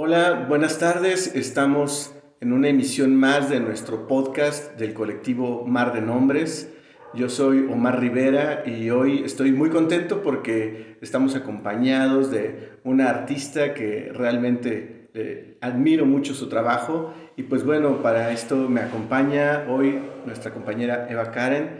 Hola, 0.00 0.46
buenas 0.48 0.78
tardes. 0.78 1.34
Estamos 1.34 2.14
en 2.40 2.52
una 2.52 2.68
emisión 2.68 3.16
más 3.16 3.50
de 3.50 3.58
nuestro 3.58 4.06
podcast 4.06 4.78
del 4.78 4.94
colectivo 4.94 5.64
Mar 5.66 5.92
de 5.92 6.00
Nombres. 6.00 6.72
Yo 7.14 7.28
soy 7.28 7.66
Omar 7.68 7.98
Rivera 7.98 8.62
y 8.64 8.90
hoy 8.90 9.24
estoy 9.24 9.50
muy 9.50 9.70
contento 9.70 10.22
porque 10.22 10.98
estamos 11.00 11.34
acompañados 11.34 12.30
de 12.30 12.78
una 12.84 13.10
artista 13.10 13.74
que 13.74 14.12
realmente 14.14 15.10
eh, 15.14 15.58
admiro 15.60 16.06
mucho 16.06 16.32
su 16.32 16.48
trabajo 16.48 17.12
y 17.36 17.42
pues 17.42 17.64
bueno, 17.64 18.00
para 18.00 18.30
esto 18.30 18.68
me 18.68 18.82
acompaña 18.82 19.66
hoy 19.68 19.98
nuestra 20.24 20.54
compañera 20.54 21.08
Eva 21.10 21.32
Karen 21.32 21.70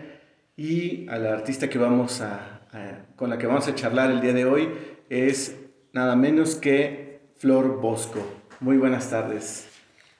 y 0.56 1.08
a 1.08 1.18
la 1.18 1.34
artista 1.34 1.70
que 1.70 1.78
vamos 1.78 2.20
a, 2.20 2.62
con 3.14 3.30
la 3.30 3.38
que 3.38 3.46
vamos 3.46 3.68
a 3.68 3.76
charlar 3.76 4.10
el 4.10 4.20
día 4.20 4.32
de 4.32 4.44
hoy 4.44 4.70
es 5.08 5.56
nada 5.92 6.16
menos 6.16 6.56
que 6.56 7.07
Flor 7.38 7.80
Bosco. 7.80 8.20
Muy 8.60 8.76
buenas 8.78 9.10
tardes. 9.10 9.68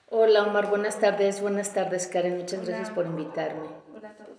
Hola 0.07 0.43
Omar, 0.43 0.69
buenas 0.69 0.99
tardes. 0.99 1.41
Buenas 1.41 1.73
tardes 1.73 2.07
Karen, 2.07 2.37
muchas 2.37 2.65
gracias 2.65 2.89
por 2.91 3.05
invitarme. 3.05 3.67
Hola 3.95 4.09
a 4.09 4.13
todos. 4.13 4.37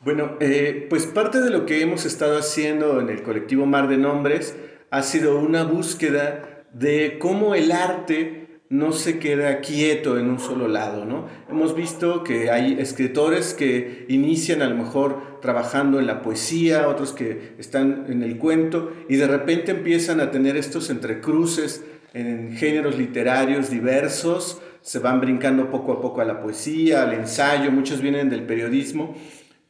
Bueno, 0.00 0.36
eh, 0.40 0.86
pues 0.90 1.06
parte 1.06 1.40
de 1.40 1.50
lo 1.50 1.64
que 1.64 1.80
hemos 1.80 2.04
estado 2.04 2.38
haciendo 2.38 3.00
en 3.00 3.08
el 3.08 3.22
colectivo 3.22 3.64
Mar 3.64 3.88
de 3.88 3.96
Nombres 3.96 4.54
ha 4.90 5.02
sido 5.02 5.38
una 5.38 5.64
búsqueda 5.64 6.64
de 6.72 7.18
cómo 7.18 7.54
el 7.54 7.72
arte 7.72 8.47
no 8.70 8.92
se 8.92 9.18
queda 9.18 9.60
quieto 9.60 10.18
en 10.18 10.28
un 10.28 10.38
solo 10.38 10.68
lado, 10.68 11.06
¿no? 11.06 11.26
Hemos 11.48 11.74
visto 11.74 12.22
que 12.22 12.50
hay 12.50 12.76
escritores 12.78 13.54
que 13.54 14.04
inician 14.08 14.60
a 14.60 14.68
lo 14.68 14.74
mejor 14.74 15.40
trabajando 15.40 15.98
en 15.98 16.06
la 16.06 16.20
poesía, 16.20 16.88
otros 16.88 17.12
que 17.12 17.54
están 17.58 18.06
en 18.08 18.22
el 18.22 18.36
cuento 18.36 18.92
y 19.08 19.16
de 19.16 19.26
repente 19.26 19.70
empiezan 19.70 20.20
a 20.20 20.30
tener 20.30 20.56
estos 20.56 20.90
entrecruces 20.90 21.82
en 22.12 22.56
géneros 22.56 22.98
literarios 22.98 23.70
diversos, 23.70 24.60
se 24.82 24.98
van 24.98 25.20
brincando 25.20 25.70
poco 25.70 25.92
a 25.92 26.00
poco 26.00 26.20
a 26.20 26.24
la 26.24 26.40
poesía, 26.40 27.02
al 27.02 27.14
ensayo, 27.14 27.70
muchos 27.70 28.02
vienen 28.02 28.28
del 28.28 28.42
periodismo, 28.42 29.14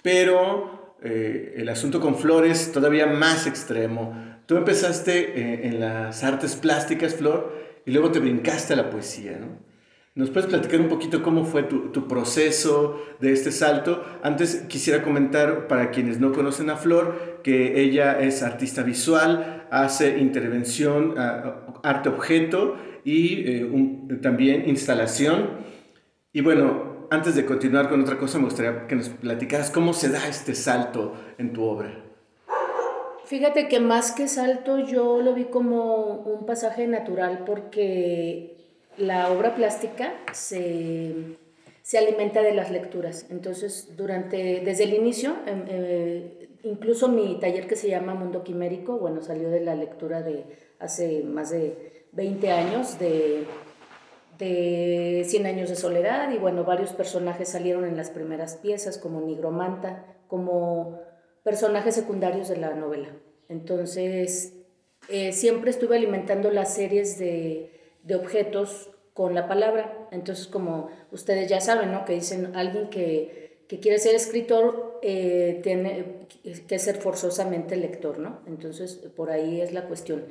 pero 0.03 0.97
eh, 1.03 1.55
el 1.57 1.69
asunto 1.69 2.01
con 2.01 2.17
Flores 2.17 2.73
todavía 2.73 3.07
más 3.07 3.47
extremo. 3.47 4.27
Tú 4.47 4.57
empezaste 4.57 5.39
eh, 5.39 5.69
en 5.69 5.81
las 5.81 6.25
artes 6.25 6.57
plásticas, 6.57 7.15
Flor, 7.15 7.68
y 7.89 7.91
luego 7.91 8.11
te 8.11 8.19
brincaste 8.19 8.75
a 8.75 8.77
la 8.77 8.91
poesía, 8.91 9.39
¿no? 9.41 9.67
¿Nos 10.15 10.29
puedes 10.29 10.51
platicar 10.51 10.79
un 10.81 10.89
poquito 10.89 11.23
cómo 11.23 11.45
fue 11.45 11.63
tu, 11.63 11.91
tu, 11.91 12.07
proceso 12.07 13.01
de 13.19 13.33
este 13.33 13.51
salto? 13.51 14.05
Antes 14.23 14.67
quisiera 14.69 15.03
comentar 15.03 15.69
para 15.69 15.91
quienes 15.91 16.21
no 16.21 16.33
conocen 16.33 16.69
a 16.69 16.77
Flor 16.77 17.41
que 17.43 17.81
ella 17.81 18.21
es 18.21 18.43
artista 18.43 18.83
visual, 18.83 19.67
hace 19.71 20.19
intervención, 20.19 21.15
arte 21.83 22.11
objeto 22.11 22.77
y 23.05 23.45
eh, 23.47 24.19
también 24.21 24.69
instalación. 24.69 25.51
Y 26.33 26.43
bueno, 26.43 27.07
antes 27.11 27.37
de 27.37 27.47
continuar 27.47 27.89
con 27.89 28.03
otra 28.03 28.19
cosa, 28.19 28.39
me 28.39 28.45
gustaría 28.45 28.87
que 28.87 28.97
nos 28.97 29.09
platicaras 29.09 29.71
cómo 29.71 29.95
se 29.95 30.11
da 30.11 30.29
este 30.29 30.55
salto 30.55 31.15
en 31.39 31.55
tu 31.55 31.63
obra. 31.63 32.08
Fíjate 33.29 33.69
que 33.69 33.79
más 33.79 34.13
que 34.13 34.27
salto 34.27 34.79
yo 34.79 35.21
lo 35.21 35.35
vi 35.35 35.45
como 35.45 36.15
un 36.15 36.47
pasaje 36.47 36.87
natural 36.87 37.45
porque 37.45 38.57
la 38.97 39.31
obra 39.31 39.55
plástica 39.55 40.15
se, 40.33 41.37
alimenta 41.99 42.41
de 42.41 42.55
las 42.55 42.71
lecturas. 42.71 43.27
Entonces, 43.29 43.99
durante, 43.99 44.63
desde 44.65 44.85
el 44.85 44.95
inicio, 44.95 45.37
em, 45.45 45.65
eh, 45.69 46.49
incluso 46.63 47.09
mi 47.09 47.39
taller 47.39 47.67
que 47.67 47.77
se 47.77 47.91
llama 47.91 48.15
Mundo 48.15 48.43
Quimérico, 48.43 48.97
bueno, 48.97 49.21
salió 49.21 49.51
de 49.51 49.61
la 49.61 49.75
lectura 49.75 50.23
de 50.23 50.45
hace 50.79 51.23
más 51.23 51.51
de 51.51 52.07
20 52.13 52.51
años 52.51 52.99
de, 52.99 53.45
de 54.39 55.25
100 55.27 55.45
años 55.45 55.69
de 55.69 55.77
soledad 55.77 56.31
y 56.31 56.39
bueno, 56.39 56.65
varios 56.65 56.95
personajes 56.95 57.51
salieron 57.51 57.85
en 57.85 57.95
las 57.95 58.09
primeras 58.09 58.57
piezas 58.57 58.97
como 58.97 59.21
Nigromanta, 59.21 60.07
como 60.29 61.08
personajes 61.43 61.95
secundarios 61.95 62.49
de 62.49 62.57
la 62.57 62.75
novela. 62.75 63.09
Entonces, 63.49 64.55
eh, 65.09 65.33
siempre 65.33 65.71
estuve 65.71 65.97
alimentando 65.97 66.51
las 66.51 66.75
series 66.75 67.19
de, 67.19 67.75
objetos 68.15 68.91
con 69.15 69.35
la 69.35 69.49
palabra. 69.49 70.09
Entonces, 70.13 70.47
como 70.47 70.91
ustedes 71.13 71.49
ya 71.49 71.61
saben, 71.61 71.93
¿no? 71.93 72.05
Que 72.05 72.15
dicen 72.15 72.57
alguien 72.57 72.89
que, 72.91 73.67
quiere 73.69 73.99
ser 73.99 74.15
escritor 74.15 74.99
eh, 75.03 75.61
tiene 75.63 76.27
que 76.67 76.79
ser 76.79 76.97
forzosamente 76.97 77.77
lector, 77.77 78.19
¿no? 78.19 78.41
Entonces, 78.47 78.95
por 79.15 79.31
ahí 79.31 79.61
es 79.61 79.73
la 79.73 79.87
cuestión. 79.87 80.25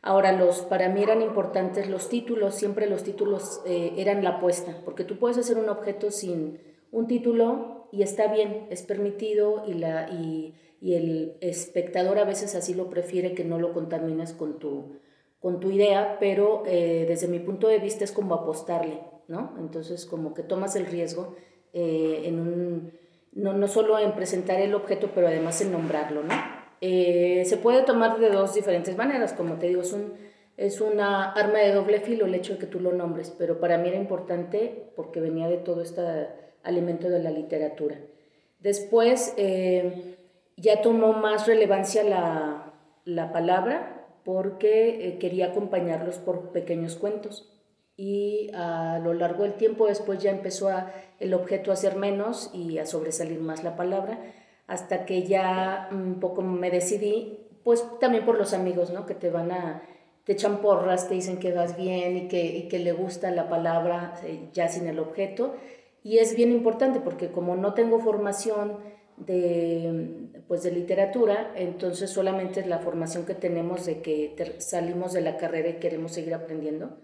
Ahora, 0.00 0.32
los, 0.32 0.60
para 0.62 0.88
mí 0.88 1.02
eran 1.02 1.22
importantes 1.22 1.88
los 1.88 2.08
títulos, 2.08 2.54
siempre 2.54 2.88
los 2.88 3.02
títulos 3.02 3.60
eh, 3.66 3.94
eran 3.96 4.22
la 4.22 4.30
apuesta, 4.30 4.80
porque 4.84 5.04
tú 5.04 5.18
puedes 5.18 5.38
hacer 5.38 5.58
un 5.58 5.68
objeto 5.68 6.10
sin 6.10 6.60
un 6.90 7.06
título 7.06 7.88
y 7.92 8.02
está 8.02 8.32
bien, 8.32 8.66
es 8.70 8.82
permitido 8.82 9.64
y, 9.66 9.74
la, 9.74 10.08
y, 10.10 10.54
y, 10.80 10.94
el 10.94 11.36
espectador 11.40 12.18
a 12.18 12.24
veces 12.24 12.54
así 12.54 12.74
lo 12.74 12.90
prefiere 12.90 13.34
que 13.34 13.44
no 13.44 13.58
lo 13.58 13.72
contamines 13.72 14.32
con 14.32 14.58
tu, 14.58 14.98
con 15.40 15.60
tu 15.60 15.70
idea, 15.70 16.18
pero 16.20 16.62
eh, 16.66 17.06
desde 17.08 17.28
mi 17.28 17.38
punto 17.38 17.68
de 17.68 17.78
vista 17.78 18.04
es 18.04 18.12
como 18.12 18.34
apostarle, 18.34 19.00
¿no? 19.28 19.54
Entonces 19.58 20.04
como 20.06 20.34
que 20.34 20.42
tomas 20.42 20.76
el 20.76 20.86
riesgo 20.86 21.36
eh, 21.72 22.22
en 22.24 22.40
un, 22.40 22.92
no, 23.32 23.52
no, 23.52 23.68
solo 23.68 23.98
en 23.98 24.14
presentar 24.14 24.60
el 24.60 24.74
objeto, 24.74 25.10
pero 25.14 25.28
además 25.28 25.60
en 25.60 25.72
nombrarlo, 25.72 26.22
¿no? 26.22 26.34
Eh, 26.80 27.44
se 27.44 27.56
puede 27.56 27.82
tomar 27.82 28.18
de 28.18 28.30
dos 28.30 28.54
diferentes 28.54 28.96
maneras, 28.96 29.32
como 29.32 29.58
te 29.58 29.68
digo, 29.68 29.82
es 29.82 29.92
un, 29.92 30.14
es 30.56 30.80
una 30.80 31.32
arma 31.32 31.58
de 31.58 31.72
doble 31.72 32.00
filo 32.00 32.26
el 32.26 32.34
hecho 32.34 32.54
de 32.54 32.58
que 32.58 32.66
tú 32.66 32.80
lo 32.80 32.92
nombres, 32.92 33.34
pero 33.36 33.60
para 33.60 33.78
mí 33.78 33.88
era 33.88 33.96
importante 33.96 34.92
porque 34.96 35.20
venía 35.20 35.48
de 35.48 35.58
todo 35.58 35.82
esta 35.82 36.34
alimento 36.62 37.08
de 37.08 37.22
la 37.22 37.30
literatura. 37.30 37.96
Después 38.60 39.34
eh, 39.36 40.16
ya 40.56 40.82
tomó 40.82 41.12
más 41.12 41.46
relevancia 41.46 42.02
la, 42.02 42.72
la 43.04 43.32
palabra 43.32 44.06
porque 44.24 45.08
eh, 45.08 45.18
quería 45.18 45.46
acompañarlos 45.46 46.16
por 46.16 46.50
pequeños 46.50 46.96
cuentos. 46.96 47.54
Y 47.96 48.50
a 48.54 49.00
lo 49.02 49.12
largo 49.14 49.42
del 49.42 49.54
tiempo 49.54 49.86
después 49.86 50.20
ya 50.20 50.30
empezó 50.30 50.70
el 51.18 51.34
objeto 51.34 51.72
a 51.72 51.76
ser 51.76 51.96
menos 51.96 52.50
y 52.54 52.78
a 52.78 52.86
sobresalir 52.86 53.40
más 53.40 53.64
la 53.64 53.74
palabra 53.74 54.20
hasta 54.68 55.06
que 55.06 55.24
ya 55.24 55.88
un 55.90 56.20
poco 56.20 56.42
me 56.42 56.70
decidí 56.70 57.38
pues 57.64 57.84
también 57.98 58.24
por 58.24 58.38
los 58.38 58.52
amigos 58.52 58.90
no 58.90 59.04
que 59.06 59.14
te 59.14 59.30
van 59.30 59.50
a 59.50 59.82
te 60.24 60.32
echan 60.32 60.58
porras 60.58 61.08
te 61.08 61.14
dicen 61.14 61.38
que 61.38 61.52
vas 61.52 61.76
bien 61.76 62.16
y 62.16 62.28
que, 62.28 62.44
y 62.44 62.68
que 62.68 62.78
le 62.78 62.92
gusta 62.92 63.30
la 63.30 63.48
palabra 63.48 64.14
eh, 64.24 64.48
ya 64.52 64.68
sin 64.68 64.86
el 64.86 65.00
objeto 65.00 65.56
y 66.08 66.20
es 66.20 66.34
bien 66.34 66.52
importante 66.52 67.00
porque 67.00 67.30
como 67.30 67.54
no 67.54 67.74
tengo 67.74 68.00
formación 68.00 68.78
de, 69.18 70.30
pues 70.48 70.62
de 70.62 70.70
literatura, 70.70 71.52
entonces 71.54 72.08
solamente 72.08 72.60
es 72.60 72.66
la 72.66 72.78
formación 72.78 73.26
que 73.26 73.34
tenemos 73.34 73.84
de 73.84 74.00
que 74.00 74.56
salimos 74.56 75.12
de 75.12 75.20
la 75.20 75.36
carrera 75.36 75.68
y 75.68 75.80
queremos 75.80 76.12
seguir 76.12 76.32
aprendiendo. 76.32 76.96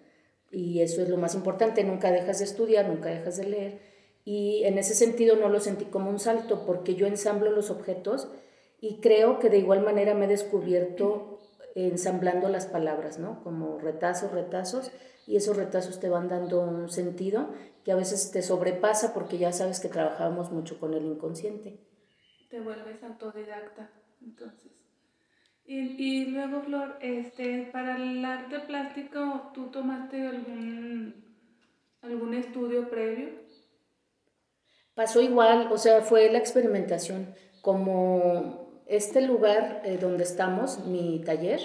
Y 0.50 0.80
eso 0.80 1.02
es 1.02 1.10
lo 1.10 1.18
más 1.18 1.34
importante, 1.34 1.84
nunca 1.84 2.10
dejas 2.10 2.38
de 2.38 2.46
estudiar, 2.46 2.88
nunca 2.88 3.10
dejas 3.10 3.36
de 3.36 3.44
leer. 3.44 3.78
Y 4.24 4.64
en 4.64 4.78
ese 4.78 4.94
sentido 4.94 5.36
no 5.36 5.50
lo 5.50 5.60
sentí 5.60 5.84
como 5.84 6.08
un 6.08 6.18
salto 6.18 6.64
porque 6.64 6.94
yo 6.94 7.06
ensamblo 7.06 7.50
los 7.50 7.70
objetos 7.70 8.30
y 8.80 9.02
creo 9.02 9.38
que 9.38 9.50
de 9.50 9.58
igual 9.58 9.82
manera 9.82 10.14
me 10.14 10.24
he 10.24 10.28
descubierto 10.28 11.40
ensamblando 11.74 12.48
las 12.48 12.64
palabras, 12.64 13.18
¿no? 13.18 13.44
Como 13.44 13.76
retazos, 13.76 14.32
retazos, 14.32 14.90
y 15.26 15.36
esos 15.36 15.56
retazos 15.56 16.00
te 16.00 16.08
van 16.08 16.28
dando 16.28 16.60
un 16.60 16.90
sentido 16.90 17.48
que 17.84 17.92
a 17.92 17.96
veces 17.96 18.30
te 18.30 18.42
sobrepasa 18.42 19.14
porque 19.14 19.38
ya 19.38 19.52
sabes 19.52 19.80
que 19.80 19.88
trabajamos 19.88 20.50
mucho 20.50 20.78
con 20.78 20.94
el 20.94 21.04
inconsciente. 21.04 21.80
Te 22.50 22.60
vuelves 22.60 23.02
autodidacta, 23.02 23.90
entonces. 24.22 24.72
Y, 25.66 25.78
y 25.78 26.26
luego, 26.26 26.62
Flor, 26.62 26.98
este, 27.00 27.68
para 27.72 27.96
el 27.96 28.24
arte 28.24 28.60
plástico, 28.60 29.50
¿tú 29.54 29.66
tomaste 29.70 30.26
algún, 30.26 31.24
algún 32.02 32.34
estudio 32.34 32.88
previo? 32.90 33.30
Pasó 34.94 35.20
igual, 35.20 35.68
o 35.72 35.78
sea, 35.78 36.02
fue 36.02 36.30
la 36.30 36.38
experimentación. 36.38 37.34
Como 37.62 38.82
este 38.86 39.22
lugar 39.22 39.82
eh, 39.84 39.98
donde 39.98 40.24
estamos, 40.24 40.84
mi 40.86 41.20
taller, 41.24 41.60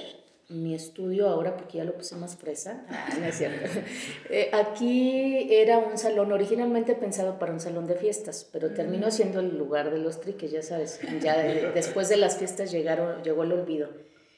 mi 0.49 0.73
estudio 0.73 1.29
ahora, 1.29 1.55
porque 1.55 1.77
ya 1.77 1.83
lo 1.83 1.95
puse 1.95 2.15
más 2.15 2.35
fresa, 2.35 2.83
ah, 2.89 3.09
no 3.19 3.25
es 3.25 3.37
cierto. 3.37 3.69
Eh, 4.31 4.49
aquí 4.53 5.47
era 5.51 5.79
un 5.79 5.97
salón 5.97 6.31
originalmente 6.31 6.93
pensado 6.93 7.39
para 7.39 7.51
un 7.51 7.59
salón 7.59 7.87
de 7.87 7.95
fiestas, 7.95 8.47
pero 8.51 8.73
terminó 8.73 9.07
mm. 9.07 9.11
siendo 9.11 9.39
el 9.39 9.57
lugar 9.57 9.91
de 9.91 9.97
los 9.97 10.21
triques, 10.21 10.51
ya 10.51 10.61
sabes, 10.61 10.99
ya 11.21 11.35
después 11.73 12.09
de 12.09 12.17
las 12.17 12.37
fiestas 12.37 12.71
llegaron, 12.71 13.23
llegó 13.23 13.43
el 13.43 13.53
olvido. 13.53 13.89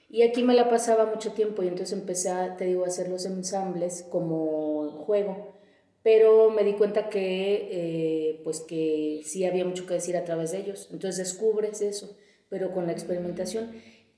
Y 0.09 0.23
aquí 0.23 0.43
me 0.43 0.53
la 0.53 0.69
pasaba 0.69 1.05
mucho 1.05 1.33
tiempo 1.33 1.63
y 1.63 1.67
entonces 1.67 1.97
empecé, 1.97 2.29
a, 2.29 2.57
te 2.57 2.65
digo, 2.65 2.83
a 2.85 2.87
hacer 2.87 3.09
los 3.09 3.25
ensambles 3.25 4.05
como 4.09 4.91
juego, 5.05 5.55
pero 6.03 6.49
me 6.51 6.63
di 6.63 6.73
cuenta 6.73 7.09
que, 7.09 7.69
eh, 7.71 8.41
pues 8.43 8.61
que 8.61 9.21
sí 9.23 9.45
había 9.45 9.65
mucho 9.65 9.85
que 9.85 9.93
decir 9.95 10.17
a 10.17 10.25
través 10.25 10.51
de 10.51 10.59
ellos, 10.59 10.89
entonces 10.91 11.17
descubres 11.17 11.81
eso, 11.81 12.17
pero 12.49 12.73
con 12.73 12.85
la 12.85 12.91
experimentación. 12.91 13.71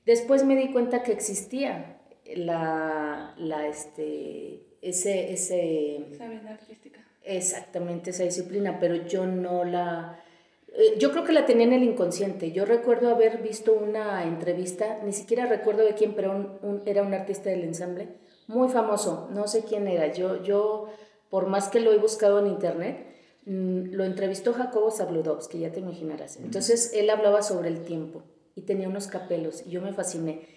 Después 0.06 0.44
me 0.44 0.56
di 0.56 0.70
cuenta 0.72 1.02
que 1.02 1.12
existía 1.12 1.98
la, 2.36 3.34
la 3.38 3.66
este, 3.68 4.64
ese, 4.82 5.32
ese... 5.32 5.96
Esa 6.12 6.28
vena 6.28 6.50
artística. 6.52 7.00
Exactamente, 7.22 8.10
esa 8.10 8.24
disciplina, 8.24 8.78
pero 8.78 8.96
yo 9.06 9.26
no 9.26 9.64
la... 9.64 10.22
eh, 10.68 10.96
Yo 10.98 11.10
creo 11.10 11.24
que 11.24 11.32
la 11.32 11.46
tenía 11.46 11.66
en 11.66 11.72
el 11.72 11.82
inconsciente. 11.82 12.52
Yo 12.52 12.66
recuerdo 12.66 13.08
haber 13.08 13.40
visto 13.42 13.72
una 13.72 14.24
entrevista, 14.24 15.00
ni 15.04 15.12
siquiera 15.12 15.46
recuerdo 15.46 15.84
de 15.84 15.94
quién, 15.94 16.14
pero 16.14 16.32
un- 16.32 16.58
un- 16.62 16.82
era 16.84 17.02
un 17.02 17.14
artista 17.14 17.48
del 17.48 17.64
ensamble, 17.64 18.08
muy 18.46 18.68
famoso, 18.68 19.28
no 19.32 19.48
sé 19.48 19.64
quién 19.64 19.88
era. 19.88 20.12
Yo, 20.12 20.42
yo 20.42 20.88
por 21.30 21.46
más 21.46 21.68
que 21.68 21.80
lo 21.80 21.92
he 21.92 21.98
buscado 21.98 22.38
en 22.40 22.46
internet, 22.48 23.06
mm, 23.46 23.92
lo 23.94 24.04
entrevistó 24.04 24.52
Jacobo 24.52 24.90
Zabludovsky, 24.90 25.60
ya 25.60 25.72
te 25.72 25.80
imaginarás. 25.80 26.36
Entonces 26.36 26.92
él 26.94 27.08
hablaba 27.08 27.40
sobre 27.42 27.68
el 27.70 27.82
tiempo 27.84 28.22
y 28.54 28.62
tenía 28.62 28.88
unos 28.88 29.06
capelos 29.08 29.64
y 29.66 29.70
yo 29.70 29.82
me 29.82 29.92
fasciné 29.92 30.48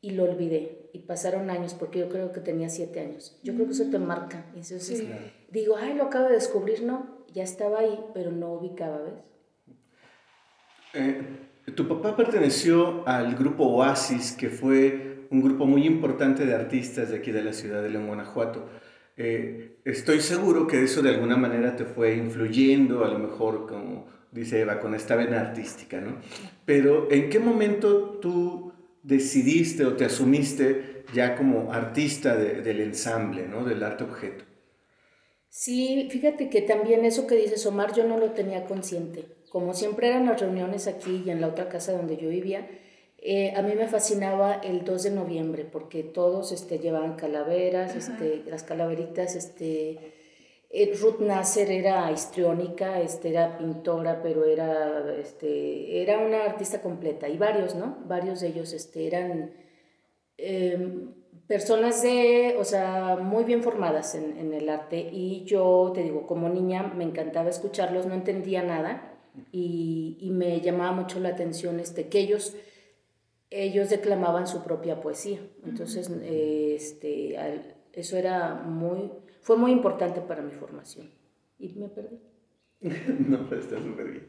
y 0.00 0.12
lo 0.12 0.24
olvidé 0.24 0.88
y 0.92 1.00
pasaron 1.00 1.50
años 1.50 1.74
porque 1.74 1.98
yo 1.98 2.08
creo 2.08 2.32
que 2.32 2.40
tenía 2.40 2.68
siete 2.68 3.00
años. 3.00 3.38
Yo 3.42 3.54
creo 3.54 3.66
que 3.66 3.72
eso 3.72 3.90
te 3.90 3.98
marca. 3.98 4.46
Y 4.54 4.60
Entonces 4.60 4.98
Sí. 4.98 5.08
digo, 5.50 5.76
ay, 5.76 5.94
lo 5.94 6.04
acabo 6.04 6.28
de 6.28 6.34
descubrir, 6.34 6.82
no, 6.82 7.24
ya 7.32 7.42
estaba 7.42 7.80
ahí, 7.80 7.98
pero 8.14 8.30
no 8.30 8.52
ubicaba, 8.54 8.98
¿ves? 9.02 9.14
Eh, 10.94 11.22
tu 11.74 11.86
papá 11.86 12.16
perteneció 12.16 13.06
al 13.06 13.34
grupo 13.36 13.64
Oasis, 13.64 14.32
que 14.32 14.48
fue 14.48 15.26
un 15.30 15.42
grupo 15.42 15.66
muy 15.66 15.86
importante 15.86 16.44
de 16.44 16.54
artistas 16.54 17.10
de 17.10 17.16
aquí 17.18 17.30
de 17.30 17.42
la 17.42 17.52
ciudad 17.52 17.82
de 17.82 17.90
León, 17.90 18.06
Guanajuato. 18.08 18.66
Eh, 19.16 19.80
estoy 19.84 20.20
seguro 20.20 20.66
que 20.66 20.82
eso 20.82 21.02
de 21.02 21.10
alguna 21.10 21.36
manera 21.36 21.76
te 21.76 21.84
fue 21.84 22.14
influyendo, 22.16 23.04
a 23.04 23.08
lo 23.08 23.18
mejor, 23.18 23.68
como 23.68 24.06
dice 24.32 24.60
Eva, 24.60 24.80
con 24.80 24.94
esta 24.94 25.16
vena 25.16 25.40
artística, 25.40 26.00
¿no? 26.00 26.16
Pero 26.64 27.10
¿en 27.10 27.28
qué 27.30 27.38
momento 27.38 28.18
tú 28.20 28.72
decidiste 29.02 29.84
o 29.84 29.96
te 29.96 30.04
asumiste 30.04 31.04
ya 31.14 31.34
como 31.36 31.72
artista 31.72 32.36
de- 32.36 32.60
del 32.62 32.80
ensamble, 32.80 33.48
¿no? 33.48 33.64
Del 33.64 33.82
arte 33.82 34.04
objeto. 34.04 34.44
Sí, 35.48 36.08
fíjate 36.10 36.48
que 36.48 36.62
también 36.62 37.04
eso 37.04 37.26
que 37.26 37.34
dices, 37.34 37.66
Omar, 37.66 37.92
yo 37.94 38.04
no 38.04 38.18
lo 38.18 38.30
tenía 38.32 38.66
consciente. 38.66 39.24
Como 39.50 39.74
siempre 39.74 40.08
eran 40.08 40.26
las 40.26 40.40
reuniones 40.40 40.86
aquí 40.86 41.22
y 41.26 41.30
en 41.30 41.40
la 41.40 41.48
otra 41.48 41.68
casa 41.68 41.92
donde 41.92 42.16
yo 42.16 42.28
vivía, 42.28 42.68
eh, 43.18 43.52
a 43.56 43.62
mí 43.62 43.74
me 43.74 43.88
fascinaba 43.88 44.54
el 44.54 44.84
2 44.84 45.02
de 45.02 45.10
noviembre 45.10 45.64
porque 45.70 46.02
todos 46.04 46.52
este, 46.52 46.78
llevaban 46.78 47.16
calaveras, 47.16 47.96
este, 47.96 48.44
las 48.48 48.62
calaveritas, 48.62 49.34
este, 49.34 49.98
Ruth 51.00 51.18
Nasser 51.20 51.70
era 51.70 52.10
histriónica, 52.12 53.00
este, 53.00 53.30
era 53.30 53.58
pintora, 53.58 54.22
pero 54.22 54.44
era, 54.44 55.14
este, 55.18 56.00
era 56.02 56.18
una 56.18 56.44
artista 56.44 56.80
completa 56.80 57.28
y 57.28 57.36
varios, 57.38 57.74
¿no? 57.74 57.98
Varios 58.06 58.40
de 58.40 58.48
ellos 58.48 58.72
este, 58.72 59.06
eran 59.08 59.52
eh, 60.38 61.08
personas 61.48 62.02
de, 62.02 62.56
o 62.58 62.64
sea, 62.64 63.16
muy 63.20 63.42
bien 63.44 63.62
formadas 63.64 64.14
en, 64.14 64.36
en 64.38 64.54
el 64.54 64.68
arte 64.68 65.08
y 65.12 65.44
yo, 65.44 65.90
te 65.92 66.02
digo, 66.04 66.26
como 66.26 66.48
niña 66.48 66.84
me 66.96 67.02
encantaba 67.04 67.50
escucharlos, 67.50 68.06
no 68.06 68.14
entendía 68.14 68.62
nada 68.62 69.14
y, 69.50 70.18
y 70.20 70.30
me 70.30 70.60
llamaba 70.60 70.92
mucho 70.92 71.18
la 71.18 71.30
atención 71.30 71.80
este, 71.80 72.08
que 72.08 72.20
ellos, 72.20 72.54
ellos 73.50 73.90
declamaban 73.90 74.46
su 74.46 74.62
propia 74.62 75.00
poesía. 75.00 75.40
Entonces, 75.66 76.08
eh, 76.22 76.74
este, 76.76 77.36
al- 77.38 77.74
eso 77.92 78.16
era 78.16 78.54
muy, 78.54 79.10
fue 79.40 79.56
muy 79.56 79.72
importante 79.72 80.20
para 80.20 80.42
mi 80.42 80.52
formación. 80.52 81.08
Y 81.58 81.68
me 81.74 81.88
perdí. 81.88 82.18
no, 83.28 83.48
pero 83.48 83.60
está 83.60 83.76
súper 83.78 84.10
bien. 84.10 84.28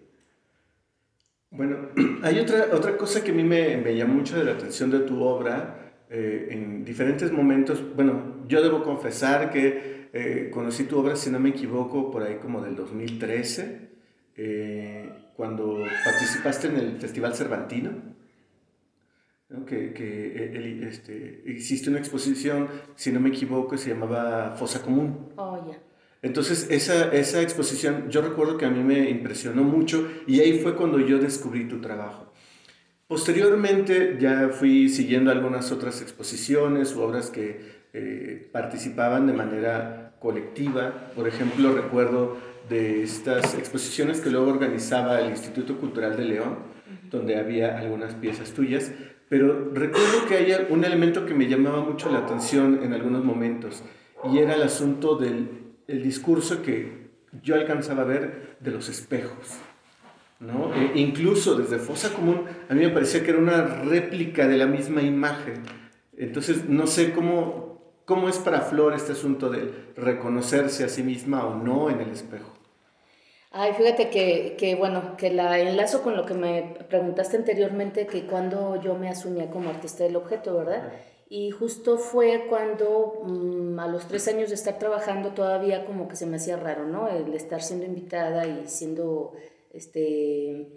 Bueno, 1.51 1.89
hay 2.23 2.39
otra, 2.39 2.67
otra 2.73 2.97
cosa 2.97 3.23
que 3.23 3.31
a 3.31 3.33
mí 3.33 3.43
me, 3.43 3.77
me 3.77 3.95
llamó 3.95 4.15
mucho 4.15 4.37
de 4.37 4.43
la 4.45 4.53
atención 4.53 4.89
de 4.91 4.99
tu 4.99 5.21
obra. 5.23 5.77
eh, 6.09 6.49
en 6.51 6.83
diferentes 6.83 7.31
momentos, 7.31 7.83
bueno, 7.95 8.45
yo 8.47 8.61
debo 8.61 8.83
confesar 8.83 9.49
que 9.49 10.09
eh, 10.13 10.49
conocí 10.51 10.83
tu 10.83 10.99
obra, 10.99 11.15
si 11.15 11.29
no 11.29 11.39
me 11.39 11.49
equivoco, 11.49 12.11
por 12.11 12.23
ahí 12.23 12.35
como 12.35 12.61
del 12.61 12.75
2013, 12.75 13.89
eh, 14.35 15.09
cuando 15.35 15.77
participaste 16.03 16.67
en 16.67 16.75
el 16.77 16.97
Festival 16.99 17.33
Cervantino. 17.33 17.91
¿No? 19.51 19.65
Que, 19.65 19.93
que 19.93 20.27
eh, 20.27 20.51
el- 20.55 20.83
este, 20.83 21.43
hiciste 21.45 21.89
una 21.89 21.99
exposición, 21.99 22.67
si 22.95 23.11
no 23.11 23.19
me 23.19 23.29
equivoco, 23.29 23.77
se 23.77 23.89
llamaba 23.89 24.55
Fosa 24.57 24.81
Común. 24.81 25.29
Oh, 25.35 25.57
ya. 25.69 25.77
Entonces, 26.23 26.67
esa, 26.69 27.11
esa 27.13 27.41
exposición, 27.41 28.09
yo 28.09 28.21
recuerdo 28.21 28.55
que 28.57 28.65
a 28.65 28.69
mí 28.69 28.83
me 28.83 29.09
impresionó 29.09 29.63
mucho 29.63 30.07
y 30.27 30.39
ahí 30.39 30.59
fue 30.59 30.75
cuando 30.75 30.99
yo 30.99 31.17
descubrí 31.17 31.65
tu 31.67 31.81
trabajo. 31.81 32.31
Posteriormente 33.07 34.17
ya 34.19 34.49
fui 34.49 34.87
siguiendo 34.87 35.31
algunas 35.31 35.71
otras 35.71 36.01
exposiciones 36.01 36.95
u 36.95 37.01
obras 37.01 37.29
que 37.29 37.59
eh, 37.93 38.49
participaban 38.53 39.27
de 39.27 39.33
manera 39.33 40.15
colectiva. 40.19 41.11
Por 41.15 41.27
ejemplo, 41.27 41.73
recuerdo 41.73 42.37
de 42.69 43.03
estas 43.03 43.55
exposiciones 43.55 44.21
que 44.21 44.29
luego 44.29 44.49
organizaba 44.49 45.19
el 45.19 45.31
Instituto 45.31 45.77
Cultural 45.77 46.15
de 46.15 46.23
León, 46.23 46.59
donde 47.09 47.35
había 47.35 47.77
algunas 47.77 48.15
piezas 48.15 48.51
tuyas. 48.51 48.91
Pero 49.31 49.71
recuerdo 49.73 50.25
que 50.27 50.35
hay 50.35 50.53
un 50.71 50.83
elemento 50.83 51.25
que 51.25 51.33
me 51.33 51.47
llamaba 51.47 51.79
mucho 51.81 52.11
la 52.11 52.19
atención 52.19 52.81
en 52.83 52.91
algunos 52.91 53.23
momentos 53.23 53.81
y 54.29 54.39
era 54.39 54.55
el 54.55 54.61
asunto 54.61 55.15
del 55.15 55.47
el 55.87 56.03
discurso 56.03 56.61
que 56.61 57.11
yo 57.41 57.55
alcanzaba 57.55 58.01
a 58.01 58.05
ver 58.05 58.57
de 58.59 58.71
los 58.71 58.89
espejos. 58.89 59.57
¿no? 60.41 60.73
E- 60.75 60.99
incluso 60.99 61.55
desde 61.55 61.79
Fosa 61.79 62.11
Común, 62.13 62.41
a 62.67 62.73
mí 62.73 62.81
me 62.81 62.89
parecía 62.89 63.23
que 63.23 63.29
era 63.29 63.39
una 63.39 63.63
réplica 63.83 64.49
de 64.49 64.57
la 64.57 64.67
misma 64.67 65.01
imagen. 65.01 65.63
Entonces, 66.17 66.67
no 66.67 66.85
sé 66.85 67.13
cómo, 67.13 68.01
cómo 68.03 68.27
es 68.27 68.37
para 68.37 68.59
Flor 68.59 68.93
este 68.93 69.13
asunto 69.13 69.49
de 69.49 69.71
reconocerse 69.95 70.83
a 70.83 70.89
sí 70.89 71.03
misma 71.03 71.45
o 71.45 71.55
no 71.55 71.89
en 71.89 72.01
el 72.01 72.09
espejo. 72.09 72.53
Ay, 73.53 73.73
fíjate 73.73 74.09
que, 74.09 74.55
que, 74.57 74.75
bueno, 74.75 75.17
que 75.17 75.29
la 75.29 75.59
enlazo 75.59 76.01
con 76.01 76.15
lo 76.15 76.25
que 76.25 76.33
me 76.33 76.73
preguntaste 76.87 77.35
anteriormente, 77.35 78.07
que 78.07 78.25
cuando 78.25 78.81
yo 78.81 78.95
me 78.95 79.09
asumía 79.09 79.49
como 79.49 79.69
artista 79.69 80.05
del 80.05 80.15
objeto, 80.15 80.55
¿verdad? 80.55 80.89
Y 81.27 81.51
justo 81.51 81.97
fue 81.97 82.45
cuando 82.47 83.21
mm, 83.25 83.77
a 83.79 83.87
los 83.87 84.07
tres 84.07 84.27
años 84.29 84.49
de 84.49 84.55
estar 84.55 84.79
trabajando 84.79 85.31
todavía 85.33 85.85
como 85.85 86.07
que 86.07 86.15
se 86.15 86.25
me 86.25 86.37
hacía 86.37 86.55
raro, 86.55 86.87
¿no? 86.87 87.09
El 87.09 87.33
estar 87.33 87.61
siendo 87.61 87.85
invitada 87.85 88.47
y 88.47 88.67
siendo, 88.67 89.33
este, 89.73 90.69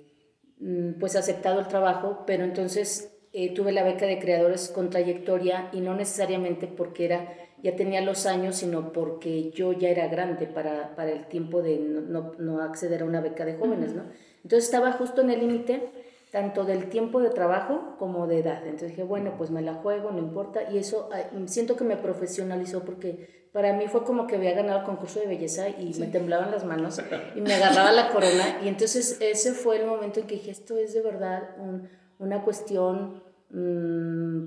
mm, 0.58 0.98
pues 0.98 1.14
aceptado 1.14 1.60
el 1.60 1.68
trabajo, 1.68 2.24
pero 2.26 2.42
entonces 2.44 3.16
eh, 3.32 3.54
tuve 3.54 3.70
la 3.72 3.84
beca 3.84 4.06
de 4.06 4.18
creadores 4.18 4.68
con 4.68 4.90
trayectoria 4.90 5.68
y 5.72 5.80
no 5.80 5.94
necesariamente 5.94 6.66
porque 6.66 7.04
era, 7.04 7.28
ya 7.64 7.74
tenía 7.76 8.02
los 8.02 8.26
años, 8.26 8.56
sino 8.56 8.92
porque 8.92 9.50
yo 9.50 9.72
ya 9.72 9.88
era 9.88 10.06
grande 10.08 10.46
para, 10.46 10.94
para 10.94 11.10
el 11.12 11.26
tiempo 11.28 11.62
de 11.62 11.78
no, 11.78 12.02
no, 12.02 12.32
no 12.38 12.60
acceder 12.62 13.00
a 13.00 13.06
una 13.06 13.22
beca 13.22 13.46
de 13.46 13.56
jóvenes, 13.56 13.94
¿no? 13.94 14.02
Entonces 14.42 14.66
estaba 14.66 14.92
justo 14.92 15.22
en 15.22 15.30
el 15.30 15.40
límite 15.40 15.88
tanto 16.30 16.64
del 16.64 16.90
tiempo 16.90 17.20
de 17.20 17.30
trabajo 17.30 17.96
como 17.98 18.26
de 18.26 18.40
edad. 18.40 18.60
Entonces 18.64 18.90
dije, 18.90 19.02
bueno, 19.02 19.36
pues 19.38 19.50
me 19.50 19.62
la 19.62 19.74
juego, 19.74 20.10
no 20.10 20.18
importa. 20.18 20.70
Y 20.70 20.76
eso 20.76 21.08
siento 21.46 21.74
que 21.74 21.84
me 21.84 21.96
profesionalizó 21.96 22.84
porque 22.84 23.48
para 23.52 23.72
mí 23.72 23.86
fue 23.88 24.04
como 24.04 24.26
que 24.26 24.36
había 24.36 24.52
ganado 24.52 24.80
el 24.80 24.84
concurso 24.84 25.20
de 25.20 25.26
belleza 25.26 25.70
y 25.70 25.94
me 25.98 26.08
temblaban 26.08 26.50
las 26.50 26.66
manos 26.66 27.00
y 27.34 27.40
me 27.40 27.54
agarraba 27.54 27.92
la 27.92 28.10
corona. 28.10 28.58
Y 28.62 28.68
entonces 28.68 29.16
ese 29.20 29.52
fue 29.52 29.80
el 29.80 29.86
momento 29.86 30.20
en 30.20 30.26
que 30.26 30.34
dije, 30.34 30.50
esto 30.50 30.76
es 30.76 30.92
de 30.92 31.00
verdad 31.00 31.56
un, 31.58 31.88
una 32.18 32.42
cuestión 32.42 33.23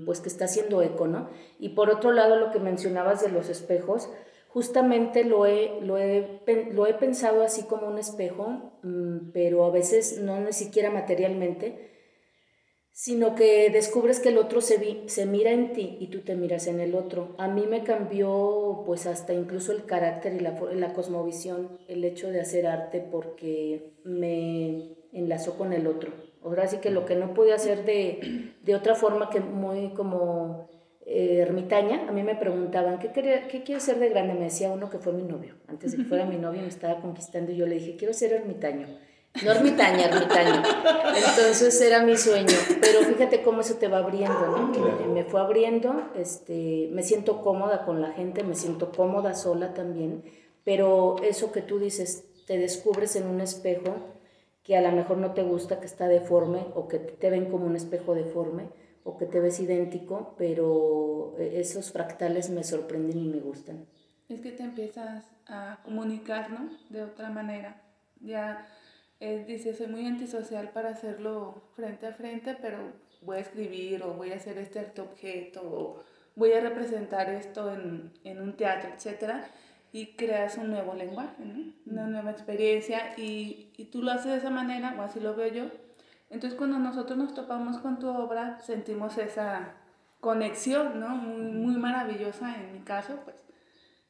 pues 0.04 0.20
que 0.20 0.28
está 0.28 0.44
haciendo 0.44 0.82
eco, 0.82 1.06
¿no? 1.06 1.30
Y 1.58 1.70
por 1.70 1.90
otro 1.90 2.12
lado, 2.12 2.36
lo 2.36 2.50
que 2.50 2.58
mencionabas 2.58 3.22
de 3.22 3.30
los 3.30 3.48
espejos, 3.48 4.10
justamente 4.48 5.24
lo 5.24 5.46
he, 5.46 5.80
lo 5.80 5.98
he, 5.98 6.42
lo 6.72 6.86
he 6.86 6.94
pensado 6.94 7.42
así 7.42 7.62
como 7.62 7.86
un 7.86 7.98
espejo, 7.98 8.72
mm, 8.82 9.30
pero 9.32 9.64
a 9.64 9.70
veces 9.70 10.20
no 10.20 10.40
ni 10.40 10.52
siquiera 10.52 10.90
materialmente, 10.90 11.88
sino 12.92 13.34
que 13.34 13.70
descubres 13.70 14.18
que 14.18 14.30
el 14.30 14.38
otro 14.38 14.60
se, 14.60 14.76
mira 15.26 15.52
en 15.52 15.72
ti 15.72 15.96
y 16.00 16.08
tú 16.08 16.20
te 16.20 16.34
miras 16.34 16.66
en 16.66 16.80
el 16.80 16.94
otro. 16.94 17.34
A 17.38 17.46
mí 17.48 17.64
me 17.66 17.84
cambió 17.84 18.82
pues 18.84 19.06
hasta 19.06 19.32
incluso 19.32 19.72
el 19.72 19.84
carácter 19.84 20.34
y 20.34 20.40
la 20.40 20.92
cosmovisión, 20.92 21.78
el 21.86 22.04
hecho 22.04 22.30
de 22.30 22.40
hacer 22.40 22.66
arte 22.66 23.00
porque 23.00 23.92
me 24.04 24.96
enlazó 25.12 25.56
con 25.56 25.72
el 25.72 25.86
otro. 25.86 26.27
Ahora 26.42 26.66
sí 26.66 26.78
que 26.78 26.90
lo 26.90 27.04
que 27.04 27.16
no 27.16 27.34
pude 27.34 27.52
hacer 27.52 27.84
de, 27.84 28.54
de 28.62 28.74
otra 28.74 28.94
forma 28.94 29.30
que 29.30 29.40
muy 29.40 29.92
como 29.94 30.68
eh, 31.10 31.38
ermitaña, 31.40 32.06
a 32.06 32.12
mí 32.12 32.22
me 32.22 32.36
preguntaban, 32.36 32.98
¿qué, 32.98 33.10
quería, 33.12 33.48
¿qué 33.48 33.62
quieres 33.62 33.82
ser 33.82 33.98
de 33.98 34.10
grande? 34.10 34.34
Me 34.34 34.44
decía 34.44 34.70
uno 34.70 34.90
que 34.90 34.98
fue 34.98 35.14
mi 35.14 35.22
novio. 35.22 35.54
Antes 35.66 35.92
de 35.92 35.98
que 35.98 36.04
fuera 36.04 36.26
mi 36.26 36.36
novio 36.36 36.60
me 36.60 36.68
estaba 36.68 37.00
conquistando 37.00 37.50
y 37.50 37.56
yo 37.56 37.66
le 37.66 37.76
dije, 37.76 37.96
quiero 37.96 38.12
ser 38.12 38.34
ermitaño. 38.34 38.86
No 39.42 39.52
ermitaña, 39.52 40.06
ermitaño. 40.06 40.62
Entonces 41.16 41.80
era 41.80 42.02
mi 42.02 42.16
sueño. 42.16 42.54
Pero 42.82 43.00
fíjate 43.00 43.42
cómo 43.42 43.62
eso 43.62 43.76
te 43.76 43.88
va 43.88 43.98
abriendo, 43.98 44.48
¿no? 44.48 44.72
Claro. 44.72 45.12
Me 45.12 45.24
fue 45.24 45.40
abriendo, 45.40 46.10
este, 46.14 46.90
me 46.92 47.02
siento 47.02 47.42
cómoda 47.42 47.86
con 47.86 48.02
la 48.02 48.12
gente, 48.12 48.42
me 48.42 48.54
siento 48.54 48.92
cómoda 48.92 49.34
sola 49.34 49.72
también. 49.72 50.24
Pero 50.62 51.16
eso 51.22 51.52
que 51.52 51.62
tú 51.62 51.78
dices, 51.78 52.24
te 52.46 52.58
descubres 52.58 53.16
en 53.16 53.28
un 53.28 53.40
espejo 53.40 53.94
que 54.68 54.76
a 54.76 54.82
lo 54.82 54.92
mejor 54.92 55.16
no 55.16 55.32
te 55.32 55.42
gusta, 55.42 55.80
que 55.80 55.86
está 55.86 56.08
deforme 56.08 56.66
o 56.74 56.88
que 56.88 56.98
te 56.98 57.30
ven 57.30 57.50
como 57.50 57.64
un 57.64 57.74
espejo 57.74 58.14
deforme 58.14 58.68
o 59.02 59.16
que 59.16 59.24
te 59.24 59.40
ves 59.40 59.60
idéntico, 59.60 60.34
pero 60.36 61.34
eh, 61.38 61.52
esos 61.54 61.90
fractales 61.90 62.50
me 62.50 62.62
sorprenden 62.62 63.18
y 63.18 63.28
me 63.28 63.38
gustan. 63.38 63.86
Es 64.28 64.40
que 64.40 64.52
te 64.52 64.64
empiezas 64.64 65.24
a 65.46 65.78
comunicar, 65.82 66.50
¿no? 66.50 66.68
De 66.90 67.02
otra 67.02 67.30
manera. 67.30 67.80
Ya 68.20 68.68
él 69.20 69.46
dice, 69.46 69.72
soy 69.72 69.86
muy 69.86 70.06
antisocial 70.06 70.68
para 70.68 70.90
hacerlo 70.90 71.62
frente 71.74 72.06
a 72.06 72.12
frente, 72.12 72.54
pero 72.60 72.76
voy 73.22 73.38
a 73.38 73.40
escribir 73.40 74.02
o 74.02 74.12
voy 74.12 74.32
a 74.32 74.36
hacer 74.36 74.58
este 74.58 75.00
objeto 75.00 75.62
o 75.62 76.02
voy 76.36 76.52
a 76.52 76.60
representar 76.60 77.30
esto 77.30 77.72
en, 77.72 78.12
en 78.22 78.42
un 78.42 78.54
teatro, 78.54 78.90
etc. 78.90 79.46
Y 79.92 80.16
creas 80.16 80.58
un 80.58 80.70
nuevo 80.70 80.94
lenguaje, 80.94 81.44
¿no? 81.44 81.72
una 81.86 82.06
nueva 82.06 82.30
experiencia 82.30 83.14
y, 83.16 83.72
y 83.76 83.86
tú 83.86 84.02
lo 84.02 84.12
haces 84.12 84.32
de 84.32 84.38
esa 84.38 84.50
manera, 84.50 84.94
o 84.98 85.02
así 85.02 85.18
lo 85.18 85.34
veo 85.34 85.52
yo. 85.52 85.64
Entonces 86.30 86.58
cuando 86.58 86.78
nosotros 86.78 87.16
nos 87.16 87.34
topamos 87.34 87.78
con 87.78 87.98
tu 87.98 88.08
obra, 88.08 88.58
sentimos 88.60 89.16
esa 89.16 89.74
conexión, 90.20 91.00
¿no? 91.00 91.10
Muy, 91.10 91.52
muy 91.52 91.76
maravillosa 91.76 92.54
en 92.56 92.72
mi 92.72 92.80
caso, 92.80 93.20
pues. 93.24 93.36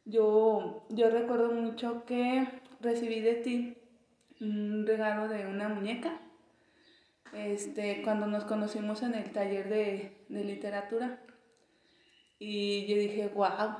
Yo, 0.04 0.86
yo 0.88 1.10
recuerdo 1.10 1.52
mucho 1.52 2.04
que 2.06 2.48
recibí 2.80 3.20
de 3.20 3.34
ti 3.34 3.76
un 4.40 4.86
regalo 4.86 5.28
de 5.28 5.46
una 5.46 5.68
muñeca 5.68 6.18
este, 7.32 8.00
cuando 8.02 8.26
nos 8.26 8.44
conocimos 8.44 9.02
en 9.02 9.14
el 9.14 9.30
taller 9.32 9.68
de, 9.68 10.16
de 10.28 10.44
literatura. 10.44 11.20
Y 12.38 12.86
yo 12.86 12.96
dije, 12.96 13.32
wow. 13.34 13.76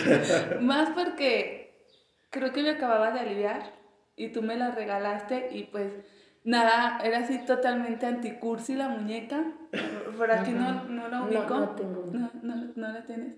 Más 0.60 0.90
porque 0.90 1.84
creo 2.30 2.52
que 2.52 2.62
me 2.62 2.70
acababa 2.70 3.10
de 3.10 3.20
aliviar 3.20 3.72
y 4.16 4.28
tú 4.28 4.42
me 4.42 4.56
la 4.56 4.70
regalaste 4.70 5.48
y 5.52 5.64
pues 5.64 5.92
nada, 6.44 7.00
era 7.04 7.18
así 7.18 7.38
totalmente 7.44 8.06
anticursi 8.06 8.74
la 8.74 8.88
muñeca. 8.88 9.44
Por 10.16 10.30
aquí 10.30 10.52
no, 10.52 10.84
no 10.84 11.08
la 11.08 11.22
ubico. 11.22 11.42
No, 11.48 11.60
no, 11.60 11.68
tengo. 11.70 12.10
no, 12.12 12.30
no, 12.42 12.72
no 12.74 12.92
la 12.92 13.04
tienes. 13.04 13.34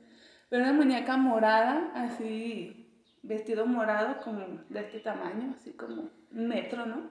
Pero 0.49 0.65
una 0.65 0.73
muñeca 0.73 1.17
morada, 1.17 1.93
así, 1.95 2.89
vestido 3.23 3.67
morado, 3.67 4.21
como 4.23 4.41
de 4.69 4.81
este 4.81 5.01
tamaño, 5.01 5.55
así 5.57 5.73
como 5.73 6.11
un 6.33 6.49
metro, 6.49 6.87
¿no? 6.87 7.11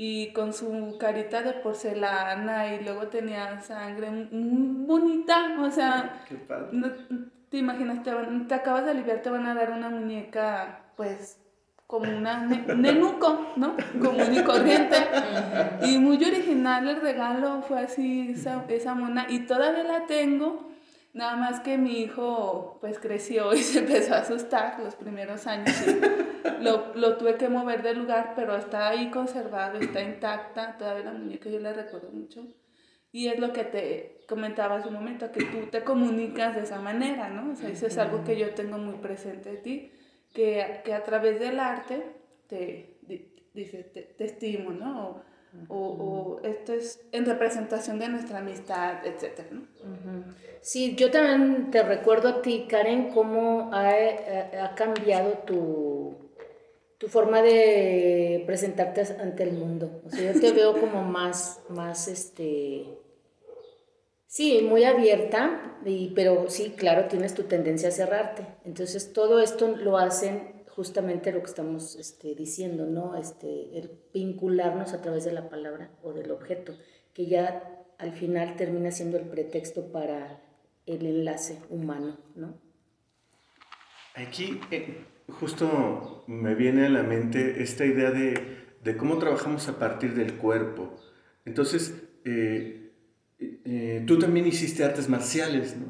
Y 0.00 0.32
con 0.32 0.52
su 0.52 0.96
carita 0.98 1.42
de 1.42 1.54
porcelana 1.54 2.72
y 2.72 2.84
luego 2.84 3.08
tenía 3.08 3.60
sangre 3.60 4.08
muy 4.10 4.86
bonita, 4.86 5.56
o 5.60 5.68
sea, 5.72 6.22
Qué 6.28 6.36
padre. 6.36 6.68
no, 6.70 6.86
te 7.48 7.56
imaginas, 7.56 8.04
te, 8.04 8.14
van- 8.14 8.46
te 8.46 8.54
acabas 8.54 8.84
de 8.84 8.92
aliviar, 8.92 9.22
te 9.22 9.28
van 9.30 9.44
a 9.46 9.54
dar 9.54 9.72
una 9.72 9.90
muñeca, 9.90 10.82
pues, 10.96 11.40
como 11.88 12.16
una 12.16 12.46
ne- 12.46 12.64
un 12.72 12.80
nenuco, 12.82 13.48
¿no? 13.56 13.74
Común 14.00 14.32
y 14.32 14.42
corriente. 14.44 14.98
Y 15.82 15.98
muy 15.98 16.16
original 16.24 16.86
el 16.86 17.00
regalo, 17.00 17.62
fue 17.62 17.80
así, 17.80 18.30
esa, 18.36 18.64
esa 18.68 18.94
mona, 18.94 19.26
y 19.28 19.40
todavía 19.40 19.82
la 19.82 20.06
tengo. 20.06 20.68
Nada 21.18 21.36
más 21.36 21.60
que 21.60 21.78
mi 21.78 22.00
hijo 22.02 22.78
pues 22.80 22.98
creció 22.98 23.52
y 23.58 23.58
se 23.58 23.80
empezó 23.80 24.14
a 24.14 24.18
asustar 24.18 24.78
los 24.80 24.94
primeros 24.94 25.46
años. 25.46 25.74
lo, 26.60 26.94
lo 26.94 27.16
tuve 27.18 27.36
que 27.36 27.48
mover 27.48 27.82
del 27.82 27.98
lugar, 27.98 28.34
pero 28.36 28.56
está 28.56 28.88
ahí 28.88 29.10
conservado, 29.10 29.78
está 29.78 30.00
intacta. 30.02 30.76
Todavía 30.78 31.04
la 31.04 31.12
muñeca 31.12 31.48
yo 31.50 31.58
la 31.60 31.72
recuerdo 31.72 32.10
mucho. 32.12 32.46
Y 33.10 33.28
es 33.28 33.38
lo 33.38 33.52
que 33.52 33.64
te 33.64 34.20
comentaba 34.28 34.76
hace 34.76 34.88
un 34.88 34.94
momento, 34.94 35.32
que 35.32 35.44
tú 35.44 35.66
te 35.70 35.82
comunicas 35.82 36.54
de 36.54 36.62
esa 36.62 36.78
manera, 36.80 37.28
¿no? 37.30 37.52
O 37.52 37.56
sea, 37.56 37.70
eso 37.70 37.86
es 37.86 37.96
algo 37.98 38.22
que 38.22 38.36
yo 38.38 38.54
tengo 38.54 38.76
muy 38.78 38.96
presente 38.96 39.50
de 39.52 39.56
ti, 39.56 39.92
que, 40.34 40.82
que 40.84 40.92
a 40.94 41.02
través 41.02 41.40
del 41.40 41.58
arte 41.58 42.04
te, 42.48 42.98
di- 43.02 43.34
dice, 43.54 43.82
te, 43.82 44.02
te 44.02 44.24
estimo, 44.24 44.70
¿no? 44.72 44.90
O, 45.08 45.22
o, 45.68 45.76
o 45.76 46.40
esto 46.46 46.72
es 46.72 47.00
en 47.12 47.24
representación 47.26 47.98
de 47.98 48.08
nuestra 48.08 48.38
amistad, 48.38 49.04
etcétera, 49.06 49.48
¿no? 49.52 49.62
Sí, 50.60 50.94
yo 50.96 51.10
también 51.10 51.70
te 51.70 51.82
recuerdo 51.82 52.28
a 52.28 52.42
ti, 52.42 52.66
Karen, 52.68 53.10
cómo 53.10 53.70
ha- 53.72 54.64
ha 54.64 54.74
cambiado 54.74 55.30
tu, 55.46 56.16
tu 56.98 57.08
forma 57.08 57.42
de 57.42 58.42
presentarte 58.46 59.02
ante 59.20 59.44
el 59.44 59.52
mundo. 59.52 60.02
O 60.04 60.10
sea, 60.10 60.32
yo 60.32 60.40
te 60.40 60.52
veo 60.52 60.78
como 60.80 61.02
más, 61.02 61.60
más, 61.68 62.08
este, 62.08 62.84
sí, 64.26 64.62
muy 64.62 64.84
abierta, 64.84 65.76
y, 65.84 66.12
pero 66.14 66.50
sí, 66.50 66.74
claro, 66.76 67.06
tienes 67.08 67.34
tu 67.34 67.44
tendencia 67.44 67.88
a 67.88 67.92
cerrarte. 67.92 68.44
Entonces, 68.64 69.12
todo 69.12 69.40
esto 69.40 69.68
lo 69.76 69.96
hacen 69.96 70.57
justamente 70.78 71.32
lo 71.32 71.40
que 71.40 71.46
estamos 71.46 71.96
este, 71.96 72.36
diciendo, 72.36 72.86
¿no? 72.86 73.16
Este, 73.16 73.76
el 73.76 73.90
vincularnos 74.14 74.92
a 74.92 75.02
través 75.02 75.24
de 75.24 75.32
la 75.32 75.48
palabra 75.48 75.90
o 76.04 76.12
del 76.12 76.30
objeto, 76.30 76.72
que 77.12 77.26
ya 77.26 77.84
al 77.98 78.12
final 78.12 78.54
termina 78.54 78.92
siendo 78.92 79.16
el 79.18 79.24
pretexto 79.24 79.90
para 79.90 80.40
el 80.86 81.04
enlace 81.04 81.58
humano, 81.68 82.16
¿no? 82.36 82.60
Aquí 84.14 84.60
eh, 84.70 85.04
justo 85.26 86.22
me 86.28 86.54
viene 86.54 86.86
a 86.86 86.90
la 86.90 87.02
mente 87.02 87.60
esta 87.60 87.84
idea 87.84 88.12
de, 88.12 88.96
cómo 88.96 89.18
trabajamos 89.18 89.66
a 89.66 89.80
partir 89.80 90.14
del 90.14 90.34
cuerpo. 90.34 90.94
Entonces, 91.44 92.04
eh, 92.24 92.92
eh, 93.40 94.04
tú 94.06 94.16
también 94.20 94.46
hiciste 94.46 94.84
artes 94.84 95.08
marciales, 95.08 95.76
¿no? 95.76 95.86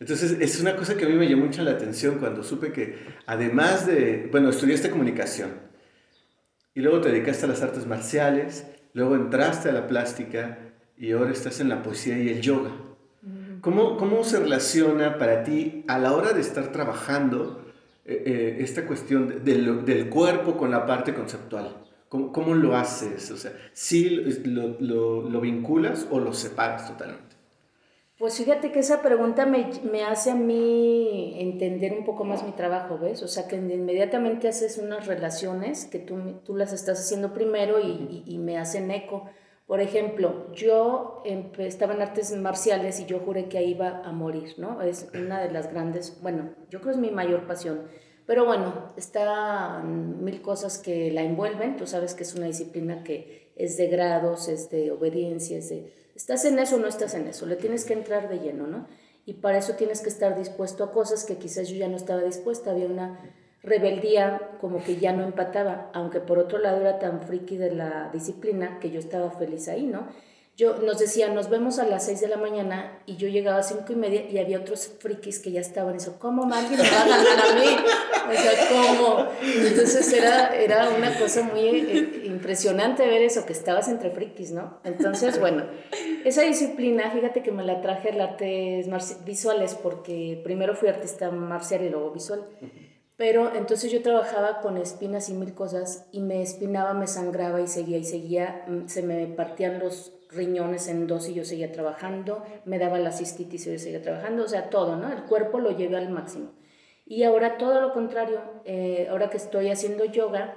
Entonces, 0.00 0.36
es 0.40 0.60
una 0.60 0.76
cosa 0.76 0.96
que 0.96 1.04
a 1.04 1.08
mí 1.08 1.14
me 1.14 1.28
llamó 1.28 1.46
mucho 1.46 1.62
la 1.62 1.72
atención 1.72 2.18
cuando 2.18 2.42
supe 2.44 2.72
que, 2.72 2.98
además 3.26 3.86
de, 3.86 4.28
bueno, 4.30 4.50
estudiaste 4.50 4.90
comunicación 4.90 5.50
y 6.74 6.80
luego 6.80 7.00
te 7.00 7.10
dedicaste 7.10 7.46
a 7.46 7.48
las 7.48 7.62
artes 7.62 7.86
marciales, 7.86 8.66
luego 8.94 9.16
entraste 9.16 9.68
a 9.68 9.72
la 9.72 9.88
plástica 9.88 10.58
y 10.96 11.10
ahora 11.12 11.32
estás 11.32 11.58
en 11.60 11.68
la 11.68 11.82
poesía 11.82 12.16
y 12.18 12.28
el 12.28 12.40
yoga. 12.40 12.70
¿Cómo, 13.60 13.96
¿Cómo 13.96 14.22
se 14.22 14.38
relaciona 14.38 15.18
para 15.18 15.42
ti 15.42 15.84
a 15.88 15.98
la 15.98 16.12
hora 16.12 16.32
de 16.32 16.40
estar 16.40 16.70
trabajando 16.70 17.64
eh, 18.04 18.22
eh, 18.24 18.56
esta 18.60 18.86
cuestión 18.86 19.26
de- 19.28 19.40
del, 19.40 19.84
del 19.84 20.08
cuerpo 20.08 20.56
con 20.56 20.70
la 20.70 20.86
parte 20.86 21.12
conceptual? 21.12 21.76
¿Cómo, 22.08 22.32
cómo 22.32 22.54
lo 22.54 22.76
haces? 22.76 23.32
O 23.32 23.36
sea, 23.36 23.52
¿sí 23.72 24.08
lo, 24.44 24.76
lo- 24.78 25.28
lo 25.28 25.40
vinculas 25.40 26.06
o 26.10 26.20
lo 26.20 26.32
separas 26.32 26.86
totalmente? 26.86 27.34
Pues 28.18 28.36
fíjate 28.36 28.72
que 28.72 28.80
esa 28.80 29.00
pregunta 29.00 29.46
me, 29.46 29.70
me 29.92 30.02
hace 30.04 30.32
a 30.32 30.34
mí 30.34 31.34
entender 31.38 31.92
un 31.92 32.04
poco 32.04 32.24
más 32.24 32.42
mi 32.42 32.50
trabajo, 32.50 32.98
¿ves? 32.98 33.22
O 33.22 33.28
sea, 33.28 33.46
que 33.46 33.54
inmediatamente 33.56 34.48
haces 34.48 34.78
unas 34.78 35.06
relaciones 35.06 35.84
que 35.86 36.00
tú, 36.00 36.16
tú 36.44 36.56
las 36.56 36.72
estás 36.72 36.98
haciendo 36.98 37.32
primero 37.32 37.78
y, 37.78 38.24
y- 38.26 38.34
y 38.34 38.38
me 38.38 38.58
hacen 38.58 38.90
eco. 38.90 39.30
Por 39.68 39.80
ejemplo, 39.80 40.50
yo 40.52 41.22
estaba 41.58 41.94
en 41.94 42.02
artes 42.02 42.32
marciales 42.36 42.98
y 42.98 43.06
yo 43.06 43.20
juré 43.20 43.48
que 43.48 43.58
ahí 43.58 43.70
iba 43.72 43.98
a 44.04 44.10
morir, 44.10 44.54
¿no? 44.56 44.82
Es 44.82 45.08
una 45.14 45.40
de 45.40 45.52
las 45.52 45.70
grandes, 45.72 46.18
bueno, 46.20 46.50
yo 46.70 46.80
creo 46.80 46.92
es 46.92 46.98
mi 46.98 47.10
mayor 47.12 47.46
pasión. 47.46 47.82
Pero 48.26 48.44
bueno, 48.46 48.92
están 48.96 50.24
mil 50.24 50.42
cosas 50.42 50.78
que 50.78 51.10
la 51.12 51.22
envuelven. 51.22 51.76
Tú 51.76 51.86
sabes 51.86 52.14
que 52.14 52.24
es 52.24 52.34
una 52.34 52.46
disciplina 52.46 53.04
que 53.04 53.52
es 53.56 53.76
de 53.76 53.86
grados, 53.88 54.48
es 54.48 54.70
de 54.70 54.90
obediencia, 54.90 55.58
es 55.58 55.68
de... 55.68 55.92
¿Estás 56.18 56.44
en 56.46 56.58
eso 56.58 56.74
o 56.74 56.78
no 56.80 56.88
estás 56.88 57.14
en 57.14 57.28
eso? 57.28 57.46
Le 57.46 57.54
tienes 57.54 57.84
que 57.84 57.92
entrar 57.92 58.28
de 58.28 58.40
lleno, 58.40 58.66
¿no? 58.66 58.88
Y 59.24 59.34
para 59.34 59.58
eso 59.58 59.74
tienes 59.74 60.00
que 60.00 60.08
estar 60.08 60.36
dispuesto 60.36 60.82
a 60.82 60.90
cosas 60.90 61.24
que 61.24 61.36
quizás 61.36 61.68
yo 61.68 61.76
ya 61.76 61.86
no 61.86 61.96
estaba 61.96 62.22
dispuesta. 62.22 62.72
Había 62.72 62.86
una 62.86 63.20
rebeldía 63.62 64.50
como 64.60 64.82
que 64.82 64.96
ya 64.96 65.12
no 65.12 65.22
empataba, 65.22 65.92
aunque 65.94 66.18
por 66.18 66.40
otro 66.40 66.58
lado 66.58 66.80
era 66.80 66.98
tan 66.98 67.20
friki 67.20 67.56
de 67.56 67.70
la 67.70 68.10
disciplina 68.12 68.80
que 68.80 68.90
yo 68.90 68.98
estaba 68.98 69.30
feliz 69.30 69.68
ahí, 69.68 69.86
¿no? 69.86 70.08
Yo 70.58 70.76
nos 70.78 70.98
decía, 70.98 71.28
nos 71.28 71.50
vemos 71.50 71.78
a 71.78 71.86
las 71.86 72.06
6 72.06 72.20
de 72.20 72.26
la 72.26 72.36
mañana 72.36 73.00
y 73.06 73.14
yo 73.14 73.28
llegaba 73.28 73.58
a 73.58 73.62
cinco 73.62 73.92
y 73.92 73.94
media 73.94 74.28
y 74.28 74.38
había 74.38 74.58
otros 74.58 74.90
frikis 74.98 75.38
que 75.38 75.52
ya 75.52 75.60
estaban 75.60 75.94
y 75.94 75.98
eso, 75.98 76.18
¿cómo 76.18 76.52
alguien 76.52 76.80
me 76.80 76.90
va 76.90 77.02
a 77.02 77.08
ganar 77.08 77.38
a 77.38 77.54
mí? 77.54 77.76
O 78.28 78.32
sea, 78.32 78.68
¿cómo? 78.68 79.26
Entonces 79.40 80.12
era, 80.12 80.56
era 80.56 80.90
una 80.90 81.16
cosa 81.16 81.44
muy 81.44 81.60
eh, 81.60 82.22
impresionante 82.24 83.06
ver 83.06 83.22
eso, 83.22 83.46
que 83.46 83.52
estabas 83.52 83.86
entre 83.86 84.10
frikis, 84.10 84.50
¿no? 84.50 84.80
Entonces, 84.82 85.38
bueno, 85.38 85.62
esa 86.24 86.42
disciplina, 86.42 87.08
fíjate 87.12 87.44
que 87.44 87.52
me 87.52 87.62
la 87.62 87.80
traje 87.80 88.10
al 88.10 88.20
artes 88.20 88.88
visuales 89.24 89.76
porque 89.80 90.40
primero 90.42 90.74
fui 90.74 90.88
artista 90.88 91.30
marcial 91.30 91.84
y 91.84 91.88
luego 91.88 92.10
visual. 92.10 92.44
Pero 93.16 93.54
entonces 93.54 93.92
yo 93.92 94.02
trabajaba 94.02 94.60
con 94.60 94.76
espinas 94.76 95.28
y 95.28 95.34
mil 95.34 95.54
cosas 95.54 96.06
y 96.10 96.20
me 96.20 96.42
espinaba, 96.42 96.94
me 96.94 97.06
sangraba 97.06 97.60
y 97.60 97.68
seguía 97.68 97.98
y 97.98 98.04
seguía, 98.04 98.64
mm, 98.66 98.88
se 98.88 99.02
me 99.02 99.26
partían 99.28 99.78
los 99.78 100.17
riñones 100.30 100.88
en 100.88 101.06
dos 101.06 101.28
y 101.28 101.34
yo 101.34 101.44
seguía 101.44 101.72
trabajando, 101.72 102.42
me 102.64 102.78
daba 102.78 102.98
la 102.98 103.12
cistitis 103.12 103.66
y 103.66 103.72
yo 103.72 103.78
seguía 103.78 104.02
trabajando, 104.02 104.44
o 104.44 104.48
sea, 104.48 104.70
todo, 104.70 104.96
¿no? 104.96 105.12
El 105.12 105.24
cuerpo 105.24 105.58
lo 105.58 105.76
llevé 105.76 105.96
al 105.96 106.10
máximo. 106.10 106.50
Y 107.06 107.22
ahora 107.22 107.56
todo 107.56 107.80
lo 107.80 107.92
contrario, 107.92 108.40
eh, 108.64 109.08
ahora 109.10 109.30
que 109.30 109.38
estoy 109.38 109.70
haciendo 109.70 110.04
yoga, 110.04 110.54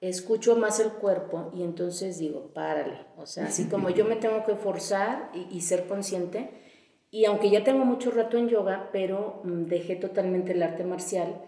escucho 0.00 0.56
más 0.56 0.78
el 0.78 0.92
cuerpo 0.92 1.50
y 1.52 1.64
entonces 1.64 2.18
digo, 2.18 2.52
párale, 2.54 2.98
o 3.16 3.26
sea, 3.26 3.46
así 3.46 3.64
como 3.64 3.90
yo 3.90 4.04
me 4.04 4.16
tengo 4.16 4.44
que 4.44 4.54
forzar 4.54 5.30
y, 5.34 5.48
y 5.56 5.60
ser 5.62 5.86
consciente, 5.86 6.50
y 7.10 7.24
aunque 7.24 7.50
ya 7.50 7.64
tengo 7.64 7.84
mucho 7.84 8.10
rato 8.10 8.36
en 8.36 8.48
yoga, 8.48 8.90
pero 8.92 9.40
mm, 9.44 9.64
dejé 9.64 9.96
totalmente 9.96 10.52
el 10.52 10.62
arte 10.62 10.84
marcial, 10.84 11.42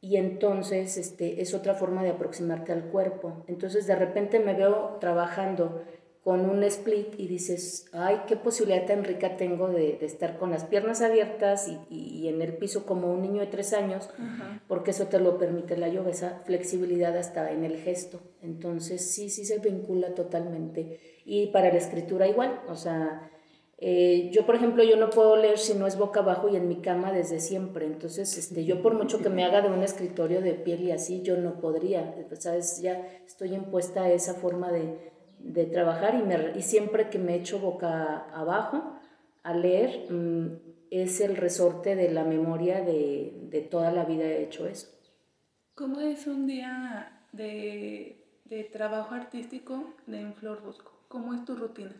y 0.00 0.16
entonces 0.16 0.96
este, 0.98 1.40
es 1.40 1.54
otra 1.54 1.74
forma 1.74 2.02
de 2.02 2.10
aproximarte 2.10 2.72
al 2.72 2.84
cuerpo. 2.84 3.44
Entonces 3.48 3.86
de 3.86 3.96
repente 3.96 4.38
me 4.38 4.54
veo 4.54 4.98
trabajando 5.00 5.82
con 6.26 6.50
un 6.50 6.64
split 6.64 7.14
y 7.18 7.28
dices, 7.28 7.86
ay, 7.92 8.22
qué 8.26 8.34
posibilidad 8.34 8.84
tan 8.84 9.04
rica 9.04 9.36
tengo 9.36 9.68
de, 9.68 9.96
estar 10.00 10.38
con 10.38 10.50
las 10.50 10.64
piernas 10.64 11.00
abiertas 11.00 11.70
y, 11.88 12.26
en 12.26 12.42
el 12.42 12.56
piso 12.56 12.84
como 12.84 13.12
un 13.12 13.22
niño 13.22 13.42
de 13.42 13.46
tres 13.46 13.72
años, 13.72 14.10
porque 14.66 14.90
eso 14.90 15.06
te 15.06 15.20
lo 15.20 15.38
permite 15.38 15.76
la 15.76 15.86
yoga, 15.86 16.10
esa 16.10 16.42
flexibilidad 16.44 17.16
hasta 17.16 17.52
en 17.52 17.62
el 17.62 17.76
gesto. 17.76 18.18
Entonces 18.42 19.08
sí, 19.08 19.30
sí 19.30 19.44
se 19.44 19.60
vincula 19.60 20.16
totalmente. 20.16 20.98
Y 21.24 21.46
para 21.52 21.68
la 21.68 21.78
escritura 21.78 22.26
igual, 22.26 22.60
o 22.68 22.74
sea, 22.74 23.30
eh, 23.78 24.28
yo 24.32 24.46
por 24.46 24.56
ejemplo, 24.56 24.82
yo 24.82 24.96
no 24.96 25.10
puedo 25.10 25.36
leer 25.36 25.58
si 25.58 25.74
no 25.74 25.86
es 25.86 25.96
boca 25.96 26.20
abajo 26.20 26.48
y 26.48 26.56
en 26.56 26.66
mi 26.66 26.80
cama 26.80 27.12
desde 27.12 27.38
siempre. 27.38 27.86
Entonces, 27.86 28.36
este, 28.36 28.64
yo 28.64 28.82
por 28.82 28.94
mucho 28.94 29.20
que 29.20 29.28
me 29.28 29.44
haga 29.44 29.62
de 29.62 29.68
un 29.68 29.84
escritorio 29.84 30.40
de 30.40 30.54
piel 30.54 30.82
y 30.82 30.90
así, 30.90 31.22
yo 31.22 31.36
no 31.36 31.60
podría, 31.60 32.16
¿sabes? 32.32 32.80
Ya 32.82 33.06
estoy 33.24 33.54
impuesta 33.54 34.02
a 34.02 34.10
esa 34.10 34.34
forma 34.34 34.72
de 34.72 35.14
de 35.38 35.66
trabajar 35.66 36.14
y, 36.14 36.22
me, 36.22 36.56
y 36.56 36.62
siempre 36.62 37.08
que 37.10 37.18
me 37.18 37.34
echo 37.36 37.58
boca 37.58 38.26
abajo 38.32 38.98
a 39.42 39.54
leer, 39.54 40.10
mm, 40.10 40.46
es 40.90 41.20
el 41.20 41.36
resorte 41.36 41.96
de 41.96 42.10
la 42.10 42.24
memoria 42.24 42.80
de, 42.82 43.32
de, 43.50 43.60
toda 43.60 43.90
la 43.92 44.04
vida 44.04 44.24
he 44.24 44.42
hecho 44.42 44.66
eso. 44.66 44.88
¿Cómo 45.74 46.00
es 46.00 46.26
un 46.26 46.46
día 46.46 47.22
de, 47.32 48.24
de 48.44 48.64
trabajo 48.64 49.14
artístico 49.14 49.94
de 50.06 50.20
en 50.20 50.34
Flor 50.34 50.62
Bosco? 50.62 50.92
¿Cómo 51.08 51.34
es 51.34 51.44
tu 51.44 51.54
rutina? 51.54 51.94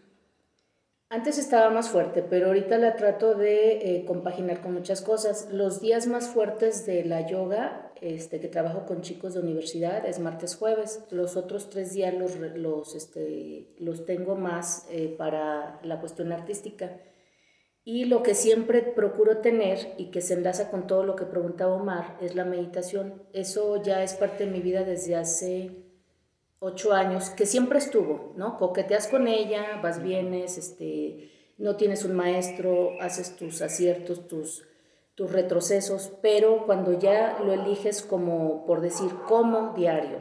Antes 1.08 1.38
estaba 1.38 1.70
más 1.70 1.90
fuerte, 1.90 2.24
pero 2.24 2.48
ahorita 2.48 2.78
la 2.78 2.96
trato 2.96 3.36
de 3.36 3.96
eh, 3.96 4.04
compaginar 4.04 4.60
con 4.60 4.74
muchas 4.74 5.02
cosas. 5.02 5.48
Los 5.52 5.80
días 5.80 6.08
más 6.08 6.26
fuertes 6.26 6.84
de 6.84 7.04
la 7.04 7.24
yoga, 7.28 7.92
este, 8.00 8.40
que 8.40 8.48
trabajo 8.48 8.86
con 8.86 9.02
chicos 9.02 9.34
de 9.34 9.40
universidad, 9.40 10.04
es 10.04 10.18
martes, 10.18 10.56
jueves. 10.56 11.04
Los 11.12 11.36
otros 11.36 11.70
tres 11.70 11.92
días 11.92 12.12
los, 12.12 12.34
los, 12.34 12.96
este, 12.96 13.72
los 13.78 14.04
tengo 14.04 14.34
más 14.34 14.88
eh, 14.90 15.14
para 15.16 15.78
la 15.84 16.00
cuestión 16.00 16.32
artística. 16.32 17.00
Y 17.84 18.06
lo 18.06 18.24
que 18.24 18.34
siempre 18.34 18.82
procuro 18.82 19.38
tener 19.38 19.94
y 19.98 20.10
que 20.10 20.20
se 20.20 20.34
enlaza 20.34 20.72
con 20.72 20.88
todo 20.88 21.04
lo 21.04 21.14
que 21.14 21.24
preguntaba 21.24 21.76
Omar 21.76 22.18
es 22.20 22.34
la 22.34 22.44
meditación. 22.44 23.22
Eso 23.32 23.80
ya 23.80 24.02
es 24.02 24.14
parte 24.14 24.44
de 24.44 24.50
mi 24.50 24.60
vida 24.60 24.82
desde 24.82 25.14
hace 25.14 25.85
ocho 26.58 26.92
años, 26.92 27.30
que 27.30 27.46
siempre 27.46 27.78
estuvo, 27.78 28.32
¿no? 28.36 28.56
Coqueteas 28.58 29.08
con 29.08 29.28
ella, 29.28 29.80
vas, 29.82 30.02
vienes, 30.02 30.58
este, 30.58 31.30
no 31.58 31.76
tienes 31.76 32.04
un 32.04 32.14
maestro, 32.14 33.00
haces 33.00 33.36
tus 33.36 33.62
aciertos, 33.62 34.26
tus, 34.26 34.64
tus 35.14 35.32
retrocesos, 35.32 36.12
pero 36.22 36.64
cuando 36.66 36.98
ya 36.98 37.38
lo 37.44 37.52
eliges 37.52 38.02
como, 38.02 38.66
por 38.66 38.80
decir, 38.80 39.10
como 39.26 39.74
diario, 39.74 40.18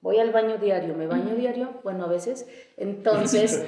voy 0.00 0.18
al 0.18 0.32
baño 0.32 0.58
diario, 0.58 0.94
me 0.94 1.06
baño 1.06 1.34
diario, 1.34 1.80
bueno, 1.82 2.04
a 2.04 2.08
veces, 2.08 2.46
entonces 2.76 3.64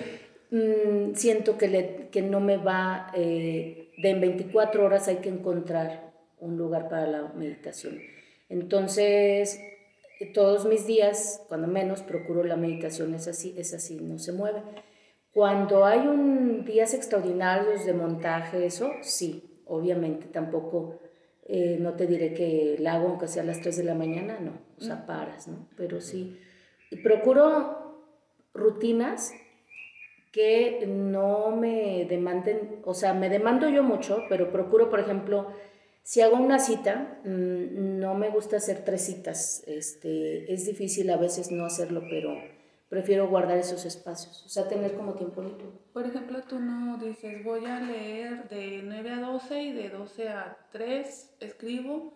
mm, 0.51 1.15
siento 1.15 1.59
que, 1.59 1.69
le, 1.69 2.09
que 2.11 2.23
no 2.23 2.41
me 2.41 2.57
va, 2.57 3.11
eh, 3.15 3.93
de 3.97 4.11
en 4.11 4.21
24 4.21 4.85
horas 4.85 5.09
hay 5.09 5.17
que 5.17 5.29
encontrar 5.29 6.13
un 6.41 6.57
lugar 6.57 6.89
para 6.89 7.07
la 7.07 7.33
meditación. 7.35 7.99
Entonces, 8.49 9.61
todos 10.27 10.67
mis 10.67 10.87
días, 10.87 11.45
cuando 11.49 11.69
menos, 11.69 12.03
procuro 12.03 12.43
la 12.45 12.57
meditación, 12.57 13.15
es 13.15 13.29
así, 13.29 13.55
es 13.57 13.73
así, 13.75 14.01
no 14.01 14.19
se 14.19 14.33
mueve. 14.33 14.63
Cuando 15.33 15.85
hay 15.85 16.07
un 16.07 16.65
días 16.65 16.95
extraordinarios 16.95 17.85
de 17.85 17.93
montaje, 17.93 18.67
eso 18.67 18.91
sí, 19.03 19.63
obviamente, 19.67 20.27
tampoco, 20.27 20.99
eh, 21.45 21.77
no 21.81 21.95
te 21.95 22.07
diré 22.07 22.35
que 22.35 22.77
la 22.81 22.95
hago 22.95 23.09
aunque 23.09 23.29
sea 23.29 23.43
a 23.43 23.47
las 23.47 23.61
3 23.61 23.77
de 23.77 23.85
la 23.85 23.95
mañana, 23.95 24.39
no, 24.41 24.53
o 24.77 24.81
sea, 24.81 25.07
paras, 25.07 25.47
¿no? 25.47 25.69
Pero 25.77 26.01
sí, 26.01 26.39
y 26.91 26.97
procuro 26.97 28.03
rutinas 28.55 29.33
que 30.33 30.85
no 30.87 31.55
me 31.57 32.07
demanden, 32.07 32.81
o 32.85 32.95
sea, 32.95 33.15
me 33.15 33.29
demando 33.29 33.69
yo 33.69 33.83
mucho, 33.83 34.25
pero 34.29 34.51
procuro, 34.51 34.91
por 34.91 35.01
ejemplo, 35.01 35.49
si 36.09 36.23
hago 36.23 36.39
una 36.39 36.59
cita, 36.59 37.21
mm, 37.23 37.99
no 37.99 38.15
me 38.15 38.31
gusta 38.31 38.57
hacer 38.57 38.83
tres 38.83 39.05
citas. 39.05 39.63
Este, 39.67 40.51
es 40.51 40.65
difícil 40.65 41.11
a 41.11 41.19
veces 41.19 41.53
no 41.53 41.67
hacerlo, 41.67 42.01
pero 42.09 42.35
prefiero 42.89 43.29
guardar 43.29 43.59
esos 43.59 43.85
espacios, 43.85 44.43
o 44.47 44.49
sea, 44.49 44.67
tener 44.69 44.95
como 44.95 45.13
tiempo 45.13 45.43
libre. 45.43 45.67
Por 45.93 46.07
ejemplo, 46.07 46.41
tú 46.49 46.61
no 46.61 46.97
dices, 46.97 47.45
voy 47.45 47.67
a 47.67 47.81
leer 47.81 48.49
de 48.49 48.81
9 48.85 49.11
a 49.11 49.21
12 49.21 49.63
y 49.63 49.73
de 49.75 49.91
12 49.91 50.31
a 50.31 50.57
3 50.73 51.37
escribo, 51.41 52.15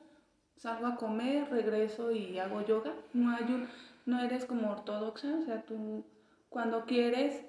salgo 0.57 0.87
a 0.87 0.97
comer, 0.97 1.51
regreso 1.51 2.13
y 2.13 2.39
hago 2.39 2.65
yoga. 2.65 2.95
No, 3.13 3.37
hay 3.37 3.45
un, 3.45 3.69
no 4.07 4.25
eres 4.25 4.47
como 4.47 4.71
ortodoxa, 4.71 5.37
o 5.37 5.45
sea, 5.45 5.67
tú 5.67 6.07
cuando 6.49 6.87
quieres 6.87 7.45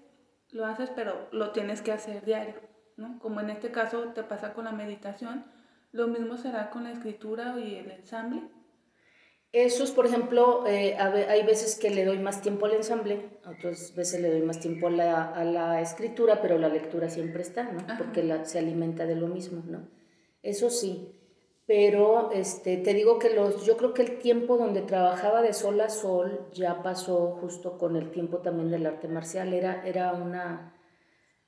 lo 0.51 0.65
haces, 0.65 0.89
pero 0.93 1.29
lo 1.31 1.51
tienes 1.51 1.81
que 1.81 1.93
hacer 1.93 2.25
diario, 2.25 2.55
¿no? 2.97 3.17
Como 3.19 3.39
en 3.39 3.49
este 3.49 3.71
caso 3.71 4.09
te 4.09 4.23
pasa 4.23 4.53
con 4.53 4.65
la 4.65 4.73
meditación 4.73 5.52
¿Lo 5.93 6.07
mismo 6.07 6.37
será 6.37 6.71
con 6.71 6.83
la 6.83 6.91
escritura 6.91 7.55
y 7.59 7.75
el 7.75 7.91
ensamble? 7.91 8.41
Esos, 9.51 9.91
por 9.91 10.07
ejemplo, 10.07 10.65
eh, 10.65 10.97
hay 10.97 11.45
veces 11.45 11.77
que 11.77 11.91
le 11.91 12.03
doy 12.03 12.17
más 12.17 12.41
tiempo 12.41 12.65
al 12.65 12.73
ensamble, 12.73 13.39
otras 13.45 13.93
veces 13.95 14.19
le 14.19 14.31
doy 14.31 14.41
más 14.41 14.59
tiempo 14.59 14.87
a 14.87 14.89
la, 14.89 15.25
a 15.29 15.45
la 15.45 15.79
escritura, 15.81 16.41
pero 16.41 16.57
la 16.57 16.69
lectura 16.69 17.09
siempre 17.09 17.43
está, 17.43 17.71
¿no? 17.71 17.85
Porque 17.99 18.23
la, 18.23 18.43
se 18.45 18.57
alimenta 18.57 19.05
de 19.05 19.15
lo 19.15 19.27
mismo, 19.27 19.61
¿no? 19.67 19.87
Eso 20.41 20.71
sí, 20.71 21.15
pero 21.67 22.31
este, 22.31 22.77
te 22.77 22.95
digo 22.95 23.19
que 23.19 23.29
los, 23.29 23.63
yo 23.63 23.77
creo 23.77 23.93
que 23.93 24.01
el 24.01 24.17
tiempo 24.17 24.57
donde 24.57 24.81
trabajaba 24.81 25.43
de 25.43 25.53
sol 25.53 25.79
a 25.81 25.89
sol 25.89 26.49
ya 26.53 26.81
pasó 26.81 27.37
justo 27.39 27.77
con 27.77 27.95
el 27.95 28.09
tiempo 28.09 28.39
también 28.39 28.71
del 28.71 28.87
arte 28.87 29.07
marcial, 29.07 29.53
era, 29.53 29.85
era 29.85 30.13
una 30.13 30.72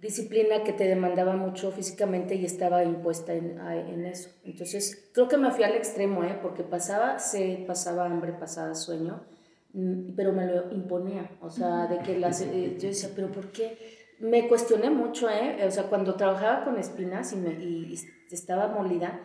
disciplina 0.05 0.63
que 0.63 0.71
te 0.71 0.85
demandaba 0.85 1.35
mucho 1.35 1.71
físicamente 1.71 2.35
y 2.35 2.45
estaba 2.45 2.83
impuesta 2.83 3.33
en, 3.33 3.59
en, 3.59 4.05
eso. 4.05 4.29
Entonces, 4.43 5.09
creo 5.13 5.27
que 5.27 5.37
me 5.37 5.51
fui 5.51 5.63
al 5.63 5.73
extremo, 5.73 6.23
¿eh? 6.23 6.37
porque 6.41 6.63
pasaba 6.63 7.17
se 7.17 7.63
pasaba 7.67 8.05
hambre, 8.05 8.33
pasaba 8.33 8.75
sueño, 8.75 9.23
mm, 9.73 10.15
pero 10.15 10.31
me 10.31 10.45
lo 10.45 10.71
imponía. 10.71 11.31
O 11.41 11.49
sea, 11.49 11.87
de 11.87 11.99
que 11.99 12.19
las, 12.19 12.41
eh, 12.41 12.77
yo 12.79 12.87
decía, 12.89 13.09
pero 13.15 13.31
¿por 13.31 13.51
qué? 13.51 13.77
Me 14.19 14.47
cuestioné 14.47 14.89
mucho, 14.91 15.29
¿eh? 15.29 15.65
O 15.67 15.71
sea, 15.71 15.83
cuando 15.85 16.15
trabajaba 16.15 16.63
con 16.63 16.77
espinas 16.77 17.33
y, 17.33 17.37
me, 17.37 17.53
y 17.53 17.95
estaba 18.31 18.67
molida, 18.67 19.19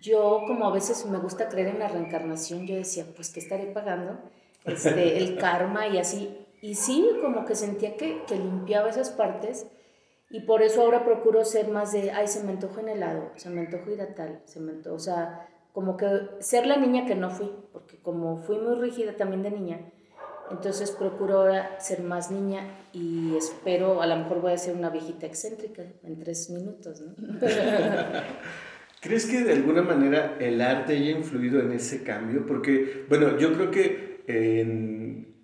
yo 0.00 0.42
como 0.46 0.66
a 0.66 0.72
veces 0.72 1.06
me 1.06 1.18
gusta 1.18 1.48
creer 1.48 1.68
en 1.68 1.78
la 1.78 1.88
reencarnación, 1.88 2.66
yo 2.66 2.74
decía, 2.74 3.06
pues, 3.14 3.30
¿qué 3.30 3.40
estaré 3.40 3.66
pagando? 3.66 4.18
Este, 4.64 5.18
el 5.18 5.36
karma 5.38 5.86
y 5.86 5.98
así. 5.98 6.36
Y 6.60 6.74
sí, 6.74 7.08
como 7.22 7.44
que 7.44 7.54
sentía 7.54 7.96
que, 7.96 8.22
que 8.26 8.36
limpiaba 8.36 8.90
esas 8.90 9.10
partes 9.10 9.66
y 10.30 10.40
por 10.40 10.62
eso 10.62 10.82
ahora 10.82 11.04
procuro 11.04 11.44
ser 11.44 11.68
más 11.68 11.92
de, 11.92 12.10
ay, 12.10 12.28
se 12.28 12.42
me 12.44 12.52
antojo 12.52 12.80
en 12.80 12.90
helado, 12.90 13.30
se 13.36 13.48
me 13.50 13.60
antojo 13.60 13.90
ir 13.90 14.02
a 14.02 14.14
tal, 14.14 14.40
se 14.44 14.60
me 14.60 14.72
antojo, 14.72 14.96
o 14.96 15.00
sea, 15.00 15.48
como 15.72 15.96
que 15.96 16.06
ser 16.40 16.66
la 16.66 16.76
niña 16.76 17.06
que 17.06 17.14
no 17.14 17.30
fui, 17.30 17.50
porque 17.72 17.96
como 17.98 18.36
fui 18.36 18.58
muy 18.58 18.74
rígida 18.76 19.12
también 19.16 19.42
de 19.42 19.50
niña, 19.50 19.80
entonces 20.50 20.90
procuro 20.90 21.38
ahora 21.38 21.80
ser 21.80 22.02
más 22.02 22.30
niña 22.30 22.62
y 22.92 23.36
espero, 23.36 24.02
a 24.02 24.06
lo 24.06 24.16
mejor 24.16 24.40
voy 24.40 24.52
a 24.52 24.58
ser 24.58 24.74
una 24.74 24.90
viejita 24.90 25.26
excéntrica 25.26 25.82
en 26.02 26.18
tres 26.18 26.50
minutos, 26.50 27.00
¿no? 27.00 27.14
¿Crees 29.00 29.26
que 29.26 29.44
de 29.44 29.52
alguna 29.52 29.82
manera 29.82 30.36
el 30.40 30.60
arte 30.60 30.94
haya 30.94 31.12
influido 31.12 31.60
en 31.60 31.72
ese 31.72 32.02
cambio? 32.02 32.44
Porque, 32.46 33.04
bueno, 33.08 33.38
yo 33.38 33.52
creo 33.52 33.70
que 33.70 34.24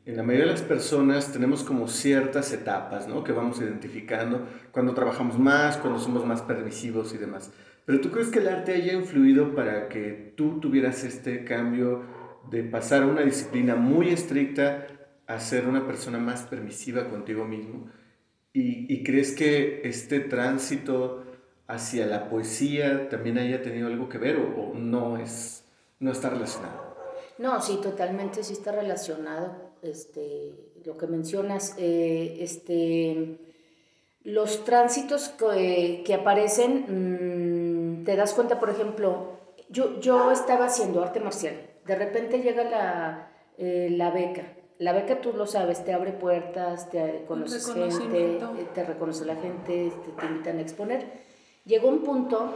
en 0.06 0.16
la 0.16 0.22
mayoría 0.22 0.46
de 0.46 0.52
las 0.52 0.62
personas 0.62 1.32
tenemos 1.32 1.62
como 1.62 1.88
ciertas 1.88 2.52
etapas, 2.52 3.08
¿no? 3.08 3.24
Que 3.24 3.32
vamos 3.32 3.60
identificando 3.60 4.46
cuando 4.70 4.92
trabajamos 4.92 5.38
más, 5.38 5.78
cuando 5.78 5.98
somos 5.98 6.26
más 6.26 6.42
permisivos 6.42 7.14
y 7.14 7.18
demás. 7.18 7.50
Pero 7.86 8.00
¿tú 8.00 8.10
crees 8.10 8.28
que 8.28 8.40
el 8.40 8.48
arte 8.48 8.74
haya 8.74 8.92
influido 8.92 9.54
para 9.54 9.88
que 9.88 10.34
tú 10.36 10.60
tuvieras 10.60 11.04
este 11.04 11.44
cambio 11.44 12.02
de 12.50 12.64
pasar 12.64 13.02
a 13.02 13.06
una 13.06 13.22
disciplina 13.22 13.76
muy 13.76 14.10
estricta 14.10 14.86
a 15.26 15.40
ser 15.40 15.66
una 15.66 15.86
persona 15.86 16.18
más 16.18 16.42
permisiva 16.42 17.08
contigo 17.08 17.46
mismo? 17.46 17.90
¿Y, 18.52 18.92
y 18.92 19.02
crees 19.04 19.32
que 19.32 19.80
este 19.84 20.20
tránsito 20.20 21.24
hacia 21.66 22.06
la 22.06 22.28
poesía 22.28 23.08
también 23.08 23.38
haya 23.38 23.62
tenido 23.62 23.86
algo 23.86 24.10
que 24.10 24.18
ver 24.18 24.36
o, 24.36 24.72
o 24.72 24.74
no, 24.74 25.16
es, 25.16 25.64
no 25.98 26.12
está 26.12 26.28
relacionado? 26.28 26.94
No, 27.38 27.60
sí, 27.62 27.80
totalmente 27.82 28.44
sí 28.44 28.52
está 28.52 28.70
relacionado 28.70 29.63
este, 29.84 30.52
lo 30.84 30.96
que 30.96 31.06
mencionas, 31.06 31.74
eh, 31.78 32.38
este, 32.40 33.38
los 34.22 34.64
tránsitos 34.64 35.28
que, 35.28 36.14
aparecen, 36.18 38.00
mm, 38.00 38.04
te 38.04 38.16
das 38.16 38.34
cuenta, 38.34 38.58
por 38.58 38.70
ejemplo, 38.70 39.38
yo, 39.68 40.00
yo 40.00 40.30
estaba 40.30 40.66
haciendo 40.66 41.02
arte 41.02 41.20
marcial, 41.20 41.54
de 41.86 41.94
repente 41.94 42.38
llega 42.42 42.64
la, 42.64 43.32
eh, 43.58 43.88
la 43.90 44.10
beca, 44.10 44.54
la 44.78 44.92
beca 44.92 45.20
tú 45.20 45.32
lo 45.32 45.46
sabes, 45.46 45.84
te 45.84 45.92
abre 45.92 46.12
puertas, 46.12 46.90
te 46.90 47.24
conoces 47.26 47.66
gente, 47.66 48.66
te 48.74 48.84
reconoce 48.84 49.24
la 49.24 49.36
gente, 49.36 49.92
te, 50.04 50.12
te, 50.12 50.26
invitan 50.26 50.58
a 50.58 50.62
exponer. 50.62 51.24
Llegó 51.64 51.88
un 51.88 52.02
punto 52.02 52.52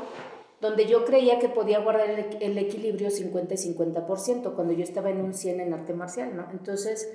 donde 0.60 0.86
yo 0.86 1.04
creía 1.04 1.38
que 1.38 1.48
podía 1.48 1.78
guardar 1.80 2.10
el, 2.40 2.58
equilibrio 2.58 3.10
50 3.10 3.54
y 3.54 3.56
50% 3.56 4.54
cuando 4.54 4.72
yo 4.72 4.82
estaba 4.82 5.10
en 5.10 5.20
un 5.20 5.34
100 5.34 5.60
en 5.60 5.72
arte 5.72 5.94
marcial, 5.94 6.36
¿no? 6.36 6.48
Entonces, 6.50 7.08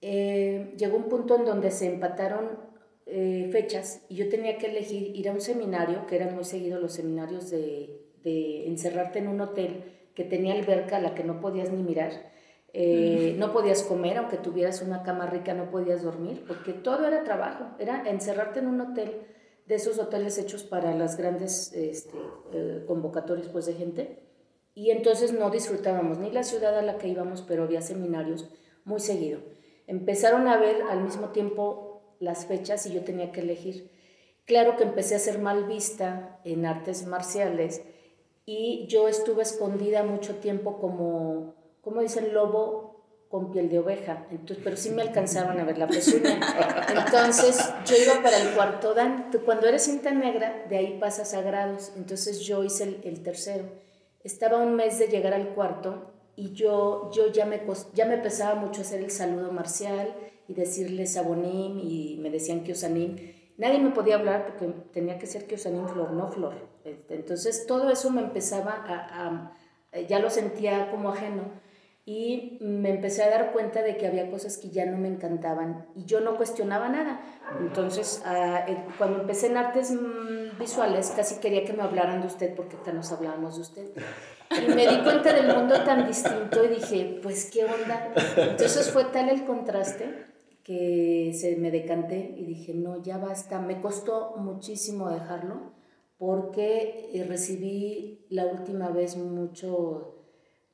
eh, 0.00 0.74
llegó 0.76 0.96
un 0.96 1.08
punto 1.08 1.36
en 1.36 1.44
donde 1.44 1.70
se 1.70 1.86
empataron 1.86 2.50
eh, 3.06 3.48
fechas 3.50 4.02
y 4.08 4.16
yo 4.16 4.28
tenía 4.28 4.58
que 4.58 4.66
elegir 4.66 5.16
ir 5.16 5.28
a 5.28 5.32
un 5.32 5.40
seminario, 5.40 6.06
que 6.06 6.16
eran 6.16 6.34
muy 6.34 6.44
seguidos 6.44 6.80
los 6.80 6.92
seminarios 6.92 7.50
de, 7.50 8.02
de 8.22 8.66
encerrarte 8.66 9.18
en 9.18 9.28
un 9.28 9.40
hotel 9.40 9.84
que 10.14 10.24
tenía 10.24 10.54
alberca 10.54 10.96
a 10.98 11.00
la 11.00 11.14
que 11.14 11.24
no 11.24 11.40
podías 11.40 11.70
ni 11.70 11.82
mirar. 11.82 12.32
Eh, 12.74 13.34
no 13.38 13.52
podías 13.52 13.82
comer, 13.82 14.16
aunque 14.16 14.38
tuvieras 14.38 14.80
una 14.80 15.02
cama 15.02 15.26
rica, 15.26 15.52
no 15.52 15.70
podías 15.70 16.02
dormir, 16.02 16.44
porque 16.46 16.72
todo 16.72 17.06
era 17.06 17.22
trabajo, 17.22 17.66
era 17.78 18.08
encerrarte 18.08 18.60
en 18.60 18.68
un 18.68 18.80
hotel 18.80 19.12
de 19.72 19.76
esos 19.76 19.98
hoteles 19.98 20.36
hechos 20.36 20.64
para 20.64 20.94
las 20.94 21.16
grandes 21.16 21.72
este, 21.72 22.18
eh, 22.52 22.84
convocatorias 22.86 23.48
pues, 23.48 23.64
de 23.64 23.72
gente. 23.72 24.18
Y 24.74 24.90
entonces 24.90 25.32
no 25.32 25.48
disfrutábamos 25.48 26.18
ni 26.18 26.30
la 26.30 26.42
ciudad 26.42 26.78
a 26.78 26.82
la 26.82 26.98
que 26.98 27.08
íbamos, 27.08 27.40
pero 27.40 27.62
había 27.62 27.80
seminarios 27.80 28.50
muy 28.84 29.00
seguido. 29.00 29.40
Empezaron 29.86 30.46
a 30.46 30.58
ver 30.58 30.82
al 30.82 31.02
mismo 31.02 31.30
tiempo 31.30 32.02
las 32.20 32.44
fechas 32.44 32.84
y 32.84 32.92
yo 32.92 33.02
tenía 33.02 33.32
que 33.32 33.40
elegir. 33.40 33.90
Claro 34.44 34.76
que 34.76 34.82
empecé 34.82 35.14
a 35.14 35.18
ser 35.18 35.38
mal 35.38 35.64
vista 35.64 36.38
en 36.44 36.66
artes 36.66 37.06
marciales 37.06 37.80
y 38.44 38.86
yo 38.88 39.08
estuve 39.08 39.40
escondida 39.42 40.02
mucho 40.02 40.36
tiempo 40.36 40.78
como, 40.78 41.54
como 41.80 42.02
dicen, 42.02 42.34
lobo 42.34 42.91
con 43.32 43.50
piel 43.50 43.70
de 43.70 43.78
oveja, 43.78 44.26
entonces, 44.30 44.58
pero 44.62 44.76
sí 44.76 44.90
me 44.90 45.00
alcanzaban 45.00 45.58
a 45.58 45.64
ver 45.64 45.78
la 45.78 45.88
pezuña. 45.88 46.38
Entonces 46.94 47.66
yo 47.86 47.96
iba 47.96 48.22
para 48.22 48.36
el 48.36 48.54
cuarto 48.54 48.92
dan. 48.92 49.30
Cuando 49.46 49.66
eres 49.66 49.84
cinta 49.84 50.10
negra, 50.10 50.66
de 50.68 50.76
ahí 50.76 50.98
pasas 51.00 51.32
a 51.32 51.40
grados. 51.40 51.92
Entonces 51.96 52.40
yo 52.40 52.62
hice 52.62 52.84
el, 52.84 53.00
el 53.04 53.22
tercero. 53.22 53.64
Estaba 54.22 54.58
un 54.58 54.74
mes 54.74 54.98
de 54.98 55.06
llegar 55.06 55.32
al 55.32 55.54
cuarto 55.54 56.12
y 56.36 56.52
yo, 56.52 57.10
yo 57.14 57.32
ya, 57.32 57.46
me, 57.46 57.62
ya 57.94 58.04
me 58.04 58.18
pesaba 58.18 58.54
mucho 58.54 58.82
hacer 58.82 59.00
el 59.00 59.10
saludo 59.10 59.50
marcial 59.50 60.14
y 60.46 60.52
decirle 60.52 61.06
sabonim 61.06 61.78
y 61.78 62.18
me 62.20 62.28
decían 62.28 62.64
kiosanim. 62.64 63.16
Nadie 63.56 63.78
me 63.78 63.92
podía 63.92 64.16
hablar 64.16 64.44
porque 64.46 64.74
tenía 64.92 65.18
que 65.18 65.26
ser 65.26 65.46
kiosanim 65.46 65.88
flor, 65.88 66.12
no 66.12 66.30
flor. 66.30 66.52
Este, 66.84 67.14
entonces 67.14 67.64
todo 67.66 67.88
eso 67.88 68.10
me 68.10 68.20
empezaba 68.20 68.72
a, 68.86 69.54
a 69.94 70.00
ya 70.00 70.18
lo 70.18 70.28
sentía 70.28 70.90
como 70.90 71.08
ajeno 71.08 71.71
y 72.04 72.58
me 72.60 72.90
empecé 72.90 73.22
a 73.22 73.30
dar 73.30 73.52
cuenta 73.52 73.80
de 73.82 73.96
que 73.96 74.08
había 74.08 74.28
cosas 74.28 74.58
que 74.58 74.70
ya 74.70 74.84
no 74.86 74.98
me 74.98 75.06
encantaban 75.06 75.86
y 75.94 76.04
yo 76.04 76.20
no 76.20 76.36
cuestionaba 76.36 76.88
nada. 76.88 77.20
Entonces, 77.60 78.22
ah, 78.26 78.64
eh, 78.66 78.76
cuando 78.98 79.20
empecé 79.20 79.46
en 79.46 79.56
artes 79.56 79.92
mm, 79.92 80.58
visuales, 80.58 81.12
casi 81.14 81.38
quería 81.40 81.64
que 81.64 81.72
me 81.72 81.82
hablaran 81.82 82.20
de 82.20 82.26
usted 82.26 82.54
porque 82.56 82.76
hasta 82.76 82.92
nos 82.92 83.12
hablábamos 83.12 83.54
de 83.54 83.62
usted. 83.62 83.90
Y 84.50 84.74
me 84.74 84.88
di 84.88 84.98
cuenta 85.02 85.32
del 85.32 85.56
mundo 85.56 85.82
tan 85.84 86.06
distinto 86.06 86.64
y 86.64 86.68
dije, 86.68 87.20
pues, 87.22 87.50
¿qué 87.50 87.64
onda? 87.64 88.12
Entonces 88.36 88.90
fue 88.90 89.04
tal 89.04 89.28
el 89.28 89.44
contraste 89.44 90.26
que 90.64 91.32
se 91.34 91.56
me 91.56 91.70
decanté 91.70 92.34
y 92.36 92.44
dije, 92.44 92.74
no, 92.74 93.00
ya 93.00 93.18
basta. 93.18 93.60
Me 93.60 93.80
costó 93.80 94.34
muchísimo 94.38 95.08
dejarlo 95.08 95.72
porque 96.18 97.10
eh, 97.14 97.24
recibí 97.24 98.26
la 98.28 98.46
última 98.46 98.90
vez 98.90 99.16
mucho 99.16 100.21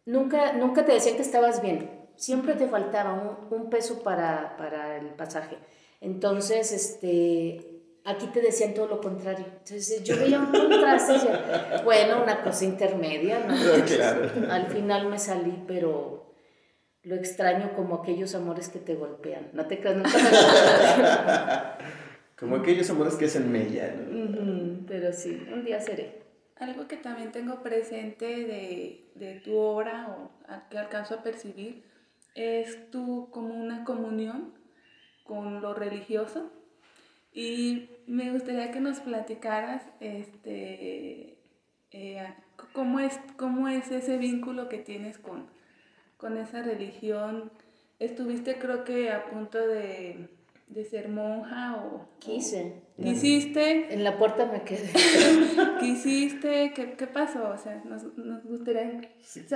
nunca, 0.08 0.54
nunca 0.54 0.84
te 0.84 0.92
decían 0.92 1.16
que 1.16 1.22
estabas 1.22 1.62
bien, 1.62 1.90
siempre 2.16 2.54
te 2.54 2.66
faltaba 2.66 3.38
un, 3.50 3.70
peso 3.70 4.02
para, 4.02 4.56
para, 4.56 4.96
el 4.96 5.08
pasaje. 5.10 5.58
Entonces, 6.00 6.72
este, 6.72 7.82
aquí 8.04 8.26
te 8.28 8.40
decían 8.40 8.74
todo 8.74 8.86
lo 8.88 9.00
contrario. 9.00 9.46
Entonces, 9.46 10.02
yo 10.02 10.16
veía 10.16 10.38
un 10.40 10.46
contraste, 10.46 11.14
bueno, 11.84 12.22
una 12.22 12.42
cosa 12.42 12.64
intermedia, 12.64 13.40
¿no? 13.40 13.54
Al 14.50 14.66
final 14.68 15.08
me 15.08 15.18
salí, 15.18 15.62
pero 15.66 16.32
lo 17.02 17.14
extraño 17.14 17.72
como 17.74 17.96
aquellos 17.96 18.34
amores 18.34 18.68
que 18.68 18.78
te 18.78 18.94
golpean. 18.94 19.50
No 19.52 19.66
te 19.66 19.78
creas, 19.78 20.02
Como 22.38 22.56
aquellos 22.56 22.88
amores 22.88 23.14
que 23.16 23.24
hacen 23.24 23.50
mella, 23.50 23.92
pero 24.86 25.12
sí, 25.12 25.44
un 25.52 25.64
día 25.64 25.80
seré. 25.80 26.27
Algo 26.58 26.88
que 26.88 26.96
también 26.96 27.32
tengo 27.32 27.62
presente 27.62 28.26
de, 28.26 29.10
de 29.14 29.40
tu 29.40 29.56
obra 29.56 30.08
o 30.08 30.30
que 30.70 30.78
alcanzo 30.78 31.14
a 31.14 31.22
percibir 31.22 31.84
es 32.34 32.90
tu 32.90 33.30
como 33.30 33.54
una 33.54 33.84
comunión 33.84 34.54
con 35.24 35.60
lo 35.60 35.74
religioso 35.74 36.50
y 37.32 37.90
me 38.06 38.32
gustaría 38.32 38.70
que 38.70 38.80
nos 38.80 39.00
platicaras 39.00 39.82
este, 40.00 41.38
eh, 41.92 42.34
cómo, 42.72 43.00
es, 43.00 43.18
cómo 43.36 43.68
es 43.68 43.90
ese 43.90 44.16
vínculo 44.18 44.68
que 44.68 44.78
tienes 44.78 45.18
con, 45.18 45.46
con 46.16 46.36
esa 46.36 46.62
religión. 46.62 47.52
Estuviste 47.98 48.58
creo 48.58 48.84
que 48.84 49.10
a 49.10 49.26
punto 49.30 49.58
de 49.58 50.28
de 50.68 50.84
ser 50.84 51.08
monja 51.08 51.76
o... 51.76 52.06
Quise. 52.18 52.82
¿Quisiste? 52.96 53.94
En 53.94 54.04
la 54.04 54.18
puerta 54.18 54.46
me 54.46 54.62
quedé. 54.62 54.90
¿Quisiste? 55.80 56.72
¿Qué, 56.74 56.92
qué 56.92 57.06
pasó? 57.06 57.50
O 57.50 57.56
sea, 57.56 57.82
nos, 57.84 58.04
nos 58.16 58.44
gustaría 58.44 59.00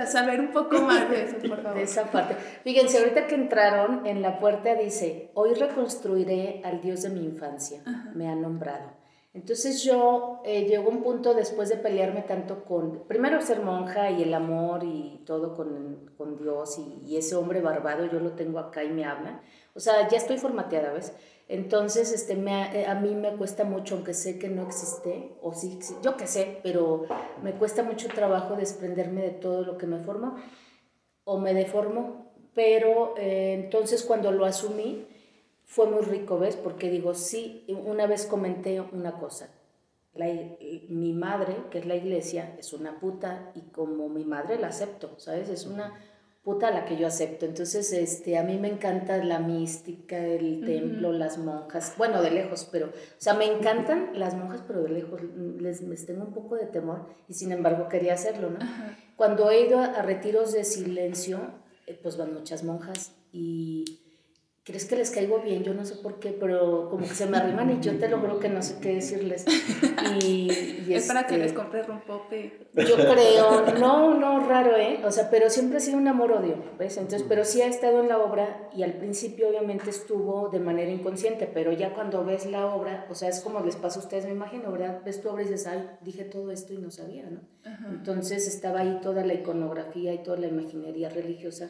saber 0.05 0.39
un 0.39 0.51
poco 0.51 0.81
más 0.81 1.09
de 1.09 1.23
eso, 1.23 1.37
por 1.47 1.61
favor. 1.61 1.77
De 1.77 1.83
esa 1.83 2.05
parte. 2.05 2.35
Fíjense, 2.63 2.99
ahorita 2.99 3.27
que 3.27 3.35
entraron, 3.35 4.05
en 4.05 4.21
la 4.21 4.39
puerta 4.39 4.75
dice, 4.75 5.31
hoy 5.35 5.53
reconstruiré 5.53 6.61
al 6.63 6.81
Dios 6.81 7.03
de 7.03 7.09
mi 7.09 7.23
infancia. 7.23 7.83
Me 8.15 8.27
ha 8.27 8.35
nombrado. 8.35 9.03
Entonces 9.33 9.83
yo 9.83 10.41
eh, 10.45 10.65
llegó 10.67 10.89
un 10.89 11.01
punto 11.01 11.33
después 11.33 11.67
de 11.67 11.77
pelearme 11.77 12.21
tanto 12.21 12.63
con, 12.65 13.07
primero 13.07 13.41
ser 13.41 13.61
monja 13.61 14.11
y 14.11 14.21
el 14.21 14.33
amor 14.33 14.83
y 14.83 15.23
todo 15.25 15.55
con, 15.55 16.11
con 16.15 16.37
Dios 16.37 16.77
y, 16.77 17.01
y, 17.03 17.17
ese 17.17 17.35
hombre 17.35 17.59
barbado, 17.59 18.05
yo 18.05 18.19
lo 18.19 18.33
tengo 18.33 18.59
acá 18.59 18.83
y 18.83 18.91
me 18.91 19.05
habla. 19.05 19.41
O 19.75 19.79
sea, 19.79 20.07
ya 20.07 20.17
estoy 20.17 20.37
formateada, 20.37 20.93
¿ves? 20.93 21.13
Entonces, 21.47 22.11
este, 22.13 22.35
me, 22.35 22.81
eh, 22.81 22.85
a 22.85 22.95
mí 22.95 23.15
me 23.15 23.35
cuesta 23.35 23.63
mucho, 23.63 23.95
aunque 23.95 24.13
sé 24.13 24.39
que 24.39 24.49
no 24.49 24.63
existe, 24.63 25.31
o 25.41 25.53
sí, 25.53 25.79
yo 26.01 26.15
que 26.15 26.27
sé, 26.27 26.59
pero 26.63 27.05
me 27.41 27.53
cuesta 27.53 27.83
mucho 27.83 28.07
trabajo 28.07 28.55
desprenderme 28.55 29.21
de 29.21 29.31
todo 29.31 29.63
lo 29.63 29.77
que 29.77 29.85
me 29.85 29.99
forma 29.99 30.43
o 31.25 31.37
me 31.39 31.53
deformo. 31.53 32.31
Pero 32.55 33.15
eh, 33.17 33.53
entonces 33.55 34.03
cuando 34.03 34.31
lo 34.31 34.45
asumí, 34.45 35.07
fue 35.65 35.87
muy 35.87 36.01
rico, 36.01 36.37
¿ves? 36.37 36.55
Porque 36.55 36.89
digo, 36.89 37.13
sí, 37.13 37.65
una 37.67 38.05
vez 38.05 38.25
comenté 38.27 38.79
una 38.79 39.13
cosa. 39.13 39.49
mi 40.89 41.13
madre, 41.13 41.55
que 41.71 41.79
es 41.79 41.85
la 41.85 41.95
iglesia, 41.95 42.55
es 42.59 42.73
una 42.73 42.99
puta 42.99 43.51
y 43.55 43.61
como 43.71 44.07
mi 44.09 44.23
madre 44.23 44.59
la 44.59 44.67
acepto, 44.67 45.19
¿sabes? 45.19 45.49
Es 45.49 45.65
una 45.65 45.99
puta 46.43 46.71
la 46.71 46.85
que 46.85 46.97
yo 46.97 47.07
acepto. 47.07 47.45
Entonces, 47.45 47.93
este, 47.93 48.37
a 48.37 48.43
mí 48.43 48.57
me 48.57 48.67
encanta 48.67 49.23
la 49.23 49.39
mística, 49.39 50.17
el 50.17 50.63
templo, 50.65 51.13
las 51.13 51.37
monjas, 51.37 51.93
bueno, 51.97 52.21
de 52.21 52.31
lejos, 52.31 52.67
pero, 52.71 52.87
o 52.87 52.91
sea, 53.17 53.33
me 53.33 53.45
encantan 53.45 54.11
las 54.13 54.35
monjas, 54.35 54.61
pero 54.67 54.83
de 54.83 54.89
lejos, 54.89 55.21
les, 55.59 55.81
les 55.81 56.05
tengo 56.05 56.25
un 56.25 56.33
poco 56.33 56.55
de 56.55 56.65
temor 56.65 57.07
y 57.29 57.33
sin 57.33 57.51
embargo 57.51 57.87
quería 57.87 58.13
hacerlo, 58.13 58.49
¿no? 58.49 58.59
Cuando 59.15 59.49
he 59.49 59.67
ido 59.67 59.79
a, 59.79 60.01
retiros 60.01 60.51
de 60.51 60.65
silencio, 60.65 61.39
eh, 61.87 61.97
pues 62.01 62.17
van 62.17 62.33
muchas 62.33 62.63
monjas 62.63 63.13
y 63.31 64.02
¿Crees 64.65 64.85
que 64.85 64.95
les 64.95 65.11
caigo 65.11 65.39
bien? 65.39 65.61
Yo 65.61 65.73
no 65.73 65.83
sé 65.83 65.95
por 65.95 66.19
qué, 66.19 66.29
pero 66.31 66.87
como 66.89 67.05
que 67.05 67.13
se 67.13 67.25
me 67.25 67.35
arriman 67.35 67.69
y 67.69 67.81
yo 67.81 67.99
te 67.99 68.07
lo 68.07 68.19
juro 68.19 68.39
que 68.39 68.47
no 68.47 68.61
sé 68.61 68.79
qué 68.79 68.95
decirles. 68.95 69.43
Y, 70.25 70.49
es 70.89 71.05
para 71.05 71.27
que 71.27 71.33
este, 71.33 71.47
les 71.47 71.53
compre 71.53 71.83
rompope. 71.83 72.69
Yo 72.73 72.95
creo, 72.95 73.65
no, 73.77 74.13
no, 74.13 74.47
raro, 74.47 74.77
¿eh? 74.77 75.01
O 75.03 75.11
sea, 75.11 75.29
pero 75.29 75.49
siempre 75.49 75.79
ha 75.79 75.81
sido 75.81 75.97
un 75.97 76.07
amor-odio, 76.07 76.55
¿ves? 76.79 76.95
Entonces, 76.95 77.25
pero 77.27 77.43
sí 77.43 77.61
ha 77.61 77.67
estado 77.67 77.99
en 77.99 78.07
la 78.07 78.19
obra 78.19 78.69
y 78.73 78.83
al 78.83 78.93
principio 78.93 79.49
obviamente 79.49 79.89
estuvo 79.89 80.47
de 80.47 80.61
manera 80.61 80.91
inconsciente, 80.91 81.45
pero 81.45 81.73
ya 81.73 81.93
cuando 81.93 82.23
ves 82.23 82.45
la 82.45 82.67
obra, 82.67 83.05
o 83.09 83.15
sea, 83.15 83.27
es 83.27 83.41
como 83.41 83.59
les 83.59 83.75
pasa 83.75 83.99
a 83.99 84.03
ustedes, 84.03 84.23
me 84.23 84.31
imagino, 84.31 84.71
¿verdad? 84.71 85.01
Ves 85.03 85.21
tu 85.21 85.27
obra 85.27 85.43
y 85.43 85.47
dices, 85.47 85.67
ay, 85.67 85.89
dije 85.99 86.23
todo 86.23 86.51
esto 86.51 86.71
y 86.71 86.77
no 86.77 86.89
sabía, 86.89 87.25
¿no? 87.29 87.41
Entonces 87.89 88.47
estaba 88.47 88.79
ahí 88.79 88.99
toda 89.01 89.25
la 89.25 89.33
iconografía 89.33 90.13
y 90.13 90.23
toda 90.23 90.37
la 90.37 90.47
imaginería 90.47 91.09
religiosa, 91.09 91.69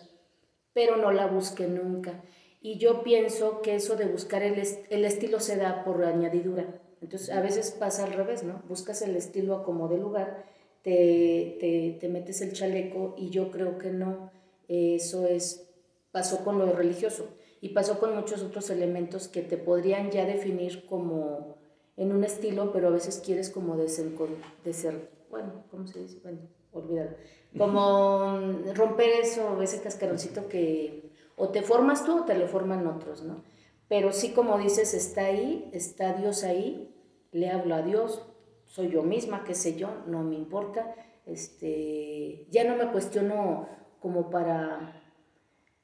pero 0.74 0.98
no 0.98 1.12
la 1.12 1.26
busqué 1.26 1.68
nunca. 1.68 2.22
Y 2.64 2.78
yo 2.78 3.04
pienso 3.04 3.62
que 3.62 3.76
eso 3.76 3.98
de 3.98 4.06
buscar 4.06 4.42
el, 4.42 4.56
el 4.90 5.06
estilo 5.06 5.42
se 5.42 5.58
da 5.58 5.84
por 5.84 6.04
añadidura. 6.06 6.80
Entonces, 7.02 7.30
a 7.30 7.42
veces 7.42 7.72
pasa 7.72 8.06
al 8.06 8.14
revés, 8.14 8.44
¿no? 8.44 8.64
Buscas 8.70 9.02
el 9.02 9.18
estilo 9.18 9.58
a 9.58 9.64
como 9.66 9.90
de 9.90 9.98
lugar, 9.98 10.46
te, 10.82 11.58
te, 11.60 11.98
te, 12.00 12.08
metes 12.08 12.40
el 12.40 12.54
chaleco 12.54 13.16
y 13.18 13.30
yo 13.32 13.52
creo 13.52 13.78
que 13.78 13.92
no. 13.92 14.32
Eso 14.70 15.28
es, 15.28 15.68
pasó 16.14 16.46
con 16.46 16.58
lo 16.58 16.72
religioso 16.72 17.28
y 17.60 17.70
pasó 17.70 18.00
con 18.00 18.16
muchos 18.16 18.42
otros 18.42 18.70
elementos 18.70 19.28
que 19.28 19.42
te 19.42 19.58
podrían 19.58 20.10
ya 20.10 20.26
definir 20.26 20.86
como 20.86 21.58
en 21.98 22.14
un 22.14 22.24
estilo, 22.24 22.72
pero 22.72 22.88
a 22.88 22.92
veces 22.92 23.22
quieres 23.24 23.50
como 23.50 23.76
de 23.76 23.90
ser, 23.90 25.10
bueno, 25.30 25.66
¿cómo 25.70 25.86
se 25.86 26.00
dice? 26.00 26.20
Bueno, 26.24 26.40
olvídalo. 26.72 27.12
Como 27.58 28.40
romper 28.74 29.10
eso, 29.22 29.62
ese 29.62 29.82
cascaroncito 29.82 30.48
que 30.48 31.03
o 31.36 31.50
te 31.50 31.62
formas 31.62 32.06
tú 32.06 32.20
o 32.20 32.26
te 32.26 32.36
lo 32.38 32.48
forman 32.48 32.88
otros, 32.88 33.24
¿no? 33.24 33.44
Pero 33.88 34.12
sí, 34.12 34.32
como 34.32 34.58
dices, 34.58 34.94
está 34.94 35.26
ahí, 35.26 35.70
está 35.74 36.14
Dios 36.14 36.44
ahí, 36.44 36.96
le 37.32 37.50
hablo 37.50 37.76
a 37.76 37.82
Dios, 37.82 38.26
soy 38.66 38.90
yo 38.90 39.04
misma, 39.04 39.44
qué 39.44 39.54
sé 39.56 39.76
yo, 39.76 39.90
no 40.08 40.24
me 40.24 40.36
importa. 40.36 40.96
Este, 41.26 42.48
ya 42.50 42.64
no 42.64 42.76
me 42.76 42.92
cuestiono 42.92 43.68
como 44.00 44.30
para, 44.30 45.02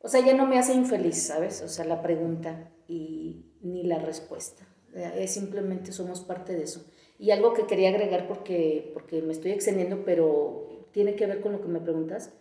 o 0.02 0.08
sea, 0.08 0.26
ya 0.26 0.34
no 0.34 0.46
me 0.46 0.60
hace 0.60 0.74
infeliz, 0.74 1.22
¿sabes? 1.28 1.62
O 1.62 1.68
sea, 1.68 1.86
la 1.86 2.02
pregunta 2.02 2.72
y 2.88 3.46
ni 3.62 3.84
la 3.84 4.00
respuesta. 4.00 4.68
Eh, 4.94 5.12
Es 5.18 5.32
simplemente 5.34 5.92
somos 5.92 6.22
parte 6.22 6.56
de 6.56 6.64
eso. 6.64 6.86
Y 7.18 7.32
algo 7.32 7.54
que 7.54 7.66
quería 7.68 7.90
agregar 7.90 8.28
porque, 8.28 8.92
porque 8.94 9.22
me 9.22 9.34
estoy 9.34 9.52
extendiendo, 9.52 10.04
pero 10.06 10.88
tiene 10.92 11.16
que 11.16 11.28
ver 11.28 11.42
con 11.42 11.52
lo 11.54 11.62
que 11.62 11.68
me 11.68 11.80
preguntas. 11.82 12.34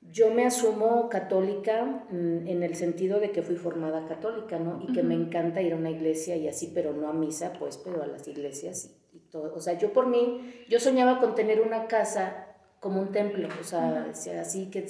Yo 0.00 0.32
me 0.32 0.46
asumo 0.46 1.08
católica 1.08 2.06
mm, 2.10 2.48
en 2.48 2.62
el 2.62 2.74
sentido 2.74 3.20
de 3.20 3.30
que 3.30 3.42
fui 3.42 3.56
formada 3.56 4.06
católica, 4.06 4.58
¿no? 4.58 4.82
Y 4.82 4.92
que 4.92 5.02
me 5.02 5.14
encanta 5.14 5.62
ir 5.62 5.74
a 5.74 5.76
una 5.76 5.90
iglesia 5.90 6.36
y 6.36 6.48
así, 6.48 6.72
pero 6.74 6.92
no 6.92 7.08
a 7.08 7.12
misa, 7.12 7.52
pues, 7.58 7.76
pero 7.76 8.02
a 8.02 8.06
las 8.06 8.26
iglesias 8.26 8.90
y, 9.12 9.16
y 9.18 9.20
todo. 9.20 9.54
O 9.54 9.60
sea, 9.60 9.78
yo 9.78 9.92
por 9.92 10.06
mí, 10.06 10.64
yo 10.68 10.80
soñaba 10.80 11.20
con 11.20 11.34
tener 11.34 11.60
una 11.60 11.86
casa 11.86 12.46
como 12.80 13.00
un 13.00 13.12
templo, 13.12 13.48
o 13.60 13.64
sea, 13.64 14.08
o 14.10 14.14
sea, 14.14 14.40
así 14.40 14.70
que 14.70 14.86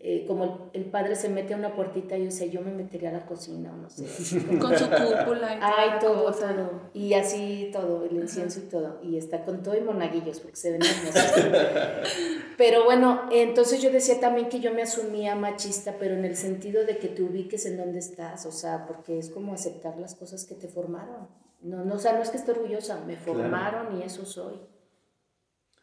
eh, 0.00 0.24
como 0.28 0.70
el, 0.72 0.82
el 0.84 0.90
padre 0.90 1.16
se 1.16 1.28
mete 1.28 1.54
a 1.54 1.56
una 1.56 1.74
puertita, 1.74 2.16
yo 2.16 2.30
sé, 2.30 2.50
yo 2.50 2.60
me 2.60 2.70
metería 2.70 3.08
a 3.08 3.12
la 3.14 3.26
cocina 3.26 3.72
o 3.72 3.76
no 3.76 3.90
sé. 3.90 4.04
Con 4.58 4.78
su 4.78 4.84
cúpula 4.84 5.54
y 5.54 5.58
Ay, 5.60 5.98
todo, 6.00 6.24
cosa. 6.24 6.54
todo. 6.54 6.82
Y 6.94 7.14
así 7.14 7.70
todo, 7.72 8.04
el 8.04 8.16
incienso 8.16 8.60
y 8.60 8.68
todo. 8.68 9.00
Y 9.02 9.16
está 9.16 9.44
con 9.44 9.62
todo 9.64 9.76
y 9.76 9.80
monaguillos, 9.80 10.38
porque 10.38 10.56
se 10.56 10.70
ven 10.70 10.82
hermosos. 10.82 11.32
pero 12.56 12.84
bueno, 12.84 13.28
entonces 13.32 13.82
yo 13.82 13.90
decía 13.90 14.20
también 14.20 14.48
que 14.48 14.60
yo 14.60 14.72
me 14.72 14.82
asumía 14.82 15.34
machista, 15.34 15.96
pero 15.98 16.14
en 16.14 16.24
el 16.24 16.36
sentido 16.36 16.84
de 16.84 16.98
que 16.98 17.08
te 17.08 17.24
ubiques 17.24 17.66
en 17.66 17.76
donde 17.76 17.98
estás, 17.98 18.46
o 18.46 18.52
sea, 18.52 18.86
porque 18.86 19.18
es 19.18 19.30
como 19.30 19.52
aceptar 19.52 19.98
las 19.98 20.14
cosas 20.14 20.44
que 20.44 20.54
te 20.54 20.68
formaron. 20.68 21.26
No, 21.60 21.84
no, 21.84 21.96
o 21.96 21.98
sea, 21.98 22.12
no 22.12 22.22
es 22.22 22.30
que 22.30 22.36
esté 22.36 22.52
orgullosa, 22.52 23.02
me 23.04 23.16
formaron 23.16 23.98
y 23.98 24.04
eso 24.04 24.24
soy. 24.24 24.54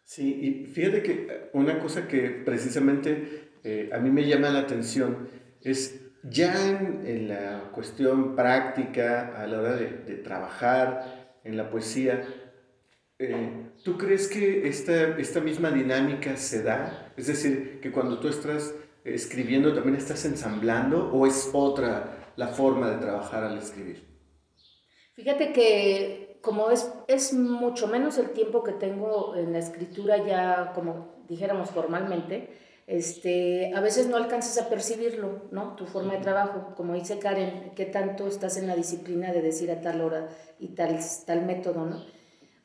Sí, 0.05 0.39
y 0.39 0.65
fíjate 0.67 1.01
que 1.01 1.11
eh, 1.11 1.49
una 1.53 1.79
cosa 1.79 2.07
que 2.07 2.29
precisamente 2.29 3.44
eh, 3.65 3.89
a 3.91 3.97
mí 3.97 4.11
me 4.11 4.27
llama 4.27 4.49
la 4.49 4.59
atención 4.59 5.27
es 5.61 5.99
ya 6.21 6.69
en, 6.69 7.27
la 7.27 7.71
cuestión 7.73 8.35
práctica, 8.35 9.33
a 9.35 9.47
la 9.47 9.59
hora 9.59 9.75
de, 9.75 9.87
de 10.05 10.15
trabajar 10.17 11.39
en 11.43 11.57
la 11.57 11.69
poesía, 11.69 12.23
eh, 13.17 13.71
¿tú 13.83 13.97
crees 13.97 14.27
que 14.27 14.67
esta, 14.67 15.17
esta 15.17 15.39
misma 15.39 15.71
dinámica 15.71 16.37
se 16.37 16.61
da? 16.61 17.11
Es 17.17 17.27
decir, 17.27 17.79
que 17.81 17.91
cuando 17.91 18.19
tú 18.19 18.27
estás 18.27 18.75
escribiendo 19.03 19.73
también 19.73 19.95
estás 19.95 20.25
ensamblando 20.25 21.11
o 21.11 21.25
es 21.25 21.49
otra 21.53 22.33
la 22.35 22.49
forma 22.49 22.91
de 22.91 22.97
trabajar 22.97 23.43
al 23.43 23.57
escribir? 23.57 24.03
Fíjate 25.13 25.53
que 25.53 26.39
como 26.41 26.69
es, 26.69 26.91
es 27.07 27.33
mucho 27.33 27.87
menos 27.87 28.19
el 28.19 28.29
tiempo 28.31 28.63
que 28.63 28.73
tengo 28.73 29.35
en 29.35 29.53
la 29.53 29.59
escritura 29.59 30.23
ya, 30.23 30.73
como 30.75 31.23
dijéramos 31.27 31.71
formalmente, 31.71 32.49
este, 32.87 33.73
a 33.73 33.81
veces 33.81 34.07
no 34.07 34.17
alcanzas 34.17 34.57
a 34.63 34.69
percibirlo, 34.69 35.43
¿no? 35.51 35.75
Tu 35.75 35.85
forma 35.87 36.13
de 36.13 36.21
trabajo, 36.21 36.73
como 36.75 36.93
dice 36.93 37.17
Karen, 37.17 37.71
qué 37.75 37.85
tanto 37.85 38.27
estás 38.27 38.57
en 38.57 38.67
la 38.67 38.75
disciplina 38.75 39.31
de 39.33 39.41
decir 39.41 39.71
a 39.71 39.81
tal 39.81 40.01
hora 40.01 40.29
y 40.59 40.69
tal, 40.69 40.99
tal 41.25 41.45
método, 41.45 41.85
¿no? 41.85 42.05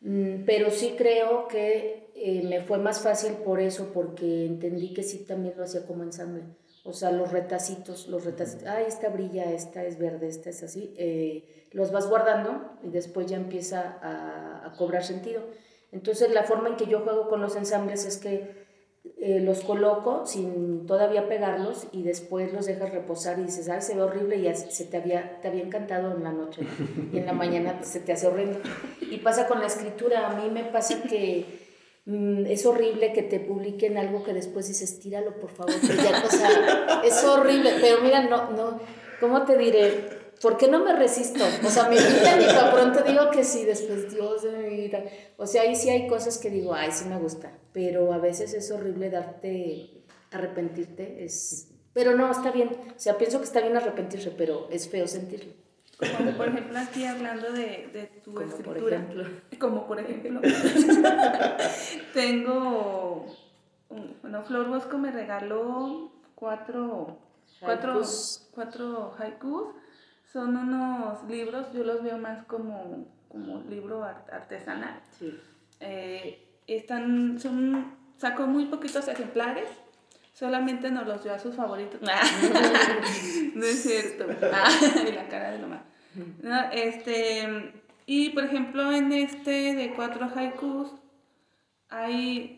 Mm, 0.02 0.44
Pero 0.44 0.70
sí 0.70 0.94
creo 0.96 1.48
que 1.48 2.10
eh, 2.14 2.42
me 2.46 2.60
fue 2.62 2.78
más 2.78 3.00
fácil 3.00 3.32
por 3.44 3.60
eso, 3.60 3.92
porque 3.94 4.44
entendí 4.46 4.92
que 4.92 5.02
sí 5.02 5.24
también 5.24 5.54
lo 5.56 5.64
hacía 5.64 5.86
como 5.86 6.02
ensamble. 6.02 6.42
O 6.84 6.92
sea, 6.92 7.10
los 7.12 7.30
retacitos, 7.32 8.08
los 8.08 8.24
retacitos, 8.24 8.66
ah, 8.66 8.82
esta 8.82 9.08
brilla, 9.10 9.50
esta 9.52 9.84
es 9.84 9.98
verde, 9.98 10.28
esta 10.28 10.50
es 10.50 10.62
así, 10.62 10.94
eh, 10.96 11.66
los 11.72 11.92
vas 11.92 12.08
guardando 12.08 12.78
y 12.82 12.88
después 12.90 13.26
ya 13.26 13.36
empieza 13.36 13.98
a, 14.02 14.66
a 14.66 14.72
cobrar 14.76 15.04
sentido. 15.04 15.42
Entonces, 15.92 16.30
la 16.32 16.44
forma 16.44 16.68
en 16.70 16.76
que 16.76 16.86
yo 16.86 17.00
juego 17.00 17.28
con 17.28 17.40
los 17.42 17.56
ensambles 17.56 18.04
es 18.06 18.16
que 18.18 18.69
eh, 19.22 19.40
los 19.40 19.60
coloco 19.60 20.26
sin 20.26 20.86
todavía 20.86 21.28
pegarlos 21.28 21.86
y 21.92 22.02
después 22.02 22.52
los 22.52 22.66
dejas 22.66 22.90
reposar 22.90 23.38
y 23.38 23.44
dices, 23.44 23.68
ay, 23.68 23.80
se 23.80 23.94
ve 23.94 24.02
horrible 24.02 24.36
y 24.36 24.54
se 24.54 24.84
te 24.84 24.98
había, 24.98 25.40
te 25.40 25.48
había 25.48 25.62
encantado 25.62 26.14
en 26.14 26.22
la 26.22 26.32
noche 26.32 26.62
¿no? 26.62 27.08
y 27.12 27.18
en 27.18 27.26
la 27.26 27.32
mañana 27.32 27.82
se 27.82 28.00
te 28.00 28.12
hace 28.12 28.26
horrible. 28.26 28.58
Y 29.00 29.18
pasa 29.18 29.46
con 29.46 29.60
la 29.60 29.66
escritura, 29.66 30.28
a 30.28 30.40
mí 30.40 30.50
me 30.50 30.64
pasa 30.64 31.02
que 31.02 31.46
mm, 32.04 32.46
es 32.46 32.66
horrible 32.66 33.12
que 33.12 33.22
te 33.22 33.40
publiquen 33.40 33.96
algo 33.96 34.22
que 34.22 34.34
después 34.34 34.68
dices, 34.68 35.00
tíralo 35.00 35.38
por 35.40 35.50
favor, 35.50 35.74
que 35.80 35.96
ya, 35.96 37.02
es 37.04 37.24
horrible, 37.24 37.72
pero 37.80 38.02
mira, 38.02 38.22
no, 38.22 38.50
no, 38.50 38.80
¿cómo 39.18 39.44
te 39.44 39.56
diré? 39.56 40.19
¿Por 40.40 40.56
qué 40.56 40.68
no 40.68 40.82
me 40.84 40.94
resisto? 40.96 41.44
O 41.66 41.70
sea, 41.70 41.88
me 41.88 41.96
invitan 41.96 42.40
y 42.40 42.46
tan 42.46 42.70
pronto 42.72 43.02
digo 43.02 43.30
que 43.30 43.44
sí, 43.44 43.64
después 43.64 44.12
Dios 44.12 44.42
de 44.42 44.52
mi 44.52 44.76
vida. 44.76 45.02
O 45.36 45.46
sea, 45.46 45.62
ahí 45.62 45.76
sí 45.76 45.90
hay 45.90 46.08
cosas 46.08 46.38
que 46.38 46.48
digo, 46.50 46.74
ay, 46.74 46.90
sí 46.92 47.04
me 47.06 47.18
gusta, 47.18 47.52
pero 47.72 48.12
a 48.12 48.18
veces 48.18 48.54
es 48.54 48.70
horrible 48.70 49.10
darte, 49.10 50.02
arrepentirte, 50.30 51.24
es... 51.24 51.68
Pero 51.92 52.16
no, 52.16 52.30
está 52.30 52.52
bien. 52.52 52.70
O 52.96 52.98
sea, 52.98 53.18
pienso 53.18 53.38
que 53.38 53.44
está 53.44 53.60
bien 53.60 53.76
arrepentirse, 53.76 54.30
pero 54.30 54.68
es 54.70 54.88
feo 54.88 55.06
sentirlo. 55.08 55.52
Como 56.16 56.32
por 56.32 56.48
ejemplo 56.48 56.78
aquí 56.78 57.04
hablando 57.04 57.52
de, 57.52 57.90
de 57.92 58.10
tu 58.24 58.32
Como 58.32 58.46
por 58.46 58.58
escritura. 58.60 58.96
ejemplo. 58.96 59.24
Como 59.58 59.86
por 59.86 60.00
ejemplo. 60.00 60.40
tengo. 62.14 63.26
Bueno, 64.22 64.42
Flor 64.44 64.68
Bosco 64.68 64.98
me 64.98 65.10
regaló 65.10 66.12
cuatro. 66.34 67.18
Cuatro, 67.60 67.92
Haikus. 67.92 68.48
cuatro 68.54 69.12
haikus. 69.18 69.74
Son 70.32 70.56
unos 70.56 71.24
libros, 71.28 71.66
yo 71.72 71.82
los 71.84 72.02
veo 72.02 72.16
más 72.18 72.44
como, 72.46 73.06
como 73.28 73.62
libro 73.68 74.04
art- 74.04 74.30
artesanal. 74.32 75.00
Sí. 75.18 75.38
Eh, 75.80 76.46
están, 76.66 77.38
son, 77.40 77.96
sacó 78.16 78.46
muy 78.46 78.66
poquitos 78.66 79.08
ejemplares, 79.08 79.68
solamente 80.32 80.90
nos 80.90 81.06
los 81.06 81.24
dio 81.24 81.34
a 81.34 81.38
sus 81.38 81.56
favoritos. 81.56 82.00
no 83.54 83.64
es 83.64 83.82
cierto. 83.82 84.26
Ah, 84.52 84.68
y 85.08 85.12
la 85.12 85.28
cara 85.28 85.50
de 85.50 85.58
Loma. 85.58 85.82
No, 86.42 86.60
este, 86.72 87.72
y 88.06 88.30
por 88.30 88.44
ejemplo, 88.44 88.92
en 88.92 89.12
este 89.12 89.74
de 89.74 89.94
cuatro 89.94 90.30
haikus, 90.34 90.92
hay. 91.88 92.56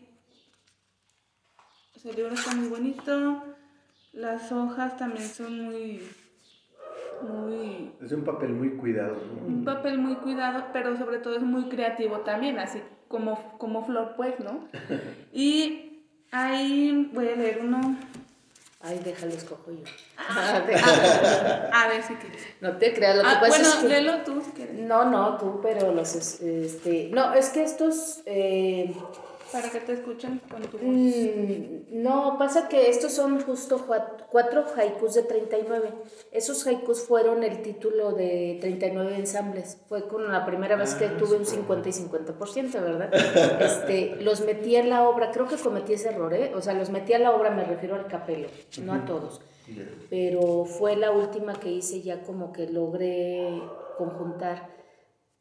El 2.03 2.15
libro 2.17 2.33
está 2.33 2.53
muy 2.53 2.67
bonito, 2.67 3.43
las 4.11 4.51
hojas 4.51 4.97
también 4.97 5.27
son 5.27 5.59
muy. 5.65 6.01
Muy 7.21 7.91
Es 8.03 8.11
un 8.11 8.23
papel 8.23 8.49
muy 8.53 8.71
cuidado, 8.77 9.15
¿no? 9.15 9.47
un 9.47 9.63
papel 9.63 9.97
muy 9.97 10.15
cuidado, 10.15 10.65
pero 10.73 10.97
sobre 10.97 11.19
todo 11.19 11.35
es 11.35 11.41
muy 11.43 11.69
creativo 11.69 12.17
también, 12.19 12.59
así 12.59 12.81
como, 13.07 13.57
como 13.57 13.85
Flor, 13.85 14.13
pues, 14.17 14.39
¿no? 14.39 14.67
Y 15.33 16.03
ahí 16.31 17.09
voy 17.13 17.27
a 17.27 17.35
leer 17.35 17.59
uno. 17.61 17.95
Ay, 18.85 18.99
déjalo, 19.03 19.31
escojo 19.33 19.71
yo. 19.71 19.83
Ah, 20.17 20.61
a 21.73 21.87
ver 21.87 22.03
si 22.03 22.13
quieres. 22.15 22.41
No 22.61 22.71
te 22.77 22.93
creas, 22.93 23.15
lo 23.15 23.21
que 23.23 23.27
Ah, 23.29 23.39
pasa 23.39 23.47
bueno, 23.49 23.67
es 23.69 23.75
que... 23.75 23.87
léelo 23.87 24.17
tú 24.25 24.41
si 24.43 24.51
quieres. 24.51 24.75
No, 24.79 25.05
no, 25.09 25.37
tú, 25.37 25.59
pero 25.61 25.93
los... 25.93 26.15
es- 26.15 26.41
Este, 26.41 27.09
no, 27.13 27.33
es 27.33 27.49
que 27.49 27.63
estos... 27.63 28.21
eh, 28.25 28.93
Para 29.53 29.69
que 29.69 29.79
te 29.79 29.93
escuchen 29.93 30.41
con 30.51 30.61
tu 30.63 30.77
voz. 30.79 30.87
mm, 30.87 32.01
no, 32.03 32.37
pasa 32.39 32.67
que 32.67 32.89
estos 32.89 33.13
son 33.13 33.39
justo 33.41 33.85
cuatro 34.31 34.65
haikus 34.75 35.13
de 35.13 35.23
39. 35.23 35.93
Esos 36.31 36.65
haikus 36.67 37.01
fueron 37.03 37.43
el 37.43 37.61
título 37.61 38.11
de 38.13 38.57
39 38.59 39.15
ensambles. 39.15 39.77
Fue 39.87 40.07
con 40.07 40.29
la 40.31 40.45
primera 40.45 40.75
vez 40.75 40.95
que 40.95 41.05
Ah, 41.05 41.17
tuve 41.17 41.37
un 41.37 41.45
súper. 41.45 41.83
50 41.83 41.89
y 41.89 41.91
50%, 41.93 42.81
¿verdad? 42.81 43.13
Este, 43.61 44.15
los 44.21 44.41
metí 44.41 44.75
en 44.75 44.89
la 44.89 45.07
obra, 45.07 45.31
creo 45.31 45.47
que 45.47 45.55
cometí 45.55 45.93
ese 45.93 46.09
error, 46.09 46.33
¿eh? 46.33 46.51
O 46.55 46.61
sea, 46.61 46.73
los 46.73 46.89
metí 46.89 47.13
a 47.13 47.19
la 47.19 47.31
obra, 47.31 47.51
me 47.51 47.63
refiero 47.63 47.95
al 47.95 48.07
capelo, 48.07 48.47
no 48.81 48.93
a 48.93 49.05
todos. 49.05 49.39
Pero 50.09 50.65
fue 50.65 50.95
la 50.95 51.11
última 51.11 51.53
que 51.53 51.71
hice 51.71 52.01
ya 52.01 52.21
como 52.23 52.51
que 52.51 52.67
logré 52.67 53.61
conjuntar 53.97 54.67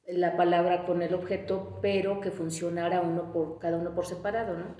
la 0.09 0.37
palabra 0.37 0.85
con 0.85 1.01
el 1.03 1.15
objeto, 1.15 1.79
pero 1.81 2.21
que 2.21 2.31
funcionara 2.31 3.01
uno 3.03 3.33
por 3.33 3.59
cada 3.59 3.79
uno 3.79 3.95
por 3.95 4.07
separado, 4.07 4.57
¿no? 4.59 4.75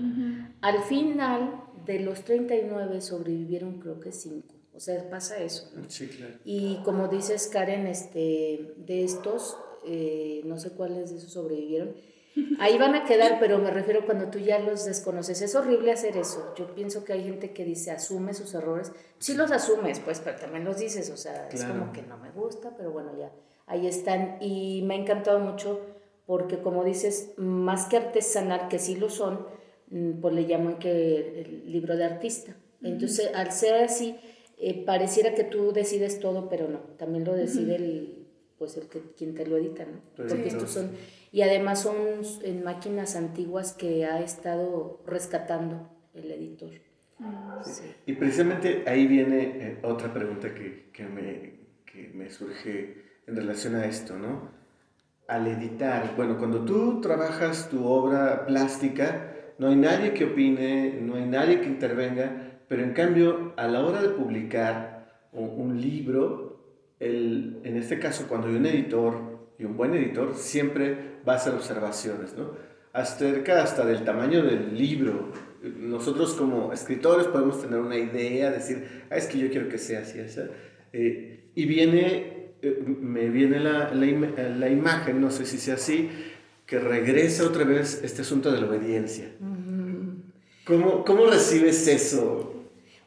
Al 0.61 0.83
final 0.83 1.63
de 1.87 2.01
los 2.01 2.23
39 2.25 3.01
sobrevivieron 3.01 3.79
creo 3.81 4.01
que 4.01 4.13
5. 4.13 4.55
O 4.75 4.81
sea, 4.81 5.09
pasa 5.11 5.39
eso, 5.39 5.71
¿no? 5.77 5.85
Sí, 5.89 6.09
claro. 6.09 6.35
Y 6.45 6.81
como 6.85 7.09
dices, 7.09 7.47
Karen, 7.49 7.87
este, 7.87 8.75
de 8.79 9.05
estos, 9.05 9.57
eh, 9.87 10.41
no 10.45 10.59
sé 10.59 10.71
cuáles 10.71 11.11
de 11.11 11.19
esos 11.19 11.33
sobrevivieron. 11.33 11.95
Ahí 12.59 12.79
van 12.79 12.95
a 12.95 13.05
quedar, 13.05 13.39
pero 13.39 13.59
me 13.59 13.71
refiero 13.71 14.07
cuando 14.07 14.29
tú 14.31 14.39
ya 14.39 14.59
los 14.59 14.87
desconoces. 14.87 15.43
Es 15.43 15.55
horrible 15.55 15.93
hacer 15.93 16.17
eso. 16.17 16.55
Yo 16.57 16.75
pienso 16.75 17.05
que 17.05 17.13
hay 17.13 17.25
gente 17.25 17.53
que 17.53 17.63
dice, 17.67 17.91
asume 17.91 18.33
sus 18.33 18.55
errores. 18.55 18.91
Sí 19.19 19.35
los 19.35 19.51
asumes, 19.51 20.01
pues, 20.01 20.21
pero 20.21 20.39
también 20.39 20.65
los 20.65 20.79
dices. 20.79 21.11
O 21.11 21.17
sea, 21.19 21.49
es 21.49 21.57
Claro. 21.63 21.79
como 21.81 21.93
que 21.93 22.01
no 22.03 22.17
me 22.17 22.31
gusta, 22.31 22.75
pero 22.75 22.91
bueno, 22.91 23.11
ya. 23.19 23.31
Ahí 23.67 23.87
están. 23.87 24.39
Y 24.41 24.83
me 24.83 24.95
ha 24.95 24.99
encantado 24.99 25.39
mucho 25.39 25.81
porque, 26.27 26.59
como 26.59 26.85
dices, 26.85 27.33
más 27.37 27.87
que 27.87 27.97
artesanal, 27.97 28.69
que 28.69 28.79
sí 28.79 28.97
lo 28.97 29.11
son, 29.11 29.47
mm, 29.91 30.21
pues 30.21 30.35
le 30.35 30.47
llaman 30.47 30.79
que 30.79 31.43
el 31.43 31.71
libro 31.71 31.97
de 31.97 32.05
artista. 32.05 32.57
Entonces, 32.83 33.31
al 33.35 33.53
ser 33.53 33.75
así, 33.85 34.17
eh, 34.59 34.85
pareciera 34.85 35.35
que 35.35 35.45
tú 35.45 35.73
decides 35.73 36.21
todo, 36.21 36.49
pero 36.49 36.69
no, 36.69 36.79
también 36.97 37.25
lo 37.25 37.35
decide 37.35 37.77
el, 37.77 38.27
pues 38.59 38.77
el 38.77 38.89
que, 38.89 39.01
quien 39.17 39.35
te 39.35 39.47
lo 39.47 39.57
edita, 39.57 39.85
¿no? 39.85 39.99
Tu 40.15 40.27
Porque 40.27 40.49
estos 40.49 40.71
son, 40.71 40.91
y 41.33 41.43
además 41.43 41.83
son 41.83 41.97
en 42.43 42.63
máquinas 42.63 43.17
antiguas 43.17 43.73
que 43.73 44.05
ha 44.05 44.21
estado 44.21 45.03
rescatando 45.07 45.91
el 46.15 46.31
editor. 46.31 46.71
Sí. 47.65 47.85
Y 48.07 48.15
precisamente 48.15 48.85
ahí 48.87 49.07
viene 49.07 49.43
eh, 49.43 49.79
otra 49.83 50.13
pregunta 50.13 50.55
que, 50.55 50.91
que 50.93 51.05
me, 51.05 51.55
que 51.85 52.11
me 52.15 52.31
surge 52.31 53.03
en 53.27 53.37
relación 53.37 53.75
a 53.77 53.87
esto, 53.87 54.17
¿no? 54.17 54.63
al 55.33 55.47
editar. 55.47 56.15
Bueno, 56.17 56.39
cuando 56.39 56.65
tú 56.65 57.01
trabajas 57.01 57.69
tu 57.71 57.87
obra 57.87 58.45
plástica, 58.47 59.33
no 59.59 59.69
hay 59.69 59.77
nadie 59.77 60.13
que 60.13 60.27
opine, 60.27 60.99
no 61.01 61.17
hay 61.17 61.27
nadie 61.27 61.61
que 61.61 61.67
intervenga, 61.67 62.61
pero 62.69 62.83
en 62.83 62.93
cambio, 62.93 63.53
a 63.57 63.67
la 63.67 63.81
hora 63.81 64.03
de 64.03 64.11
publicar 64.11 65.29
un, 65.33 65.81
libro, 65.81 66.61
el, 67.01 67.61
en 67.65 67.77
este 67.77 67.99
caso, 67.99 68.27
cuando 68.29 68.49
hay 68.49 68.57
un 68.57 68.67
editor 68.67 69.55
y 69.59 69.65
un 69.65 69.77
buen 69.77 69.95
editor, 69.95 70.35
siempre 70.35 71.21
va 71.27 71.35
a 71.35 71.37
hacer 71.37 71.55
observaciones, 71.55 72.37
¿no? 72.37 72.51
Acerca 72.93 73.63
hasta 73.63 73.87
del 73.87 74.05
tamaño 74.05 74.43
del 74.43 74.77
libro. 74.77 75.31
Nosotros 75.63 76.35
como 76.35 76.73
escritores 76.73 77.27
podemos 77.27 77.63
tener 77.63 77.79
una 77.79 77.97
idea, 77.97 78.51
decir, 78.51 79.07
ah, 79.11 79.17
es 79.17 79.27
que 79.27 79.39
yo 79.39 79.49
quiero 79.51 79.69
que 79.69 79.79
sea 79.79 80.01
así, 80.01 80.21
así. 80.21 80.41
Eh, 80.93 81.51
y 81.55 81.65
viene, 81.65 82.42
me 82.63 83.29
viene 83.29 83.59
la, 83.59 83.93
la, 83.93 84.49
la, 84.49 84.69
imagen, 84.69 85.21
no 85.21 85.31
sé 85.31 85.47
si 85.47 85.59
sea 85.59 85.75
así, 85.75 86.11
que 86.67 86.79
regresa 86.79 87.45
otra 87.45 87.65
vez 87.65 88.01
este 88.05 88.23
asunto 88.23 88.53
de 88.53 88.61
la 88.61 88.69
obediencia. 88.69 89.31
¿Cómo, 90.65 91.05
¿Cómo 91.05 91.27
recibes 91.27 91.87
eso? 91.89 92.52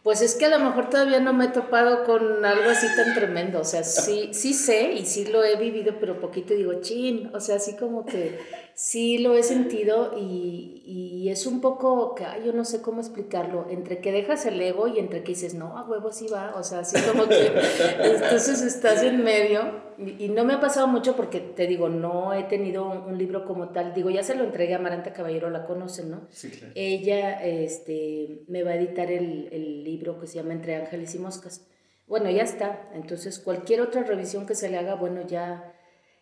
Pues 0.05 0.21
es 0.21 0.35
que 0.35 0.45
a 0.45 0.49
lo 0.49 0.63
mejor 0.63 0.91
todavía 0.91 1.19
no 1.19 1.33
me 1.33 1.45
he 1.45 1.47
topado 1.47 2.03
con 2.03 2.45
algo 2.45 2.69
así 2.69 2.85
tan 2.95 3.15
tremendo. 3.15 3.61
O 3.61 3.63
sea, 3.63 3.83
sí, 3.83 4.29
sí 4.33 4.53
sé 4.53 4.91
y 4.91 5.03
sí 5.03 5.25
lo 5.25 5.43
he 5.43 5.55
vivido, 5.55 5.95
pero 5.99 6.19
poquito 6.19 6.53
digo, 6.53 6.79
chin. 6.79 7.31
O 7.33 7.39
sea, 7.39 7.55
así 7.55 7.75
como 7.75 8.05
que 8.05 8.37
sí 8.75 9.17
lo 9.17 9.33
he 9.33 9.41
sentido 9.41 10.13
y, 10.15 10.83
y 10.85 11.29
es 11.31 11.47
un 11.47 11.59
poco, 11.59 12.13
que 12.13 12.23
yo 12.45 12.53
no 12.53 12.65
sé 12.65 12.83
cómo 12.83 13.01
explicarlo, 13.01 13.65
entre 13.71 13.99
que 13.99 14.11
dejas 14.11 14.45
el 14.45 14.61
ego 14.61 14.87
y 14.87 14.99
entre 14.99 15.23
que 15.23 15.29
dices, 15.29 15.55
no, 15.55 15.75
a 15.75 15.89
huevo 15.89 16.11
sí 16.11 16.27
va. 16.27 16.53
O 16.55 16.61
sea, 16.61 16.81
así 16.81 17.01
como 17.01 17.27
que 17.27 17.47
entonces 17.99 18.61
estás 18.61 19.01
en 19.01 19.23
medio. 19.23 19.84
Y, 19.97 20.29
no 20.29 20.43
me 20.43 20.53
ha 20.53 20.59
pasado 20.59 20.87
mucho 20.87 21.15
porque 21.15 21.39
te 21.39 21.67
digo, 21.67 21.89
no 21.89 22.33
he 22.33 22.43
tenido 22.43 22.89
un, 22.89 23.17
libro 23.17 23.45
como 23.45 23.69
tal. 23.69 23.93
Digo, 23.93 24.09
ya 24.09 24.23
se 24.23 24.35
lo 24.35 24.43
entregué 24.43 24.75
a 24.75 24.79
Maranta 24.79 25.13
Caballero, 25.13 25.49
la 25.49 25.65
conocen, 25.65 26.11
¿no? 26.11 26.27
Sí, 26.29 26.49
claro. 26.49 26.73
Ella 26.75 27.43
este, 27.43 28.43
me 28.47 28.63
va 28.63 28.71
a 28.71 28.75
editar 28.75 29.11
el, 29.11 29.49
el 29.51 29.83
libro 29.83 30.19
que 30.19 30.27
se 30.27 30.35
llama 30.35 30.53
Entre 30.53 30.75
Ángeles 30.75 31.15
y 31.15 31.19
Moscas. 31.19 31.67
Bueno, 32.07 32.29
ya 32.29 32.43
está. 32.43 32.89
Entonces, 32.93 33.39
cualquier 33.39 33.81
otra 33.81 34.03
revisión 34.03 34.45
que 34.45 34.55
se 34.55 34.69
le 34.69 34.77
haga, 34.77 34.95
bueno, 34.95 35.25
ya, 35.25 35.73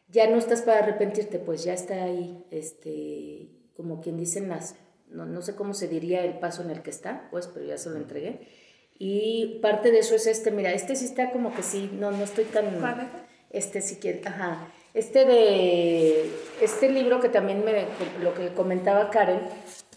ya 0.07 0.29
no 0.29 0.37
estás 0.37 0.61
para 0.61 0.79
arrepentirte, 0.79 1.39
pues 1.39 1.63
ya 1.63 1.73
está 1.73 2.03
ahí, 2.03 2.45
este, 2.51 3.49
como 3.75 3.99
quien 3.99 4.17
dicen 4.17 4.49
las, 4.49 4.75
no, 5.09 5.25
no 5.25 5.41
sé 5.41 5.55
cómo 5.55 5.73
se 5.73 5.87
diría 5.87 6.23
el 6.23 6.39
paso 6.39 6.61
en 6.61 6.69
el 6.69 6.81
que 6.81 6.89
está, 6.89 7.27
pues, 7.31 7.47
pero 7.47 7.65
ya 7.65 7.77
se 7.77 7.89
lo 7.89 7.97
entregué. 7.97 8.47
Y 8.97 9.59
parte 9.61 9.91
de 9.91 9.99
eso 9.99 10.15
es 10.15 10.27
este, 10.27 10.51
mira, 10.51 10.71
este 10.71 10.95
sí 10.95 11.05
está 11.05 11.31
como 11.31 11.53
que 11.53 11.63
sí, 11.63 11.89
no, 11.93 12.11
no 12.11 12.23
estoy 12.23 12.45
tan 12.45 12.79
este 13.53 13.81
que, 13.99 14.21
ajá, 14.25 14.67
este 14.93 15.25
de, 15.25 16.29
este 16.61 16.89
libro 16.89 17.21
que 17.21 17.29
también 17.29 17.63
me, 17.63 17.85
lo 18.21 18.33
que 18.33 18.49
comentaba 18.53 19.09
Karen, 19.09 19.39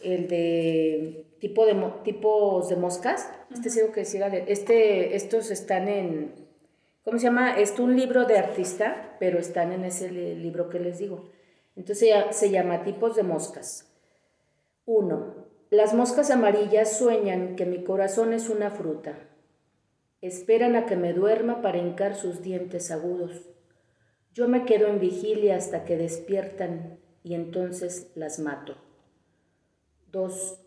el 0.03 0.29
de 0.29 1.25
tipo 1.41 1.67
de, 1.67 1.75
tipos 2.05 2.69
de 2.69 2.77
moscas, 2.77 3.29
este 3.53 3.71
sí 3.71 3.81
que 3.93 4.01
decía, 4.01 4.29
este, 4.29 5.17
estos 5.17 5.51
están 5.51 5.89
en, 5.89 6.35
¿cómo 7.05 7.19
se 7.19 7.25
llama? 7.25 7.59
Es 7.59 7.79
un 7.79 7.97
libro 7.97 8.25
de 8.25 8.39
artista, 8.39 9.17
pero 9.19 9.39
están 9.39 9.73
en 9.73 9.85
ese 9.85 10.11
libro 10.11 10.69
que 10.69 10.79
les 10.79 10.99
digo. 10.99 11.31
Entonces 11.77 12.09
se 12.31 12.51
llama 12.51 12.85
tipos 12.85 13.17
de 13.17 13.23
moscas. 13.23 13.93
Uno, 14.87 15.35
las 15.71 15.95
moscas 15.95 16.31
amarillas 16.31 16.97
sueñan 16.97 17.57
que 17.57 17.67
mi 17.67 17.85
corazón 17.85 18.33
es 18.33 18.49
una 18.49 18.71
fruta. 18.71 19.19
Esperan 20.21 20.77
a 20.77 20.87
que 20.87 20.97
me 20.97 21.13
duerma 21.13 21.63
para 21.63 21.79
hincar 21.79 22.17
sus 22.17 22.43
dientes 22.43 22.91
agudos. 22.91 23.51
Yo 24.35 24.49
me 24.49 24.65
quedo 24.65 24.89
en 24.89 25.01
vigilia 25.01 25.57
hasta 25.57 25.85
que 25.85 25.97
despiertan 25.97 26.99
y 27.23 27.35
entonces 27.35 28.13
las 28.15 28.39
mato. 28.39 28.77
2. 30.13 30.61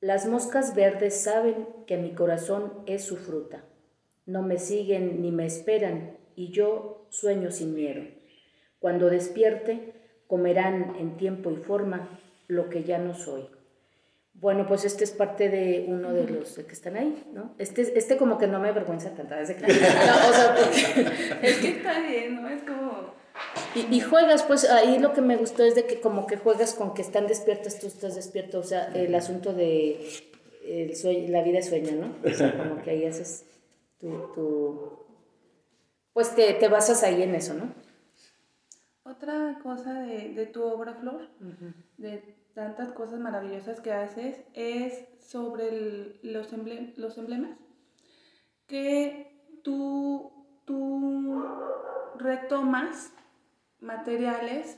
Las 0.00 0.28
moscas 0.28 0.74
verdes 0.76 1.20
saben 1.20 1.66
que 1.86 1.96
mi 1.96 2.14
corazón 2.14 2.72
es 2.86 3.02
su 3.02 3.16
fruta. 3.16 3.64
No 4.26 4.42
me 4.42 4.58
siguen 4.58 5.22
ni 5.22 5.32
me 5.32 5.46
esperan 5.46 6.16
y 6.36 6.52
yo 6.52 7.06
sueño 7.10 7.50
sin 7.50 7.74
miedo. 7.74 8.02
Cuando 8.78 9.10
despierte, 9.10 9.94
comerán 10.28 10.94
en 11.00 11.16
tiempo 11.16 11.50
y 11.50 11.56
forma 11.56 12.20
lo 12.46 12.68
que 12.68 12.84
ya 12.84 12.98
no 12.98 13.14
soy. 13.14 13.48
Bueno, 14.40 14.66
pues 14.68 14.84
este 14.84 15.02
es 15.02 15.10
parte 15.10 15.48
de 15.48 15.86
uno 15.88 16.12
de 16.12 16.28
los 16.28 16.54
que 16.54 16.72
están 16.72 16.96
ahí, 16.96 17.24
¿no? 17.32 17.54
Este, 17.58 17.82
este 17.98 18.16
como 18.16 18.38
que 18.38 18.46
no 18.46 18.60
me 18.60 18.68
avergüenza 18.68 19.10
tanto, 19.10 19.34
es 19.34 19.50
que, 19.50 19.64
o 19.64 19.68
sea, 19.68 20.54
porque... 20.54 21.06
es 21.42 21.56
que 21.58 21.68
está 21.70 22.00
bien, 22.00 22.40
¿no? 22.40 22.48
Es 22.48 22.62
como... 22.62 23.14
Y, 23.74 23.96
y, 23.96 24.00
juegas, 24.00 24.44
pues 24.44 24.68
ahí 24.68 24.98
lo 24.98 25.12
que 25.12 25.20
me 25.20 25.36
gustó 25.36 25.64
es 25.64 25.74
de 25.74 25.86
que 25.86 26.00
como 26.00 26.26
que 26.26 26.36
juegas 26.36 26.74
con 26.74 26.94
que 26.94 27.02
están 27.02 27.26
despiertas, 27.26 27.78
tú 27.80 27.86
estás 27.86 28.14
despierto, 28.14 28.60
o 28.60 28.64
sea, 28.64 28.92
el 28.94 29.14
asunto 29.14 29.52
de 29.52 30.00
el 30.64 30.96
sueño, 30.96 31.28
la 31.30 31.42
vida 31.42 31.62
sueña, 31.62 31.92
¿no? 31.92 32.14
O 32.28 32.32
sea, 32.32 32.56
como 32.56 32.82
que 32.82 32.90
ahí 32.90 33.04
haces 33.04 33.44
tu, 33.98 34.08
tu 34.34 34.98
pues 36.12 36.34
te, 36.34 36.52
te, 36.54 36.68
basas 36.68 37.02
ahí 37.02 37.22
en 37.22 37.34
eso, 37.34 37.54
¿no? 37.54 37.72
Otra 39.04 39.58
cosa 39.62 40.02
de, 40.02 40.30
de 40.34 40.46
tu 40.46 40.62
obra, 40.62 40.94
Flor, 40.94 41.28
de 41.96 42.37
tantas 42.58 42.90
cosas 42.90 43.20
maravillosas 43.20 43.80
que 43.80 43.92
haces 43.92 44.40
es 44.52 45.04
sobre 45.20 46.18
los, 46.24 46.52
los 46.96 47.18
emblemas 47.18 47.56
que 48.66 49.30
tú, 49.62 50.32
tú 50.64 51.44
retomas 52.18 53.12
materiales 53.78 54.76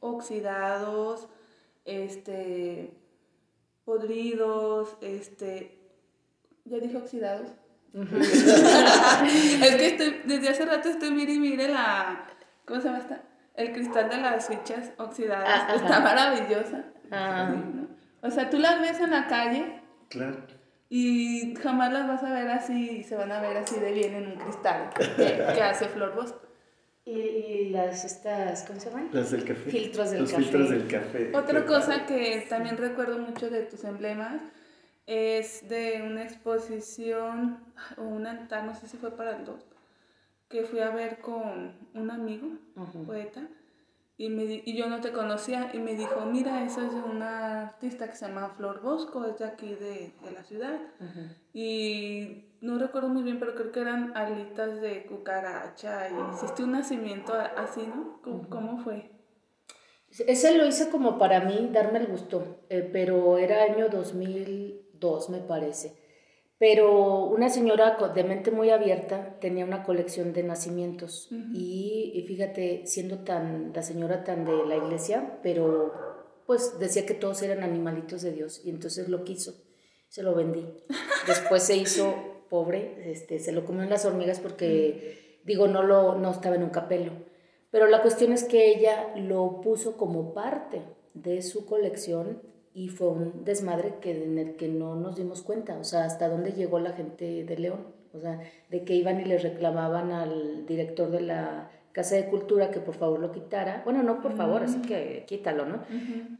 oxidados, 0.00 1.30
este, 1.86 2.92
podridos, 3.86 4.98
este, 5.00 5.78
ya 6.66 6.76
dije 6.76 6.98
oxidados. 6.98 7.48
es 7.94 9.76
que 9.76 9.86
estoy, 9.86 10.20
desde 10.26 10.48
hace 10.50 10.66
rato 10.66 10.90
estoy 10.90 11.10
mire 11.12 11.32
y 11.32 11.40
mire 11.40 11.68
la, 11.68 12.26
¿cómo 12.66 12.82
se 12.82 12.88
llama 12.88 12.98
esta? 12.98 13.22
El 13.54 13.72
cristal 13.72 14.10
de 14.10 14.18
las 14.18 14.46
fichas 14.46 14.92
oxidadas. 14.98 15.48
Ah, 15.48 15.74
Está 15.74 16.00
maravillosa. 16.00 16.84
Ah. 17.14 17.54
O 18.22 18.30
sea, 18.30 18.48
tú 18.48 18.58
las 18.58 18.80
ves 18.80 19.00
en 19.00 19.10
la 19.10 19.26
calle. 19.26 19.80
Claro. 20.08 20.38
Y 20.88 21.54
jamás 21.56 21.92
las 21.92 22.06
vas 22.06 22.22
a 22.22 22.32
ver 22.32 22.48
así, 22.48 23.02
se 23.02 23.16
van 23.16 23.32
a 23.32 23.40
ver 23.40 23.56
así 23.56 23.78
de 23.80 23.92
bien 23.92 24.14
en 24.14 24.26
un 24.28 24.36
cristal 24.36 24.90
que, 25.16 25.42
hace 25.62 25.88
Flor 25.88 26.14
Bosco. 26.14 26.40
Y, 27.04 27.70
las 27.70 28.04
estas, 28.04 28.62
¿cómo 28.64 28.80
se 28.80 28.88
llaman? 28.88 29.10
Las 29.12 29.30
del 29.30 29.44
café. 29.44 29.70
Filtros 29.70 30.10
del 30.10 30.22
Los 30.22 30.30
café. 30.30 30.42
filtros 30.42 30.70
del 30.70 30.86
café. 30.86 31.32
Otra 31.34 31.66
cosa 31.66 32.06
que 32.06 32.46
también 32.48 32.76
recuerdo 32.78 33.18
mucho 33.18 33.50
de 33.50 33.62
tus 33.62 33.84
emblemas 33.84 34.40
es 35.06 35.68
de 35.68 36.02
una 36.06 36.22
exposición 36.22 37.58
o 37.98 38.02
un 38.02 38.26
altar, 38.26 38.64
no 38.64 38.74
sé 38.74 38.86
si 38.86 38.96
fue 38.96 39.14
para 39.14 39.36
el 39.36 39.44
2, 39.44 39.66
que 40.48 40.64
fui 40.64 40.80
a 40.80 40.90
ver 40.90 41.18
con 41.18 41.76
un 41.92 42.10
amigo, 42.10 42.48
poeta 43.06 43.42
y, 44.16 44.28
me, 44.28 44.44
y 44.44 44.76
yo 44.76 44.88
no 44.88 45.00
te 45.00 45.12
conocía 45.12 45.70
y 45.74 45.78
me 45.78 45.94
dijo, 45.96 46.24
mira, 46.26 46.64
eso 46.64 46.82
es 46.82 46.94
de 46.94 47.00
una 47.00 47.62
artista 47.62 48.08
que 48.08 48.14
se 48.14 48.28
llama 48.28 48.54
Flor 48.56 48.80
Bosco, 48.80 49.24
es 49.24 49.38
de 49.38 49.44
aquí 49.44 49.74
de, 49.74 50.12
de 50.22 50.30
la 50.32 50.44
ciudad. 50.44 50.80
Y 51.52 52.44
no 52.60 52.78
recuerdo 52.78 53.08
muy 53.08 53.24
bien, 53.24 53.40
pero 53.40 53.54
creo 53.54 53.72
que 53.72 53.80
eran 53.80 54.16
alitas 54.16 54.80
de 54.80 55.04
cucaracha 55.06 56.08
y 56.08 56.34
hiciste 56.34 56.62
un 56.62 56.72
nacimiento 56.72 57.34
así, 57.34 57.82
¿no? 57.86 58.20
¿Cómo, 58.48 58.78
fue? 58.78 59.10
Ese 60.10 60.56
lo 60.56 60.64
hice 60.64 60.90
como 60.90 61.18
para 61.18 61.40
mí, 61.40 61.70
darme 61.72 61.98
el 61.98 62.06
gusto, 62.06 62.64
eh, 62.70 62.88
pero 62.92 63.38
era 63.38 63.64
año 63.64 63.88
2002, 63.88 65.30
me 65.30 65.38
parece. 65.38 66.03
Pero 66.66 67.26
una 67.26 67.50
señora 67.50 67.98
de 68.14 68.24
mente 68.24 68.50
muy 68.50 68.70
abierta 68.70 69.36
tenía 69.38 69.66
una 69.66 69.82
colección 69.82 70.32
de 70.32 70.42
nacimientos 70.44 71.28
y, 71.52 72.24
fíjate, 72.26 72.86
siendo 72.86 73.18
tan 73.18 73.74
la 73.74 73.82
señora 73.82 74.24
tan 74.24 74.46
de 74.46 74.64
la 74.64 74.76
iglesia, 74.76 75.40
pero 75.42 75.92
pues 76.46 76.78
decía 76.78 77.04
que 77.04 77.12
todos 77.12 77.42
eran 77.42 77.62
animalitos 77.62 78.22
de 78.22 78.32
Dios 78.32 78.62
y 78.64 78.70
entonces 78.70 79.10
lo 79.10 79.24
quiso, 79.24 79.52
se 80.08 80.22
lo 80.22 80.34
vendí. 80.34 80.64
Después 81.28 81.64
se 81.64 81.76
hizo 81.76 82.14
pobre, 82.48 83.12
este, 83.12 83.40
se 83.40 83.52
lo 83.52 83.66
comió 83.66 83.82
en 83.82 83.90
las 83.90 84.06
hormigas 84.06 84.40
porque, 84.40 85.40
digo, 85.44 85.68
no, 85.68 85.82
lo, 85.82 86.14
no 86.14 86.30
estaba 86.30 86.56
en 86.56 86.62
un 86.62 86.70
capelo. 86.70 87.12
Pero 87.70 87.88
la 87.88 88.00
cuestión 88.00 88.32
es 88.32 88.42
que 88.42 88.70
ella 88.70 89.14
lo 89.16 89.60
puso 89.60 89.98
como 89.98 90.32
parte 90.32 90.80
de 91.12 91.42
su 91.42 91.66
colección 91.66 92.53
y 92.74 92.88
fue 92.88 93.08
un 93.08 93.44
desmadre 93.44 93.94
que, 94.00 94.24
en 94.24 94.36
el 94.36 94.56
que 94.56 94.68
no 94.68 94.96
nos 94.96 95.16
dimos 95.16 95.42
cuenta, 95.42 95.78
o 95.78 95.84
sea, 95.84 96.04
hasta 96.04 96.28
dónde 96.28 96.52
llegó 96.52 96.80
la 96.80 96.92
gente 96.92 97.44
de 97.44 97.56
León, 97.56 97.86
o 98.12 98.20
sea, 98.20 98.40
de 98.68 98.84
que 98.84 98.94
iban 98.94 99.20
y 99.20 99.24
le 99.24 99.38
reclamaban 99.38 100.10
al 100.10 100.66
director 100.66 101.10
de 101.10 101.20
la 101.20 101.70
Casa 101.92 102.16
de 102.16 102.26
Cultura 102.26 102.72
que 102.72 102.80
por 102.80 102.96
favor 102.96 103.20
lo 103.20 103.30
quitara, 103.30 103.82
bueno, 103.84 104.02
no 104.02 104.20
por 104.20 104.36
favor, 104.36 104.64
así 104.64 104.82
que 104.82 105.22
quítalo, 105.28 105.64
¿no? 105.64 105.84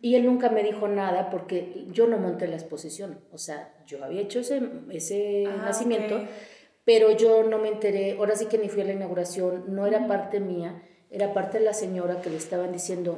Y 0.03 0.17
él 0.17 0.27
nunca 0.27 0.49
me 0.51 0.65
dijo 0.65 0.89
nada 0.89 1.31
porque 1.31 1.87
yo 1.93 2.09
no 2.09 2.19
monté 2.19 2.49
la 2.49 2.57
exposición, 2.57 3.21
o 3.33 3.39
sea, 3.39 3.73
yo 3.87 4.03
había 4.03 4.21
hecho 4.21 4.41
ese, 4.41 4.61
ese 4.91 5.47
ah, 5.47 5.67
nacimiento, 5.67 6.21
pero 6.85 7.17
yo 7.17 7.45
no 7.45 7.59
me 7.59 7.69
enteré, 7.69 8.17
ahora 8.19 8.35
sí 8.35 8.47
que 8.47 8.59
ni 8.59 8.69
fui 8.69 8.83
a 8.83 8.87
la 8.87 8.95
inauguración, 8.95 9.67
no 9.69 9.87
era 9.87 10.09
parte 10.09 10.41
mía, 10.41 10.83
era 11.13 11.33
parte 11.33 11.61
de 11.61 11.65
la 11.65 11.75
señora 11.75 12.21
que 12.21 12.31
le 12.31 12.37
estaban 12.37 12.73
diciendo 12.73 13.17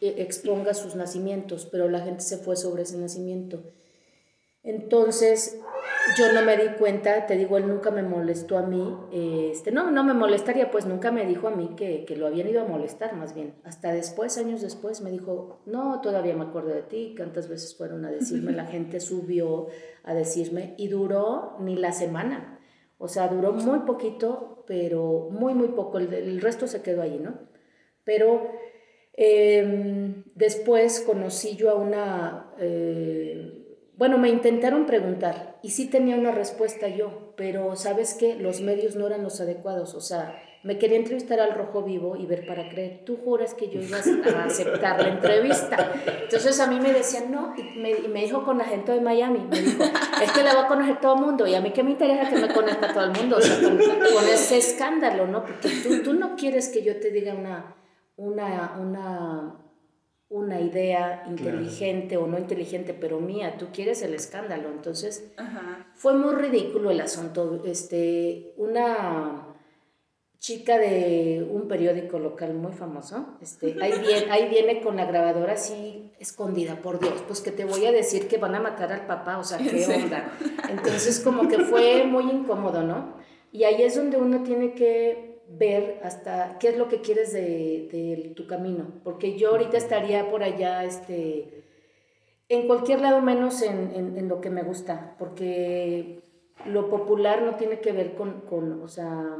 exponga 0.00 0.74
sus 0.74 0.94
nacimientos, 0.94 1.66
pero 1.66 1.88
la 1.88 2.00
gente 2.00 2.22
se 2.22 2.38
fue 2.38 2.56
sobre 2.56 2.82
ese 2.82 2.98
nacimiento. 2.98 3.62
Entonces, 4.62 5.60
yo 6.18 6.32
no 6.32 6.42
me 6.42 6.56
di 6.56 6.68
cuenta, 6.76 7.26
te 7.26 7.36
digo, 7.36 7.56
él 7.56 7.68
nunca 7.68 7.92
me 7.92 8.02
molestó 8.02 8.58
a 8.58 8.62
mí, 8.62 8.96
este, 9.12 9.70
no, 9.70 9.92
no 9.92 10.02
me 10.02 10.12
molestaría, 10.12 10.72
pues 10.72 10.86
nunca 10.86 11.12
me 11.12 11.24
dijo 11.24 11.46
a 11.46 11.52
mí 11.52 11.74
que, 11.76 12.04
que, 12.04 12.16
lo 12.16 12.26
habían 12.26 12.48
ido 12.48 12.62
a 12.62 12.64
molestar, 12.64 13.14
más 13.14 13.32
bien. 13.32 13.54
Hasta 13.62 13.92
después, 13.92 14.36
años 14.38 14.60
después, 14.62 15.02
me 15.02 15.10
dijo, 15.12 15.60
no, 15.66 16.00
todavía 16.00 16.34
me 16.34 16.44
acuerdo 16.44 16.70
de 16.70 16.82
ti, 16.82 17.14
cuántas 17.16 17.48
veces 17.48 17.76
fueron 17.76 18.04
a 18.04 18.10
decirme, 18.10 18.52
la 18.52 18.66
gente 18.66 18.98
subió 18.98 19.68
a 20.02 20.14
decirme, 20.14 20.74
y 20.78 20.88
duró 20.88 21.56
ni 21.60 21.76
la 21.76 21.92
semana. 21.92 22.58
O 22.98 23.06
sea, 23.06 23.28
duró 23.28 23.52
muy 23.52 23.80
poquito, 23.80 24.64
pero 24.66 25.28
muy, 25.30 25.54
muy 25.54 25.68
poco, 25.68 25.98
el, 25.98 26.12
el 26.12 26.40
resto 26.40 26.66
se 26.66 26.82
quedó 26.82 27.02
ahí, 27.02 27.20
¿no? 27.22 27.38
Pero 28.02 28.52
eh, 29.16 30.14
después 30.34 31.00
conocí 31.00 31.56
yo 31.56 31.70
a 31.70 31.74
una... 31.74 32.52
Eh, 32.58 33.62
bueno, 33.96 34.18
me 34.18 34.28
intentaron 34.28 34.84
preguntar 34.84 35.58
y 35.62 35.70
sí 35.70 35.88
tenía 35.88 36.16
una 36.16 36.30
respuesta 36.30 36.86
yo, 36.88 37.32
pero 37.34 37.76
¿sabes 37.76 38.14
qué? 38.14 38.34
Los 38.34 38.60
medios 38.60 38.94
no 38.94 39.06
eran 39.06 39.22
los 39.22 39.40
adecuados, 39.40 39.94
o 39.94 40.02
sea, 40.02 40.38
me 40.62 40.78
quería 40.78 40.98
entrevistar 40.98 41.38
al 41.38 41.54
rojo 41.54 41.82
vivo 41.82 42.16
y 42.16 42.26
ver 42.26 42.44
para 42.44 42.68
creer. 42.68 43.02
Tú 43.06 43.16
juras 43.16 43.54
que 43.54 43.68
yo 43.68 43.80
iba 43.80 43.98
a 43.98 44.44
aceptar 44.46 45.00
la 45.00 45.10
entrevista. 45.10 45.92
Entonces 46.24 46.58
a 46.58 46.66
mí 46.66 46.80
me 46.80 46.92
decían 46.92 47.30
no, 47.30 47.54
y 47.56 47.78
me, 47.78 47.92
y 47.92 48.08
me 48.08 48.22
dijo 48.22 48.44
con 48.44 48.60
agente 48.60 48.90
de 48.90 49.00
Miami, 49.00 49.46
me 49.48 49.60
dijo, 49.60 49.84
es 50.20 50.32
que 50.32 50.42
la 50.42 50.54
va 50.54 50.64
a 50.64 50.66
conocer 50.66 51.00
todo 51.00 51.14
el 51.14 51.20
mundo, 51.20 51.46
y 51.46 51.54
a 51.54 51.60
mí 51.60 51.70
qué 51.70 51.84
me 51.84 51.92
interesa 51.92 52.28
que 52.28 52.36
me 52.36 52.52
conozca 52.52 52.92
todo 52.92 53.04
el 53.04 53.12
mundo, 53.12 53.38
con, 53.62 53.78
con 53.78 54.28
ese 54.28 54.58
escándalo, 54.58 55.28
¿no? 55.28 55.44
Porque 55.44 56.00
tú 56.02 56.14
no 56.14 56.34
quieres 56.34 56.68
que 56.68 56.82
yo 56.82 56.98
te 56.98 57.12
diga 57.12 57.32
una, 57.32 57.75
una, 58.16 58.76
una 58.80 59.66
una 60.28 60.60
idea 60.60 61.24
inteligente 61.28 62.16
o 62.16 62.26
no 62.26 62.38
inteligente, 62.38 62.94
pero 62.94 63.20
mía, 63.20 63.56
tú 63.58 63.66
quieres 63.72 64.02
el 64.02 64.14
escándalo. 64.14 64.70
Entonces, 64.70 65.32
fue 65.94 66.14
muy 66.14 66.34
ridículo 66.34 66.90
el 66.90 67.00
asunto. 67.00 67.62
Este, 67.64 68.52
una 68.56 69.54
chica 70.38 70.78
de 70.78 71.46
un 71.48 71.66
periódico 71.68 72.18
local 72.18 72.54
muy 72.54 72.72
famoso, 72.72 73.38
este, 73.40 73.76
ahí, 73.80 73.92
viene, 74.06 74.30
ahí 74.30 74.48
viene 74.48 74.80
con 74.80 74.96
la 74.96 75.06
grabadora 75.06 75.54
así 75.54 76.12
escondida, 76.18 76.76
por 76.76 77.00
Dios, 77.00 77.22
pues 77.26 77.40
que 77.40 77.50
te 77.50 77.64
voy 77.64 77.86
a 77.86 77.92
decir 77.92 78.28
que 78.28 78.38
van 78.38 78.54
a 78.54 78.60
matar 78.60 78.92
al 78.92 79.06
papá, 79.06 79.38
o 79.38 79.44
sea, 79.44 79.58
¿qué 79.70 79.86
onda? 79.86 80.32
Entonces, 80.68 81.20
como 81.20 81.48
que 81.48 81.58
fue 81.58 82.04
muy 82.04 82.24
incómodo, 82.30 82.82
¿no? 82.82 83.14
Y 83.52 83.64
ahí 83.64 83.82
es 83.82 83.96
donde 83.96 84.18
uno 84.18 84.42
tiene 84.42 84.74
que 84.74 85.25
ver 85.48 86.00
hasta 86.02 86.58
qué 86.58 86.68
es 86.68 86.76
lo 86.76 86.88
que 86.88 87.00
quieres 87.00 87.32
de, 87.32 88.32
tu 88.34 88.46
camino, 88.46 89.00
porque 89.04 89.38
yo 89.38 89.50
ahorita 89.50 89.76
estaría 89.76 90.30
por 90.30 90.42
allá, 90.42 90.84
este, 90.84 91.64
en 92.48 92.66
cualquier 92.66 93.00
lado 93.00 93.20
menos 93.20 93.62
en, 93.62 94.28
lo 94.28 94.40
que 94.40 94.50
me 94.50 94.62
gusta, 94.62 95.14
porque 95.18 96.22
lo 96.66 96.90
popular 96.90 97.42
no 97.42 97.56
tiene 97.56 97.80
que 97.80 97.92
ver 97.92 98.14
con, 98.14 98.42
con 98.42 98.82
o 98.82 98.88
sea, 98.88 99.36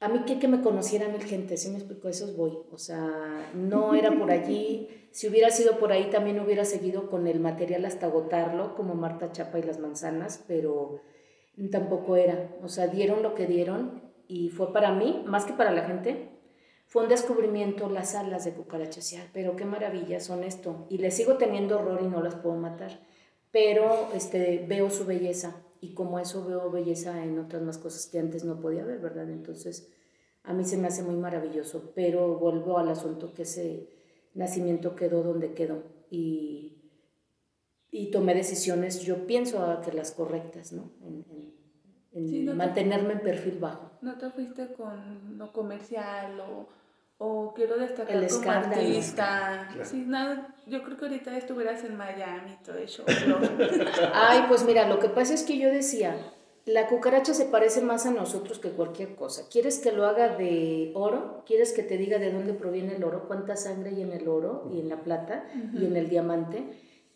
a 0.00 0.08
mí 0.08 0.24
que, 0.26 0.38
que 0.38 0.48
me 0.48 0.60
conociera 0.60 1.08
mil 1.08 1.22
gente, 1.22 1.56
si 1.56 1.70
me 1.70 1.78
explico, 1.78 2.08
eso 2.08 2.34
voy, 2.36 2.58
o 2.70 2.78
sea, 2.78 3.50
no 3.54 3.94
era 3.94 4.16
por 4.16 4.30
allí, 4.30 4.88
si 5.10 5.28
hubiera 5.28 5.50
sido 5.50 5.78
por 5.78 5.92
ahí 5.92 6.10
también 6.10 6.40
hubiera 6.40 6.64
seguido 6.64 7.08
con 7.08 7.26
el 7.26 7.40
material 7.40 7.84
hasta 7.84 8.06
agotarlo, 8.06 8.74
como 8.74 8.94
Marta 8.94 9.32
Chapa 9.32 9.58
y 9.58 9.62
las 9.62 9.78
manzanas, 9.78 10.44
pero 10.46 11.00
tampoco 11.70 12.16
era, 12.16 12.56
o 12.62 12.68
sea, 12.68 12.88
dieron 12.88 13.22
lo 13.22 13.34
que 13.34 13.46
dieron 13.46 14.11
y 14.28 14.50
fue 14.50 14.72
para 14.72 14.92
mí, 14.92 15.22
más 15.26 15.44
que 15.44 15.52
para 15.52 15.72
la 15.72 15.84
gente, 15.84 16.30
fue 16.86 17.04
un 17.04 17.08
descubrimiento 17.08 17.88
las 17.88 18.14
alas 18.14 18.44
de 18.44 18.52
cucaracha 18.52 19.00
pero 19.32 19.56
qué 19.56 19.64
maravilla 19.64 20.20
son 20.20 20.44
esto. 20.44 20.86
Y 20.90 20.98
le 20.98 21.10
sigo 21.10 21.36
teniendo 21.38 21.78
horror 21.78 22.00
y 22.02 22.08
no 22.08 22.22
las 22.22 22.34
puedo 22.34 22.56
matar, 22.56 23.00
pero 23.50 24.08
este, 24.14 24.64
veo 24.68 24.90
su 24.90 25.06
belleza 25.06 25.56
y 25.80 25.94
como 25.94 26.18
eso 26.18 26.44
veo 26.44 26.70
belleza 26.70 27.24
en 27.24 27.38
otras 27.38 27.62
más 27.62 27.78
cosas 27.78 28.06
que 28.06 28.18
antes 28.18 28.44
no 28.44 28.60
podía 28.60 28.84
ver, 28.84 29.00
¿verdad? 29.00 29.30
Entonces, 29.30 29.90
a 30.44 30.52
mí 30.52 30.64
se 30.64 30.76
me 30.76 30.88
hace 30.88 31.02
muy 31.02 31.16
maravilloso, 31.16 31.92
pero 31.94 32.38
vuelvo 32.38 32.78
al 32.78 32.88
asunto 32.88 33.32
que 33.32 33.42
ese 33.42 33.88
nacimiento 34.34 34.94
quedó 34.94 35.22
donde 35.22 35.54
quedó 35.54 35.82
y, 36.10 36.90
y 37.90 38.10
tomé 38.10 38.34
decisiones, 38.34 39.00
yo 39.00 39.26
pienso 39.26 39.80
que 39.82 39.92
las 39.92 40.12
correctas, 40.12 40.72
¿no? 40.72 40.90
Mantenerme 42.14 43.14
en 43.14 43.20
perfil 43.20 43.58
bajo. 43.58 43.90
¿No 44.00 44.16
te 44.16 44.30
fuiste 44.30 44.72
con 44.74 45.38
lo 45.38 45.52
comercial 45.52 46.40
o, 46.40 46.68
o 47.18 47.54
quiero 47.54 47.76
destacar 47.78 48.16
El 48.16 48.28
como 48.28 48.50
artista? 48.50 49.68
Sí, 49.82 50.04
nada, 50.06 50.54
yo 50.66 50.82
creo 50.82 50.96
que 50.96 51.04
ahorita 51.06 51.36
estuvieras 51.36 51.84
en 51.84 51.96
Miami 51.96 52.52
y 52.60 52.64
todo 52.64 52.76
eso. 52.78 53.04
Ay, 54.14 54.44
pues 54.48 54.64
mira, 54.64 54.88
lo 54.88 54.98
que 54.98 55.08
pasa 55.08 55.34
es 55.34 55.42
que 55.42 55.58
yo 55.58 55.70
decía, 55.70 56.16
la 56.64 56.86
cucaracha 56.86 57.34
se 57.34 57.46
parece 57.46 57.80
más 57.80 58.06
a 58.06 58.12
nosotros 58.12 58.58
que 58.58 58.70
cualquier 58.70 59.14
cosa. 59.16 59.48
¿Quieres 59.50 59.78
que 59.80 59.92
lo 59.92 60.06
haga 60.06 60.36
de 60.36 60.92
oro? 60.94 61.42
¿Quieres 61.46 61.72
que 61.72 61.82
te 61.82 61.96
diga 61.96 62.18
de 62.18 62.32
dónde 62.32 62.54
proviene 62.54 62.96
el 62.96 63.04
oro? 63.04 63.26
¿Cuánta 63.26 63.56
sangre 63.56 63.90
hay 63.90 64.02
en 64.02 64.12
el 64.12 64.28
oro 64.28 64.70
y 64.72 64.80
en 64.80 64.88
la 64.88 65.02
plata 65.02 65.44
y 65.74 65.84
en 65.86 65.96
el 65.96 66.08
diamante? 66.08 66.64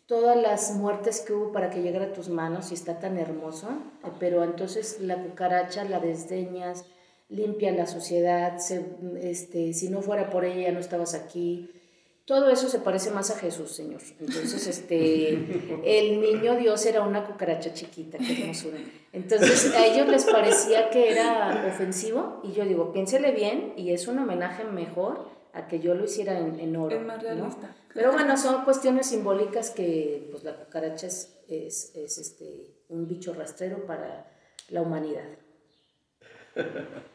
Todas 0.07 0.41
las 0.41 0.73
muertes 0.73 1.19
que 1.19 1.33
hubo 1.33 1.51
para 1.51 1.69
que 1.69 1.81
llegara 1.81 2.05
a 2.05 2.13
tus 2.13 2.29
manos 2.29 2.71
y 2.71 2.73
está 2.73 2.99
tan 2.99 3.17
hermoso, 3.17 3.67
eh, 4.03 4.07
pero 4.19 4.43
entonces 4.43 4.99
la 5.01 5.21
cucaracha 5.21 5.83
la 5.83 5.99
desdeñas, 5.99 6.85
limpia 7.29 7.71
la 7.73 7.85
sociedad, 7.85 8.57
este, 9.21 9.73
si 9.73 9.89
no 9.89 10.01
fuera 10.01 10.29
por 10.29 10.45
ella 10.45 10.71
no 10.71 10.79
estabas 10.79 11.13
aquí. 11.13 11.69
Todo 12.23 12.49
eso 12.49 12.67
se 12.67 12.79
parece 12.79 13.09
más 13.11 13.31
a 13.31 13.37
Jesús, 13.37 13.71
Señor. 13.71 14.01
Entonces, 14.19 14.67
este, 14.67 15.29
el 15.85 16.19
niño 16.19 16.55
Dios 16.57 16.85
era 16.85 17.01
una 17.01 17.25
cucaracha 17.25 17.73
chiquita, 17.73 18.17
qué 18.17 18.41
hermosura. 18.41 18.79
Entonces, 19.13 19.73
a 19.73 19.85
ellos 19.85 20.07
les 20.09 20.25
parecía 20.25 20.89
que 20.89 21.11
era 21.11 21.65
ofensivo 21.67 22.41
y 22.43 22.51
yo 22.51 22.65
digo, 22.65 22.91
piénsele 22.91 23.31
bien 23.31 23.73
y 23.77 23.91
es 23.91 24.09
un 24.09 24.19
homenaje 24.19 24.65
mejor 24.65 25.36
a 25.53 25.67
que 25.67 25.79
yo 25.79 25.95
lo 25.95 26.05
hiciera 26.05 26.39
en, 26.39 26.59
en 26.59 26.75
oro. 26.75 26.95
Es 26.95 27.05
más 27.05 27.21
realista. 27.21 27.75
Pero 27.93 28.11
bueno, 28.11 28.37
son 28.37 28.63
cuestiones 28.63 29.07
simbólicas 29.07 29.71
que 29.71 30.27
pues 30.31 30.43
la 30.43 30.55
cucaracha 30.55 31.07
es, 31.07 31.39
es, 31.47 31.95
es 31.95 32.17
este, 32.17 32.75
un 32.89 33.07
bicho 33.07 33.33
rastrero 33.33 33.85
para 33.85 34.31
la 34.69 34.81
humanidad. 34.81 35.27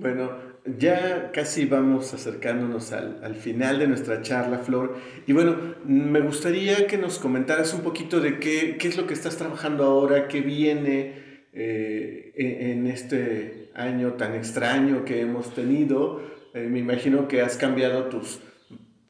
Bueno, 0.00 0.30
ya 0.64 1.32
casi 1.32 1.66
vamos 1.66 2.14
acercándonos 2.14 2.92
al, 2.92 3.18
al, 3.24 3.34
final 3.34 3.80
de 3.80 3.88
nuestra 3.88 4.22
charla, 4.22 4.58
Flor. 4.58 4.94
Y 5.26 5.32
bueno, 5.32 5.74
me 5.84 6.20
gustaría 6.20 6.86
que 6.86 6.96
nos 6.96 7.18
comentaras 7.18 7.74
un 7.74 7.80
poquito 7.80 8.20
de 8.20 8.38
qué, 8.38 8.76
qué 8.78 8.86
es 8.86 8.96
lo 8.96 9.08
que 9.08 9.14
estás 9.14 9.36
trabajando 9.36 9.82
ahora, 9.82 10.28
qué 10.28 10.40
viene 10.40 11.28
eh, 11.52 12.32
en, 12.36 12.86
este 12.86 13.70
año 13.74 14.12
tan 14.12 14.36
extraño 14.36 15.04
que 15.04 15.20
hemos 15.20 15.52
tenido. 15.52 16.22
Eh, 16.54 16.68
me 16.68 16.78
imagino 16.78 17.28
que 17.28 17.40
has 17.42 17.56
cambiado 17.56 18.04
tus, 18.04 18.40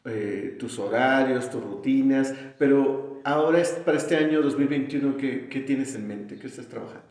eh, 0.05 0.57
tus 0.59 0.79
horarios, 0.79 1.51
tus 1.51 1.63
rutinas, 1.63 2.35
pero 2.59 3.21
ahora 3.25 3.61
es, 3.61 3.71
para 3.71 3.99
este 3.99 4.17
año 4.17 4.43
2021, 4.43 5.17
¿qué, 5.17 5.49
¿qué, 5.49 5.61
tienes 5.61 5.95
en 5.95 6.07
mente? 6.07 6.39
¿Qué 6.39 6.47
estás 6.47 6.67
trabajando? 6.67 7.07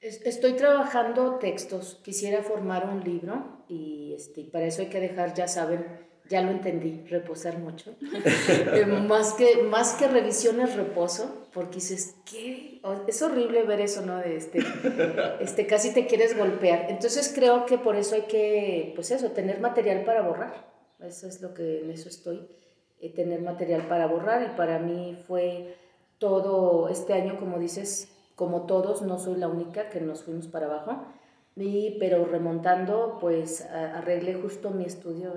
Estoy 0.00 0.54
trabajando 0.54 1.34
textos, 1.34 2.00
quisiera 2.02 2.42
formar 2.42 2.88
un 2.88 3.04
libro 3.04 3.64
y 3.68 4.14
este, 4.16 4.44
para 4.44 4.64
eso 4.64 4.80
hay 4.80 4.88
que 4.88 4.98
dejar, 4.98 5.34
ya 5.34 5.46
saben, 5.46 5.84
ya 6.26 6.40
lo 6.40 6.50
entendí, 6.50 7.04
reposar 7.08 7.58
mucho. 7.58 7.94
Eh, 8.72 8.86
más, 8.86 9.34
que, 9.34 9.62
más 9.64 9.94
que 9.94 10.06
revisiones, 10.08 10.76
reposo, 10.76 11.39
porque 11.52 11.76
dices, 11.76 12.16
¿qué? 12.30 12.80
Es 13.06 13.22
horrible 13.22 13.62
ver 13.64 13.80
eso, 13.80 14.02
¿no? 14.02 14.18
De 14.18 14.36
este, 14.36 14.60
este, 15.40 15.66
casi 15.66 15.92
te 15.92 16.06
quieres 16.06 16.36
golpear. 16.36 16.86
Entonces 16.90 17.32
creo 17.34 17.66
que 17.66 17.78
por 17.78 17.96
eso 17.96 18.14
hay 18.14 18.22
que, 18.22 18.92
pues 18.94 19.10
eso, 19.10 19.30
tener 19.32 19.60
material 19.60 20.04
para 20.04 20.22
borrar. 20.22 20.70
Eso 21.00 21.26
es 21.26 21.40
lo 21.40 21.54
que 21.54 21.80
en 21.80 21.90
eso 21.90 22.08
estoy, 22.08 22.46
eh, 23.00 23.12
tener 23.14 23.40
material 23.40 23.86
para 23.88 24.06
borrar 24.06 24.42
y 24.42 24.56
para 24.56 24.78
mí 24.78 25.16
fue 25.26 25.76
todo 26.18 26.88
este 26.88 27.14
año, 27.14 27.38
como 27.38 27.58
dices, 27.58 28.12
como 28.36 28.66
todos, 28.66 29.02
no 29.02 29.18
soy 29.18 29.36
la 29.36 29.48
única 29.48 29.88
que 29.88 30.00
nos 30.00 30.22
fuimos 30.22 30.46
para 30.46 30.66
abajo, 30.66 31.06
y, 31.56 31.96
pero 31.98 32.24
remontando, 32.24 33.18
pues 33.20 33.62
arreglé 33.62 34.34
justo 34.34 34.70
mi 34.70 34.84
estudio 34.84 35.34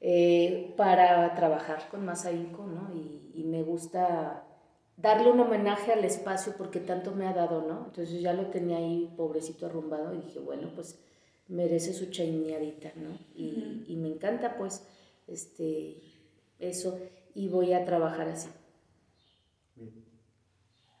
eh, 0.00 0.72
para 0.76 1.34
trabajar 1.34 1.88
con 1.90 2.04
más 2.04 2.24
ahínco, 2.24 2.64
¿no? 2.64 2.94
Y, 2.94 3.32
y, 3.34 3.44
me 3.44 3.62
gusta 3.62 4.44
darle 5.00 5.30
un 5.30 5.40
homenaje 5.40 5.92
al 5.92 6.04
espacio 6.04 6.54
porque 6.56 6.80
tanto 6.80 7.12
me 7.12 7.26
ha 7.26 7.32
dado, 7.32 7.62
¿no? 7.62 7.86
Entonces 7.86 8.20
ya 8.20 8.32
lo 8.32 8.46
tenía 8.46 8.78
ahí 8.78 9.12
pobrecito 9.16 9.66
arrumbado 9.66 10.14
y 10.14 10.18
dije, 10.18 10.40
bueno, 10.40 10.70
pues 10.74 10.98
merece 11.48 11.92
su 11.92 12.10
chaineadita, 12.10 12.92
¿no? 12.96 13.18
Y, 13.34 13.84
y, 13.88 13.96
me 13.96 14.08
encanta 14.08 14.56
pues 14.56 14.86
este, 15.26 15.96
eso 16.58 16.98
y 17.34 17.48
voy 17.48 17.72
a 17.72 17.84
trabajar 17.84 18.28
así. 18.28 18.48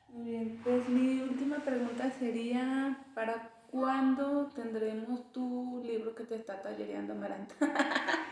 Muy 0.08 0.30
bien, 0.30 0.60
pues 0.64 0.88
mi 0.88 1.20
última 1.20 1.64
pregunta 1.64 2.10
sería, 2.18 3.06
¿para 3.14 3.50
¿cuándo 3.70 4.50
tendremos 4.54 5.30
tu 5.32 5.82
libro 5.84 6.14
que 6.14 6.24
te 6.24 6.34
está 6.34 6.60
tallereando, 6.60 7.14
Maranta? 7.14 7.54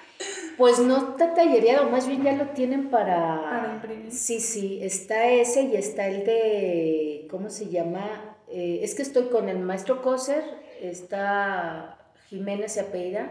Pues 0.58 0.80
no 0.80 1.10
está 1.12 1.34
tallereado, 1.34 1.88
más 1.88 2.08
bien 2.08 2.24
ya 2.24 2.32
lo 2.32 2.48
tienen 2.48 2.90
para... 2.90 3.42
Para 3.42 3.74
imprimir. 3.74 4.10
Sí, 4.10 4.40
sí, 4.40 4.80
está 4.82 5.28
ese 5.30 5.62
y 5.62 5.76
está 5.76 6.08
el 6.08 6.24
de, 6.24 7.28
¿cómo 7.30 7.48
se 7.48 7.68
llama? 7.68 8.36
Eh, 8.48 8.80
es 8.82 8.96
que 8.96 9.02
estoy 9.02 9.28
con 9.28 9.48
el 9.48 9.60
maestro 9.60 10.02
Coser, 10.02 10.42
está 10.82 11.96
Jiménez 12.28 12.76
y 12.76 12.80
apellida, 12.80 13.30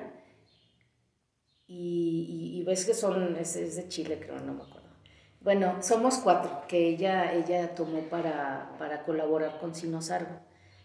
y, 1.68 2.56
y, 2.60 2.64
ves 2.64 2.86
que 2.86 2.94
son, 2.94 3.36
es, 3.36 3.58
es, 3.58 3.76
de 3.76 3.90
Chile 3.90 4.20
creo, 4.22 4.40
no 4.40 4.54
me 4.54 4.64
acuerdo. 4.64 4.88
Bueno, 5.42 5.84
somos 5.84 6.20
cuatro 6.20 6.62
que 6.66 6.88
ella, 6.88 7.34
ella 7.34 7.76
tomó 7.76 8.04
para, 8.04 8.74
para 8.80 9.04
colaborar 9.04 9.60
con 9.60 9.76
Sinosargo. 9.76 10.40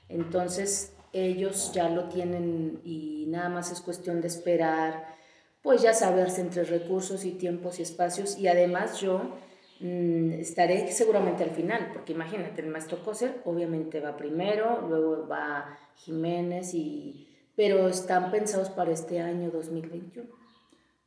Entonces 0.09 0.93
ellos 1.13 1.71
ya 1.73 1.89
lo 1.89 2.09
tienen 2.09 2.81
y 2.85 3.27
nada 3.29 3.49
más 3.49 3.71
es 3.71 3.81
cuestión 3.81 4.21
de 4.21 4.27
esperar 4.27 5.22
pues 5.63 5.83
ya 5.83 5.95
saberse 5.95 6.41
entre 6.41 6.65
recursos 6.65 7.25
y 7.25 7.33
tiempos 7.33 7.79
y 7.79 7.83
espacios 7.83 8.37
y 8.39 8.49
además 8.49 9.01
yo 9.01 9.37
mm, 9.81 10.33
estaré 10.33 10.91
seguramente 10.91 11.45
al 11.45 11.51
final, 11.51 11.91
porque 11.93 12.13
imagínate, 12.13 12.63
el 12.63 12.69
maestro 12.69 13.03
Coser 13.03 13.41
obviamente 13.45 14.01
va 14.01 14.17
primero, 14.17 14.87
luego 14.89 15.27
va 15.29 15.79
Jiménez, 15.97 16.75
y, 16.75 17.29
pero 17.55 17.89
están 17.89 18.31
pensados 18.31 18.71
para 18.71 18.91
este 18.91 19.21
año 19.21 19.51
2021. 19.51 20.29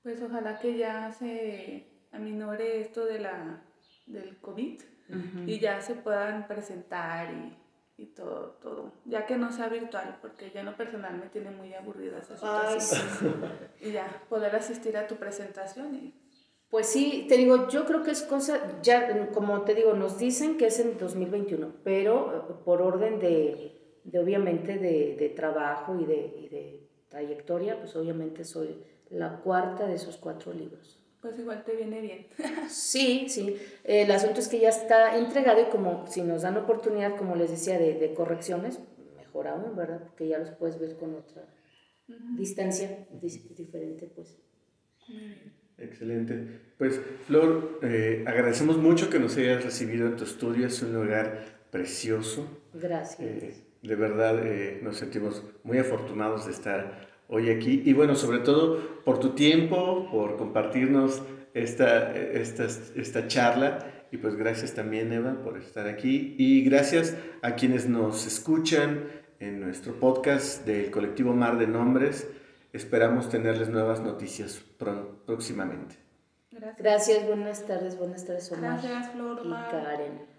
Pues 0.03 0.22
ojalá 0.22 0.60
que 0.60 0.78
ya 0.78 1.12
se 1.12 1.88
aminore 2.12 2.82
esto 2.82 3.06
de 3.06 3.20
la, 3.20 3.62
del 4.06 4.38
COVID 4.38 4.82
y 5.45 5.60
ya 5.60 5.82
se 5.82 5.95
puedan 5.95 6.47
presentar 6.47 7.32
y 7.32 7.64
y 7.97 8.07
todo, 8.07 8.57
todo, 8.61 8.91
ya 9.05 9.25
que 9.25 9.37
no 9.37 9.51
sea 9.51 9.69
virtual, 9.69 10.17
porque 10.21 10.51
ya 10.51 10.63
no 10.63 10.75
personal 10.75 11.17
me 11.17 11.27
tiene 11.27 11.51
muy 11.51 11.73
aburrida 11.73 12.19
esa 12.19 12.35
situación. 12.35 13.41
Y 13.79 13.91
ya, 13.91 14.23
poder 14.29 14.55
asistir 14.55 14.97
a 14.97 15.07
tu 15.07 15.15
presentación 15.15 15.95
y... 15.95 16.21
Pues 16.69 16.87
sí, 16.87 17.25
te 17.29 17.37
digo, 17.37 17.69
yo 17.69 17.85
creo 17.85 18.03
que 18.03 18.11
es 18.11 18.23
cosa, 18.23 18.81
ya 18.81 19.31
como 19.31 19.61
te 19.61 19.75
digo, 19.75 19.93
nos 19.93 20.17
dicen 20.17 20.57
que 20.57 20.67
es 20.67 20.79
en 20.79 20.97
2021, 20.97 21.71
pero 21.83 22.35
eh, 22.35 22.53
por 22.65 22.81
orden 22.81 23.19
de, 23.19 24.01
de 24.03 24.19
obviamente, 24.19 24.77
de, 24.77 25.15
de 25.15 25.29
trabajo 25.29 25.97
y 25.97 26.05
de, 26.05 26.35
y 26.37 26.49
de 26.49 26.89
trayectoria, 27.07 27.79
pues 27.79 27.95
obviamente 27.95 28.43
soy 28.43 28.83
la 29.09 29.39
cuarta 29.39 29.85
de 29.85 29.95
esos 29.95 30.17
cuatro 30.17 30.51
libros 30.51 31.05
pues 31.26 31.39
igual 31.39 31.63
te 31.63 31.76
viene 31.76 32.01
bien. 32.01 32.28
sí, 32.69 33.26
sí. 33.30 33.57
El 33.84 34.11
asunto 34.11 34.41
es 34.41 34.47
que 34.47 34.59
ya 34.59 34.69
está 34.69 35.17
entregado 35.17 35.59
y 35.59 35.65
como 35.71 36.05
si 36.05 36.21
nos 36.21 36.43
dan 36.43 36.55
oportunidad, 36.55 37.17
como 37.17 37.36
les 37.36 37.49
decía, 37.49 37.80
de, 37.80 37.95
de 37.95 38.13
correcciones, 38.13 38.80
mejor 39.17 39.47
aún, 39.47 39.76
¿verdad? 39.76 40.01
Porque 40.03 40.28
ya 40.28 40.38
los 40.38 40.51
puedes 40.51 40.80
ver 40.80 40.95
con 40.97 41.15
otra 41.15 41.43
distancia 42.38 43.07
diferente, 43.57 44.11
pues. 44.13 44.38
Excelente. 45.80 46.61
Pues, 46.78 47.01
Flor, 47.26 47.80
eh, 47.82 48.23
agradecemos 48.28 48.78
mucho 48.78 49.09
que 49.09 49.17
nos 49.17 49.36
hayas 49.38 49.63
recibido 49.63 50.05
en 50.05 50.17
tu 50.17 50.26
estudio. 50.26 50.67
Es 50.67 50.80
un 50.84 50.93
lugar 50.93 51.43
precioso. 51.71 52.47
Gracias. 52.71 53.19
Eh, 53.19 53.63
de 53.82 53.95
verdad, 53.95 54.45
eh, 54.45 54.80
nos 54.84 54.97
sentimos 54.97 55.43
muy 55.63 55.80
afortunados 55.80 56.45
de 56.45 56.51
estar 56.51 57.05
hoy 57.28 57.49
aquí. 57.49 57.82
Y 57.86 57.93
bueno, 57.93 58.15
sobre 58.15 58.39
todo 58.39 58.80
por 59.03 59.19
tu 59.19 59.30
tiempo, 59.32 60.09
por 60.11 60.38
compartirnos 60.38 61.21
esta, 61.53 62.15
esta, 62.15 62.65
esta 62.65 63.28
charla. 63.28 63.80
Y 64.11 64.17
pues 64.17 64.36
gracias 64.36 64.73
también, 64.73 65.11
Eva, 65.11 65.41
por 65.43 65.57
estar 65.57 65.88
aquí. 65.88 66.36
Y 66.38 66.63
gracias 66.63 67.15
a 67.41 67.55
quienes 67.55 67.88
nos 67.88 68.26
escuchan 68.26 69.09
en 69.39 69.59
nuestro 69.59 69.99
podcast 69.99 70.65
del 70.65 70.91
colectivo 70.91 71.34
Mar 71.34 71.57
de 71.57 71.67
Nombres. 71.67 72.28
Esperamos 72.73 73.30
tenerles 73.30 73.69
nuevas 73.69 74.01
noticias 74.01 74.63
próximamente. 75.26 75.95
Gracias. 76.78 77.26
buenas 77.28 77.65
tardes, 77.65 77.97
buenas 77.97 78.26
tardes, 78.26 78.51
Omar. 78.51 78.82
Gracias, 78.82 79.11
Flor, 79.11 79.41
Y 79.43 79.49
Karen. 79.49 80.34